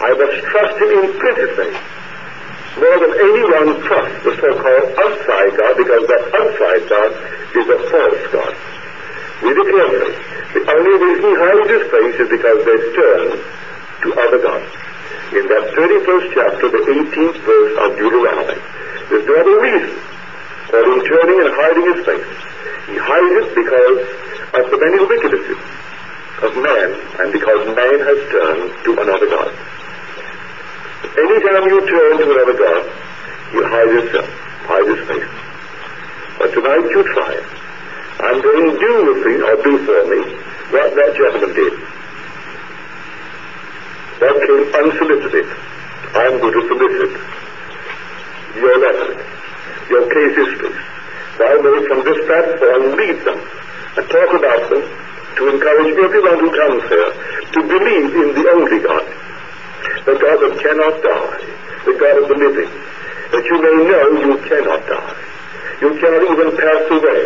I 0.00 0.12
must 0.12 0.36
trust 0.50 0.76
him 0.78 0.90
implicitly, 1.02 1.70
more 2.78 2.98
than 3.00 3.12
anyone 3.14 3.80
trusts 3.86 4.20
the 4.22 4.34
so-called 4.38 4.88
outside 4.98 5.52
God, 5.56 5.74
because 5.78 6.04
that 6.10 6.24
outside 6.34 6.82
God 6.90 7.10
is 7.54 7.66
a 7.70 7.78
false 7.88 8.24
God. 8.34 8.54
Read 9.42 9.56
it 9.58 9.68
carefully. 9.70 10.14
The 10.54 10.62
only 10.70 10.94
reason 10.94 11.24
he 11.24 11.34
hides 11.34 11.70
his 11.70 11.84
face 11.90 12.16
is 12.22 12.28
because 12.30 12.60
they 12.66 12.78
turn 12.94 13.22
to 14.02 14.08
other 14.14 14.38
gods. 14.42 14.70
In 15.34 15.46
that 15.48 15.64
31st 15.74 16.26
chapter, 16.34 16.68
the 16.70 16.82
18th 16.86 17.38
verse 17.42 17.74
of 17.82 17.96
Deuteronomy, 17.98 18.60
there's 19.08 19.26
no 19.26 19.34
other 19.34 19.58
reason 19.62 19.98
for 20.68 20.80
in 20.80 21.00
turning 21.04 21.38
and 21.44 21.52
hiding 21.54 21.86
his 21.94 22.00
face. 22.04 22.28
He 22.88 22.96
hides 23.00 23.34
it 23.40 23.48
because 23.54 24.00
of 24.54 24.64
the 24.70 24.78
many 24.78 25.00
wickednesses 25.08 25.60
of 26.44 26.52
man, 26.60 26.88
and 27.20 27.32
because 27.32 27.64
man 27.74 27.98
has 28.04 28.18
turned 28.30 28.68
to 28.84 28.90
another 29.00 29.28
God. 29.30 29.52
Anytime 31.14 31.64
you 31.70 31.78
turn 31.86 32.18
to 32.18 32.26
another 32.32 32.56
God, 32.58 32.82
you 33.54 33.62
hide 33.64 33.90
yourself, 33.90 34.28
hide 34.66 34.88
his 34.88 35.02
face. 35.08 35.30
But 36.38 36.52
tonight 36.52 36.90
you 36.90 37.02
try 37.14 37.32
it. 37.34 37.46
I'm 38.20 38.40
going 38.42 38.70
to 38.70 38.78
do 38.78 38.92
with 39.12 39.26
me, 39.26 39.34
or 39.42 39.56
do 39.62 39.78
for 39.86 40.00
me, 40.10 40.20
what 40.72 40.94
that 40.94 41.14
gentleman 41.16 41.54
did. 41.54 41.72
That 44.20 44.34
came 44.42 44.74
unsolicited. 44.74 45.46
I'm 46.14 46.38
going 46.40 46.54
to 46.54 46.62
solicit 46.68 47.12
your 48.56 48.78
letter, 48.78 49.33
your 49.88 50.04
case 50.08 50.34
histories. 50.36 50.82
Thou 51.38 51.54
may 51.62 51.78
from 51.88 52.00
this 52.06 52.20
platform 52.26 52.82
read 52.94 53.18
them 53.26 53.40
and 53.98 54.04
talk 54.06 54.30
about 54.34 54.62
them 54.70 54.82
to 55.34 55.42
encourage 55.50 55.94
everyone 55.98 56.38
who 56.38 56.50
comes 56.54 56.82
here 56.88 57.10
to 57.54 57.60
believe 57.66 58.10
in 58.14 58.28
the 58.38 58.46
only 58.54 58.78
God, 58.78 59.06
the 60.06 60.14
God 60.14 60.38
that 60.42 60.54
cannot 60.62 60.94
die, 61.02 61.42
the 61.84 61.94
God 61.98 62.16
of 62.22 62.26
the 62.30 62.38
living, 62.38 62.70
that 63.34 63.44
you 63.50 63.56
may 63.58 63.76
know 63.82 64.04
you 64.22 64.34
cannot 64.46 64.86
die. 64.86 65.14
You 65.82 65.90
cannot 65.98 66.22
even 66.22 66.48
pass 66.54 66.82
away. 66.86 67.22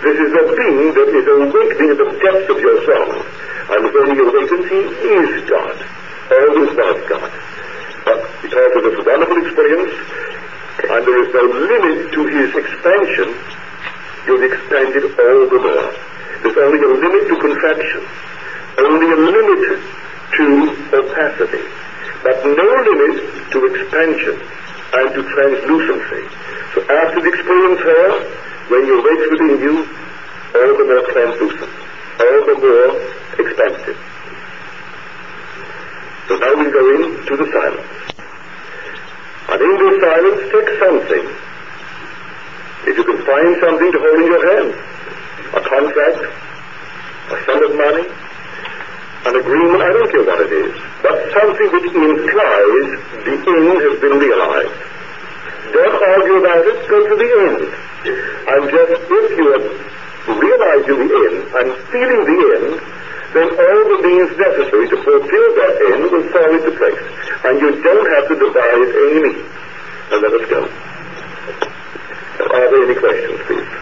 This 0.00 0.16
is 0.16 0.32
a 0.32 0.44
being 0.56 0.88
that 0.96 1.08
is 1.12 1.26
awakening 1.28 1.90
in 1.92 1.98
the 2.00 2.10
depths 2.16 2.48
of 2.48 2.58
your 2.58 2.78
soul. 2.88 3.12
And 3.70 3.82
when 3.92 4.06
he 4.08 4.18
awakens, 4.24 4.66
he 4.72 4.80
is 5.20 5.44
God. 5.44 5.76
Always 6.32 6.72
was 6.74 6.98
God. 7.12 7.30
But 8.08 8.18
because 8.40 8.72
of 8.76 8.82
this 8.88 8.98
wonderful 9.04 9.36
experience, 9.44 9.92
and 10.88 11.00
there 11.04 11.20
is 11.22 11.30
no 11.34 11.44
limit 11.44 12.12
to 12.12 12.20
his 12.26 12.50
expansion, 12.56 13.28
you'll 14.26 14.44
expand 14.44 14.96
it 14.96 15.04
all 15.04 15.40
the 15.48 15.60
more. 15.60 15.90
There's 16.40 16.56
only 16.56 16.80
only 16.80 16.80
a 16.80 16.88
limit 16.88 17.28
to 17.28 17.36
contraction, 17.36 18.02
only 18.78 19.08
a 19.12 19.16
limit 19.16 19.82
to 20.36 20.46
opacity, 20.96 21.64
but 22.22 22.36
no 22.46 22.68
limit 22.88 23.50
to 23.52 23.58
expansion 23.66 24.40
and 24.92 25.14
to 25.14 25.22
translucency. 25.22 26.22
So 26.74 26.80
after 26.88 27.20
the 27.20 27.28
experience 27.28 27.80
here, 27.82 28.12
when 28.70 28.86
you 28.86 29.02
wake 29.02 29.30
within 29.30 29.60
you, 29.60 29.76
all 30.54 30.72
the 30.78 30.84
more 30.84 31.04
translucent, 31.12 31.70
all 32.20 32.40
the 32.46 32.56
more 32.62 32.90
expansive. 33.38 33.98
So 36.28 36.36
now 36.36 36.54
we 36.54 36.70
go 36.70 36.82
into 36.94 37.36
the 37.36 37.50
silence. 37.52 38.09
And 39.50 39.58
in 39.58 39.74
this 39.82 39.94
silence, 39.98 40.40
take 40.54 40.70
something. 40.78 41.24
If 42.86 42.94
you 42.96 43.04
can 43.04 43.18
find 43.26 43.50
something 43.58 43.90
to 43.92 43.98
hold 43.98 44.18
in 44.22 44.26
your 44.30 44.44
hand, 44.46 44.70
a 45.52 45.60
contract, 45.60 46.22
a 46.22 47.36
sum 47.44 47.58
of 47.58 47.74
money, 47.74 48.06
an 49.26 49.34
agreement, 49.36 49.82
I 49.82 49.90
don't 49.90 50.10
care 50.10 50.24
what 50.24 50.40
it 50.40 50.52
is, 50.54 50.72
but 51.02 51.16
something 51.34 51.68
which 51.74 51.90
implies 51.92 52.86
the 53.26 53.36
end 53.36 53.78
has 53.84 53.96
been 54.00 54.16
realized. 54.22 54.78
Don't 55.74 55.98
argue 55.98 56.38
about 56.40 56.64
it, 56.70 56.78
go 56.88 56.98
to 57.10 57.14
the 57.18 57.30
end. 57.50 57.62
And 58.48 58.60
just 58.70 59.02
if 59.02 59.26
you 59.34 59.46
have 59.50 59.66
realized 60.40 60.86
the 60.88 60.98
end 61.04 61.38
and 61.58 61.66
feeling 61.90 62.22
the 62.22 62.38
end, 62.54 62.99
then 63.32 63.46
all 63.46 63.82
the 63.94 63.98
means 64.02 64.36
necessary 64.36 64.88
to 64.88 64.96
fulfill 64.96 65.48
that 65.54 65.74
end 65.92 66.02
will 66.10 66.26
fall 66.34 66.50
into 66.50 66.72
place. 66.74 66.98
And 67.44 67.60
you 67.60 67.82
don't 67.82 68.10
have 68.10 68.26
to 68.28 68.34
devise 68.34 68.90
any 68.90 69.20
means. 69.22 69.46
And 70.10 70.22
let 70.22 70.32
us 70.34 70.50
go. 70.50 70.60
Are 72.50 72.70
there 72.70 72.82
any 72.82 72.94
questions, 72.98 73.40
please? 73.46 73.80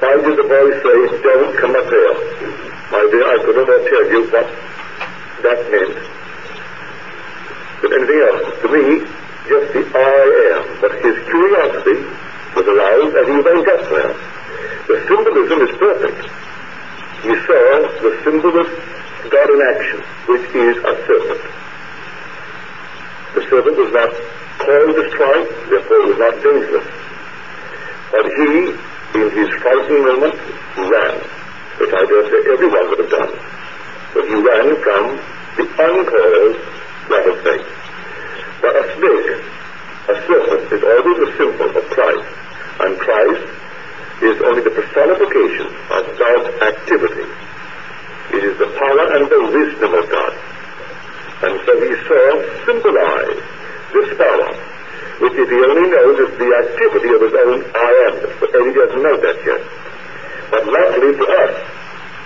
Why 0.00 0.16
did 0.20 0.36
the 0.36 0.42
boy 0.42 0.70
say, 0.84 1.22
don't 1.22 1.56
come 1.56 1.74
up 1.74 1.88
here? 1.88 2.14
My 2.92 3.08
dear, 3.10 3.26
I 3.26 3.38
could 3.44 3.56
not 3.56 3.66
tell 3.66 4.10
you 4.10 4.20
what 4.30 4.46
that 5.42 5.70
meant. 5.70 6.15
But 7.80 7.92
anything 7.92 8.20
else? 8.24 8.60
To 8.62 8.68
me, 8.72 8.84
just 9.48 9.72
the 9.72 9.82
I 9.94 10.24
am. 10.56 10.80
But 10.80 10.92
his 11.04 11.16
curiosity 11.28 11.98
was 12.56 12.66
aroused 12.66 13.14
and 13.14 13.26
he 13.28 13.38
went 13.44 13.68
up 13.68 13.82
there. 13.90 14.12
The 14.88 14.96
symbolism 15.06 15.58
is 15.66 15.72
perfect. 15.76 16.20
He 17.22 17.34
saw 17.44 17.64
the 18.00 18.12
symbol 18.24 18.54
of 18.60 18.68
God 19.30 19.48
in 19.50 19.60
action, 19.74 20.00
which 20.30 20.46
is 20.54 20.76
a 20.78 20.92
serpent. 21.04 21.42
The 23.34 23.42
serpent 23.50 23.76
was 23.76 23.92
not 23.92 24.10
called 24.58 24.94
to 24.96 25.04
strike, 25.10 25.48
therefore 25.68 26.06
was 26.06 26.18
not 26.18 26.34
dangerous. 26.42 26.86
But 28.10 28.24
he, 28.30 28.72
in 29.20 29.26
his 29.36 29.50
frightened 29.60 30.04
moment, 30.06 30.34
ran, 30.78 31.16
which 31.76 31.92
I 31.92 32.02
dare 32.06 32.24
say 32.30 32.40
everyone 32.52 32.88
would 32.90 33.00
have 33.00 33.10
done. 33.10 33.32
But 34.14 34.24
he 34.28 34.34
ran 34.34 34.68
from 34.80 35.20
the 35.56 35.64
rattlesnake. 37.08 37.66
But 38.60 38.72
a 38.76 38.84
snake, 38.96 39.30
a 40.08 40.14
serpent, 40.26 40.72
is 40.72 40.82
always 40.82 41.18
a 41.22 41.30
symbol 41.36 41.70
of 41.76 41.84
Christ. 41.90 42.28
And 42.80 42.98
Christ 42.98 43.46
is 44.22 44.36
only 44.42 44.62
the 44.62 44.70
personification 44.70 45.66
of 45.92 46.02
God's 46.16 46.50
activity. 46.62 47.26
It 48.36 48.42
is 48.44 48.58
the 48.58 48.70
power 48.74 49.04
and 49.16 49.24
the 49.28 49.42
wisdom 49.54 49.92
of 49.94 50.04
God. 50.10 50.32
And 51.36 51.54
so 51.64 51.72
he 51.84 51.92
saw 52.08 52.24
symbolized 52.64 53.44
this 53.92 54.08
power, 54.16 54.50
which 55.20 55.36
if 55.36 55.48
he 55.48 55.60
only 55.60 55.88
knows 55.88 56.16
is 56.26 56.32
the 56.38 56.50
activity 56.64 57.10
of 57.12 57.20
his 57.22 57.34
own 57.44 57.58
I 57.76 57.90
am, 58.08 58.14
and 58.24 58.62
he 58.66 58.72
doesn't 58.72 59.02
know 59.02 59.16
that 59.20 59.38
yet. 59.44 59.62
But 60.50 60.64
luckily 60.64 61.12
for 61.16 61.28
us, 61.28 61.54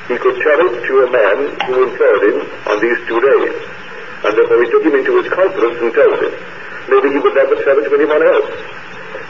he 0.08 0.16
could 0.18 0.42
tell 0.42 0.60
it 0.66 0.86
to 0.86 0.94
a 1.06 1.10
man 1.10 1.38
who 1.66 1.90
employed 1.90 2.22
him 2.26 2.38
on 2.66 2.80
these 2.80 2.98
two 3.06 3.20
days. 3.20 3.69
And 4.24 4.36
therefore 4.36 4.60
he 4.60 4.68
took 4.68 4.84
him 4.84 4.94
into 4.94 5.16
his 5.16 5.28
confidence 5.32 5.78
and 5.80 5.92
told 5.94 6.18
him. 6.20 6.34
Maybe 6.88 7.08
he 7.14 7.18
would 7.22 7.34
never 7.34 7.56
tell 7.64 7.76
it 7.78 7.84
to 7.88 7.94
anyone 7.94 8.20
else. 8.20 8.52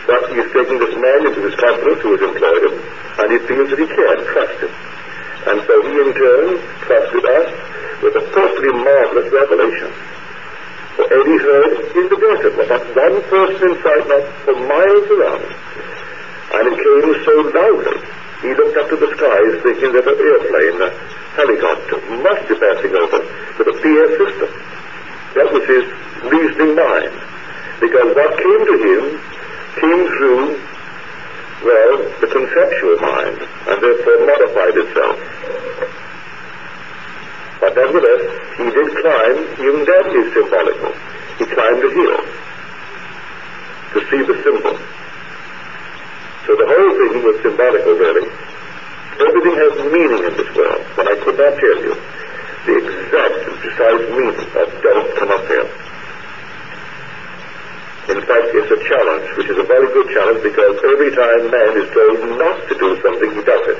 But 0.07 0.33
he 0.33 0.43
is 0.43 0.51
taking 0.51 0.79
this 0.81 0.95
man 0.99 1.21
into 1.31 1.47
his 1.47 1.55
confidence 1.55 2.01
who 2.03 2.17
has 2.19 2.23
employed 2.25 2.63
him, 2.67 2.75
and 3.23 3.27
he 3.31 3.39
feels 3.47 3.71
that 3.71 3.79
he 3.79 3.87
can 3.87 4.17
trust 4.27 4.59
him. 4.65 4.73
And 5.47 5.59
so 5.63 5.75
he 5.87 5.93
in 5.95 6.11
turn 6.17 6.47
trusted 6.83 7.25
us 7.25 7.49
with 8.03 8.17
a 8.17 8.25
perfectly 8.33 8.73
marvelous 8.75 9.29
revelation. 9.31 9.91
For 10.97 11.07
Eddie 11.07 11.39
heard 11.39 11.73
in 11.97 12.07
the 12.11 12.19
desert, 12.19 12.55
not 12.59 12.83
one 12.97 13.17
person 13.31 13.63
in 13.71 13.75
sight, 13.79 14.05
not 14.11 14.25
for 14.43 14.57
miles 14.59 15.07
around. 15.07 15.47
And 16.51 16.65
it 16.67 16.77
came 16.77 17.11
so 17.23 17.35
loudly, 17.55 17.99
he 18.43 18.51
looked 18.57 18.77
up 18.81 18.89
to 18.89 18.97
the 18.97 19.11
skies 19.15 19.55
thinking 19.63 19.93
that 19.93 20.09
an 20.09 20.17
airplane, 20.17 20.81
a 20.83 20.91
helicopter, 21.37 22.01
must 22.25 22.49
be 22.49 22.55
passing 22.57 22.97
over 22.97 23.21
with 23.61 23.69
a 23.69 23.77
PA 23.79 24.05
system. 24.17 24.70
That 25.35 25.47
was 25.53 25.63
his 25.63 25.87
reasoning 26.27 26.75
mind. 26.75 27.15
Because 27.79 28.15
what 28.19 28.35
came 28.35 28.63
to 28.67 28.77
him 28.83 29.03
came 29.79 30.03
through, 30.19 30.59
well, 31.63 31.93
the 32.19 32.27
conceptual 32.27 32.97
mind, 32.99 33.39
and 33.71 33.77
therefore 33.79 34.27
modified 34.27 34.75
itself. 34.75 35.17
But 37.61 37.77
nevertheless, 37.77 38.23
he 38.59 38.67
did 38.75 38.89
climb, 39.01 39.39
even 39.63 39.85
that 39.87 40.07
is 40.19 40.27
symbolical. 40.35 40.93
He 41.39 41.45
climbed 41.47 41.85
a 41.85 41.91
hill 41.95 42.19
to 43.95 43.99
see 44.11 44.23
the 44.27 44.37
symbol. 44.43 44.77
So 46.47 46.57
the 46.59 46.67
whole 46.67 46.93
thing 46.99 47.23
was 47.23 47.37
symbolical, 47.43 47.95
really. 47.95 48.27
Everything 49.21 49.55
has 49.55 49.93
meaning 49.93 50.23
in 50.27 50.35
this 50.37 50.51
world, 50.57 50.85
but 50.97 51.07
I 51.07 51.17
could 51.23 51.39
not 51.39 51.55
tell 51.55 51.79
you 51.85 51.95
the 52.67 52.77
exact 52.77 53.41
and 53.49 53.57
precise 53.61 54.05
meaning 54.13 54.49
of 54.57 54.69
don't 54.83 55.11
come 55.17 55.31
up 55.33 55.47
here. 55.49 55.69
In 58.11 58.21
fact, 58.27 58.51
it's 58.53 58.73
a 58.75 58.81
challenge, 58.85 59.29
which 59.39 59.49
is 59.49 59.59
a 59.59 59.63
very 59.63 59.87
good 59.95 60.09
challenge 60.11 60.43
because 60.43 60.77
every 60.83 61.15
time 61.15 61.47
man 61.47 61.73
is 61.79 61.89
told 61.95 62.19
not 62.37 62.59
to 62.69 62.75
do 62.75 63.01
something, 63.01 63.31
he 63.33 63.43
does 63.47 63.65
it. 63.71 63.79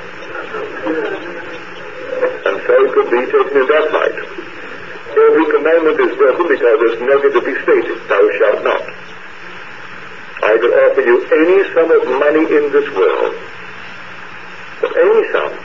And 2.47 2.55
so 2.63 2.73
it 2.85 2.91
could 2.95 3.09
be 3.11 3.21
taken 3.27 3.53
in 3.59 3.67
that 3.67 3.87
light. 3.91 4.17
Every 5.11 5.45
commandment 5.51 5.99
is 5.99 6.15
broken 6.15 6.47
because 6.47 6.75
there's 6.79 7.01
negatively 7.03 7.55
stated, 7.61 7.97
thou 8.07 8.23
shalt 8.39 8.63
not. 8.63 8.83
I 10.41 10.57
could 10.57 10.73
offer 10.73 11.01
you 11.01 11.21
any 11.21 11.59
sum 11.75 11.91
of 11.91 12.07
money 12.17 12.45
in 12.55 12.71
this 12.71 12.87
world, 12.95 13.35
but 14.81 14.95
any 14.97 15.27
sum. 15.29 15.60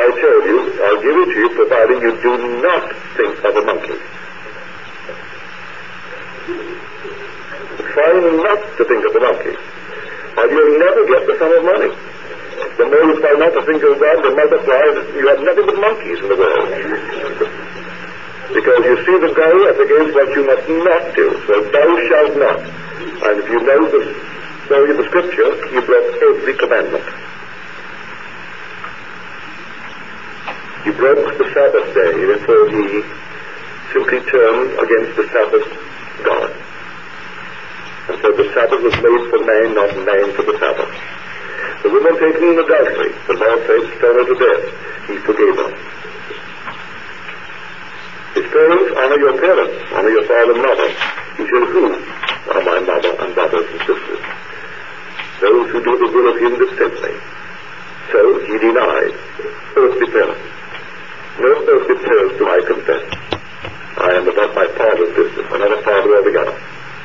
If 0.00 0.16
I 0.16 0.20
told 0.20 0.44
you, 0.48 0.58
I'll 0.80 1.02
give 1.04 1.12
it 1.12 1.28
to 1.28 1.36
you 1.36 1.48
providing 1.60 2.00
you 2.00 2.12
do 2.24 2.32
not 2.64 2.88
think 3.20 3.36
of 3.44 3.52
a 3.52 3.62
monkey. 3.68 4.00
Try 7.84 8.12
not 8.16 8.60
to 8.80 8.82
think 8.88 9.04
of 9.04 9.12
the 9.12 9.20
monkey, 9.20 9.54
or 10.40 10.44
you'll 10.48 10.78
never 10.80 11.04
get 11.04 11.20
the 11.28 11.36
sum 11.36 11.52
of 11.52 11.64
money. 11.68 11.92
The 12.80 12.84
more 12.88 13.04
you 13.12 13.20
try 13.20 13.34
not 13.44 13.52
to 13.52 13.62
think 13.68 13.84
of 13.84 14.00
God, 14.00 14.16
the 14.24 14.32
more 14.32 14.48
multiply, 14.48 14.88
you 15.20 15.28
have 15.28 15.40
nothing 15.44 15.66
but 15.68 15.76
monkeys 15.76 16.16
in 16.16 16.28
the 16.32 16.38
world. 16.40 16.68
Because 18.56 18.80
you 18.80 18.96
see 19.04 19.16
the 19.20 19.32
goal 19.36 19.60
as 19.68 19.76
against 19.84 20.16
what 20.16 20.28
you 20.32 20.42
must 20.48 20.64
not 20.80 21.04
do. 21.12 21.28
So 21.44 21.60
thou 21.60 21.88
shalt 22.08 22.34
not. 22.40 22.60
And 23.20 23.36
if 23.36 23.46
you 23.52 23.60
know 23.68 23.84
the 23.84 24.00
of 24.72 24.96
the 24.96 25.04
scripture, 25.12 25.50
you 25.74 25.82
broke 25.84 26.08
every 26.24 26.56
commandment. 26.56 27.19
He 30.84 30.90
broke 30.90 31.36
the 31.36 31.48
Sabbath 31.52 31.94
day, 31.94 32.24
therefore 32.24 32.70
he 32.70 33.04
simply 33.92 34.20
turned 34.30 34.78
against 34.80 35.16
the 35.16 35.26
Sabbath 35.28 35.66
God. 36.24 36.50
And 38.08 38.16
so 38.22 38.32
the 38.32 38.48
Sabbath 38.54 38.80
was 38.80 38.96
made 38.98 39.22
for 39.28 39.44
man, 39.44 39.74
not 39.74 39.92
man 40.08 40.32
for 40.32 40.42
the 40.42 40.56
Sabbath. 40.58 40.88
The 41.82 41.90
woman 41.90 42.16
taken 42.16 42.44
in 42.44 42.58
adultery, 42.58 43.12
the 43.26 43.34
Lord 43.34 43.60
said, 43.68 43.82
stone 43.98 44.16
her 44.18 44.24
to 44.24 44.36
death. 44.40 44.64
He 45.08 45.16
forgave 45.20 45.56
her. 45.56 45.72
His 48.34 48.46
parents, 48.50 48.90
honor 48.96 49.18
your 49.18 49.36
parents, 49.36 49.76
honor 49.92 50.10
your 50.10 50.24
father 50.24 50.52
and 50.54 50.62
mother. 50.62 50.88
He 51.36 51.44
said, 51.44 51.64
who 51.72 51.84
are 52.52 52.64
my 52.64 52.80
mother 52.80 53.12
and 53.20 53.34
brothers 53.34 53.66
and 53.70 53.80
sisters? 53.80 54.22
Those 55.40 55.70
who 55.70 55.84
do 55.84 55.92
the 55.98 56.08
will 56.12 56.28
of 56.30 56.36
him 56.40 56.52
that 56.58 56.70
sent 56.76 56.96
me. 57.04 57.14
So 58.12 58.38
he 58.44 58.58
denied 58.58 59.14
earthly 59.76 60.06
parents. 60.10 60.59
No 61.40 61.56
mercy 61.64 61.96
terms 62.04 62.36
to 62.36 62.44
my 62.44 62.60
consent. 62.68 63.16
I 63.96 64.12
am 64.12 64.28
above 64.28 64.54
my 64.54 64.68
father's 64.76 65.08
business, 65.16 65.46
another 65.48 65.80
father 65.80 66.20
altogether, 66.20 66.52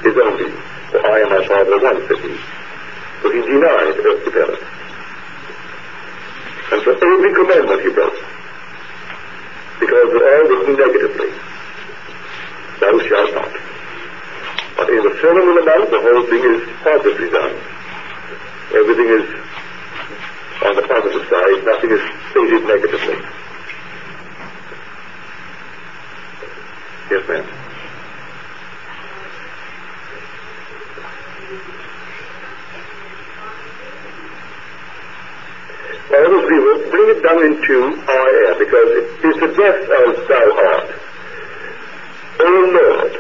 his 0.04 0.12
own 0.12 0.36
deed, 0.36 0.52
for 0.92 1.00
I 1.08 1.24
am 1.24 1.30
my 1.32 1.44
father 1.48 1.76
of 1.76 1.82
one, 1.82 2.00
city. 2.12 2.36
he. 2.36 3.32
He 3.32 3.42
denied 3.48 3.96
earthly 3.96 4.32
parents. 4.36 4.64
And 6.68 6.80
for 6.84 6.94
every 7.00 7.32
commandment 7.32 7.80
he 7.80 7.92
broke, 7.96 8.20
because 9.80 10.08
they 10.12 10.20
all 10.20 10.46
written 10.52 10.76
negatively. 10.84 11.32
Thou 12.84 13.00
shalt 13.08 13.32
not. 13.40 13.54
But 14.76 14.90
in 14.92 15.00
the 15.00 15.16
phenomenal 15.16 15.64
amount, 15.64 15.92
the 15.96 16.02
whole 16.04 16.28
thing 16.28 16.44
is 16.44 16.60
positively 16.84 17.30
done. 17.32 17.56
Everything 18.76 19.08
is 19.16 19.26
on 20.68 20.76
the 20.76 20.84
positive 20.84 21.24
side, 21.32 21.64
nothing 21.64 21.92
is 21.92 22.04
stated 22.32 22.68
negatively. 22.68 23.45
Yes, 27.10 27.28
ma'am. 27.28 27.46
Always 36.16 36.50
we 36.50 36.60
will 36.60 36.90
bring 36.90 37.10
it 37.10 37.22
down 37.22 37.44
into 37.46 37.78
our 38.10 38.30
air 38.42 38.56
because 38.58 38.90
it 38.90 39.26
is 39.26 39.38
death 39.56 39.82
as 39.86 40.28
thou 40.28 40.48
art. 40.66 40.90
O 42.40 42.50
Lord, 42.74 43.14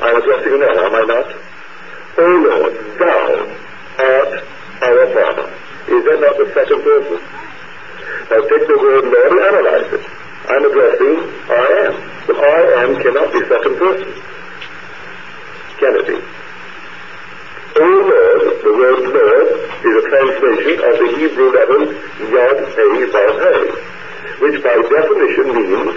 I 0.00 0.08
am 0.10 0.16
addressing 0.16 0.52
you 0.52 0.58
now, 0.58 0.86
am 0.86 0.94
I 0.94 1.04
not? 1.04 1.28
O 2.18 2.26
Lord, 2.40 2.72
thou 2.98 3.56
art 3.98 4.32
our 4.82 5.06
Father. 5.12 5.52
Is 5.88 6.04
that 6.04 6.18
not 6.20 6.36
the 6.38 6.50
second 6.54 6.82
person? 6.82 7.20
Now 8.30 8.40
take 8.48 8.66
the 8.66 8.78
word 8.80 9.04
Lord 9.04 9.32
and 9.32 9.40
analyze 9.40 9.92
it. 9.92 10.04
I'm 10.48 10.64
addressing 10.64 11.16
I 11.50 11.66
am. 11.86 12.05
I 12.36 12.84
am 12.84 13.00
cannot 13.00 13.32
be 13.32 13.40
second 13.48 13.76
person. 13.80 14.12
Can 15.80 15.92
it 15.96 16.06
be? 16.06 16.16
O 17.76 17.84
Lord, 17.84 18.44
the 18.64 18.72
word 18.72 19.00
Lord 19.12 19.48
is 19.84 19.94
a 19.96 20.04
translation 20.08 20.76
of 20.80 20.94
the 20.96 21.08
Hebrew 21.16 21.48
letter 21.52 21.80
Yod 22.28 22.58
Hey 22.72 22.92
Vav 23.12 23.34
Hey, 23.40 23.64
which 24.40 24.56
by 24.64 24.76
definition 24.80 25.46
means 25.52 25.92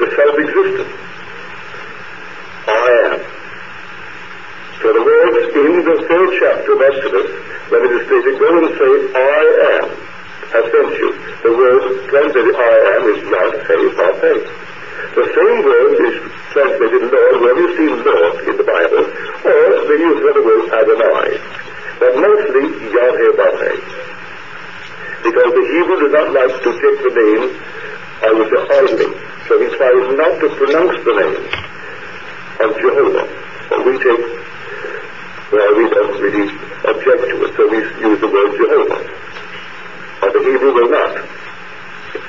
the 0.00 0.08
self-existent. 0.12 0.88
I 2.68 2.88
am. 3.08 3.20
So 4.80 4.92
the 4.92 5.04
words 5.04 5.38
in 5.56 5.72
the 5.84 5.96
third 6.08 6.30
chapter 6.40 6.72
of 6.76 6.80
Exodus, 6.92 7.28
when 7.72 7.80
it 7.84 7.92
is 7.92 8.02
stated, 8.04 8.36
go 8.36 8.48
and 8.60 8.68
say, 8.76 8.92
I 9.16 9.44
am, 9.72 9.86
has 10.52 10.64
sent 10.68 10.92
you. 11.00 11.08
The 11.40 11.52
word 11.56 12.08
translated 12.08 12.54
I 12.54 12.76
am 12.96 13.02
is 13.16 13.20
Yod 13.24 13.52
Hey 13.64 13.84
Vav. 13.96 14.63
The 15.14 15.26
same 15.30 15.58
word 15.62 15.94
is 16.10 16.14
translated 16.50 17.02
Lord 17.06 17.36
where 17.40 17.56
you 17.58 17.68
see 17.78 17.88
Lord 18.02 18.34
in 18.50 18.56
the 18.58 18.66
Bible, 18.66 19.04
or 19.46 19.62
they 19.86 19.98
use 20.02 20.18
the 20.18 20.28
other 20.30 20.44
word 20.44 20.64
Adonai. 20.74 21.30
But 22.02 22.12
mostly 22.18 22.64
Yahweh 22.90 23.32
Because 25.22 25.50
the 25.54 25.64
Hebrew 25.70 25.98
does 26.02 26.12
not 26.12 26.28
like 26.34 26.54
to 26.62 26.70
take 26.74 26.98
the 27.06 27.14
name 27.14 27.74
I 28.24 28.32
would 28.32 28.48
say 28.48 28.62
only. 28.78 29.10
So 29.48 29.60
he 29.60 29.68
tries 29.76 30.16
not 30.16 30.40
to 30.40 30.48
pronounce 30.56 30.96
the 31.04 31.12
name 31.12 31.44
of 32.64 32.70
Jehovah. 32.80 33.26
But 33.68 33.84
we 33.84 33.98
take, 33.98 34.24
well, 35.52 35.72
we 35.76 35.84
don't 35.90 36.16
really 36.24 36.48
object 36.88 37.22
to 37.28 37.44
it, 37.44 37.56
so 37.56 37.68
we 37.68 37.78
use 38.00 38.20
the 38.20 38.28
word 38.28 38.50
Jehovah. 38.56 39.00
But 40.20 40.32
the 40.32 40.40
Hebrew 40.40 40.72
will 40.72 40.90
not. 40.90 41.14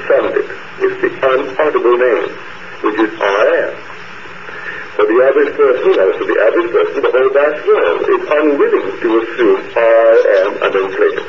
Send 0.10 0.36
it. 0.36 0.48
It's 0.84 1.02
the 1.02 1.10
unaudible 1.24 1.96
name, 1.96 2.38
which 2.86 3.00
is 3.02 3.12
I 3.18 3.46
am. 3.66 3.74
For 4.94 5.06
the 5.10 5.18
average 5.26 5.54
person, 5.58 5.92
as 5.98 6.12
for 6.22 6.28
the 6.30 6.38
average 6.38 6.72
person, 6.72 7.02
the 7.02 7.12
whole 7.12 7.32
vast 7.34 7.60
world 7.66 8.02
is 8.06 8.22
unwilling 8.30 8.88
to 9.02 9.08
assume 9.26 9.60
I 9.76 10.14
am 10.46 10.52
an 10.62 10.74
inflated. 10.86 11.26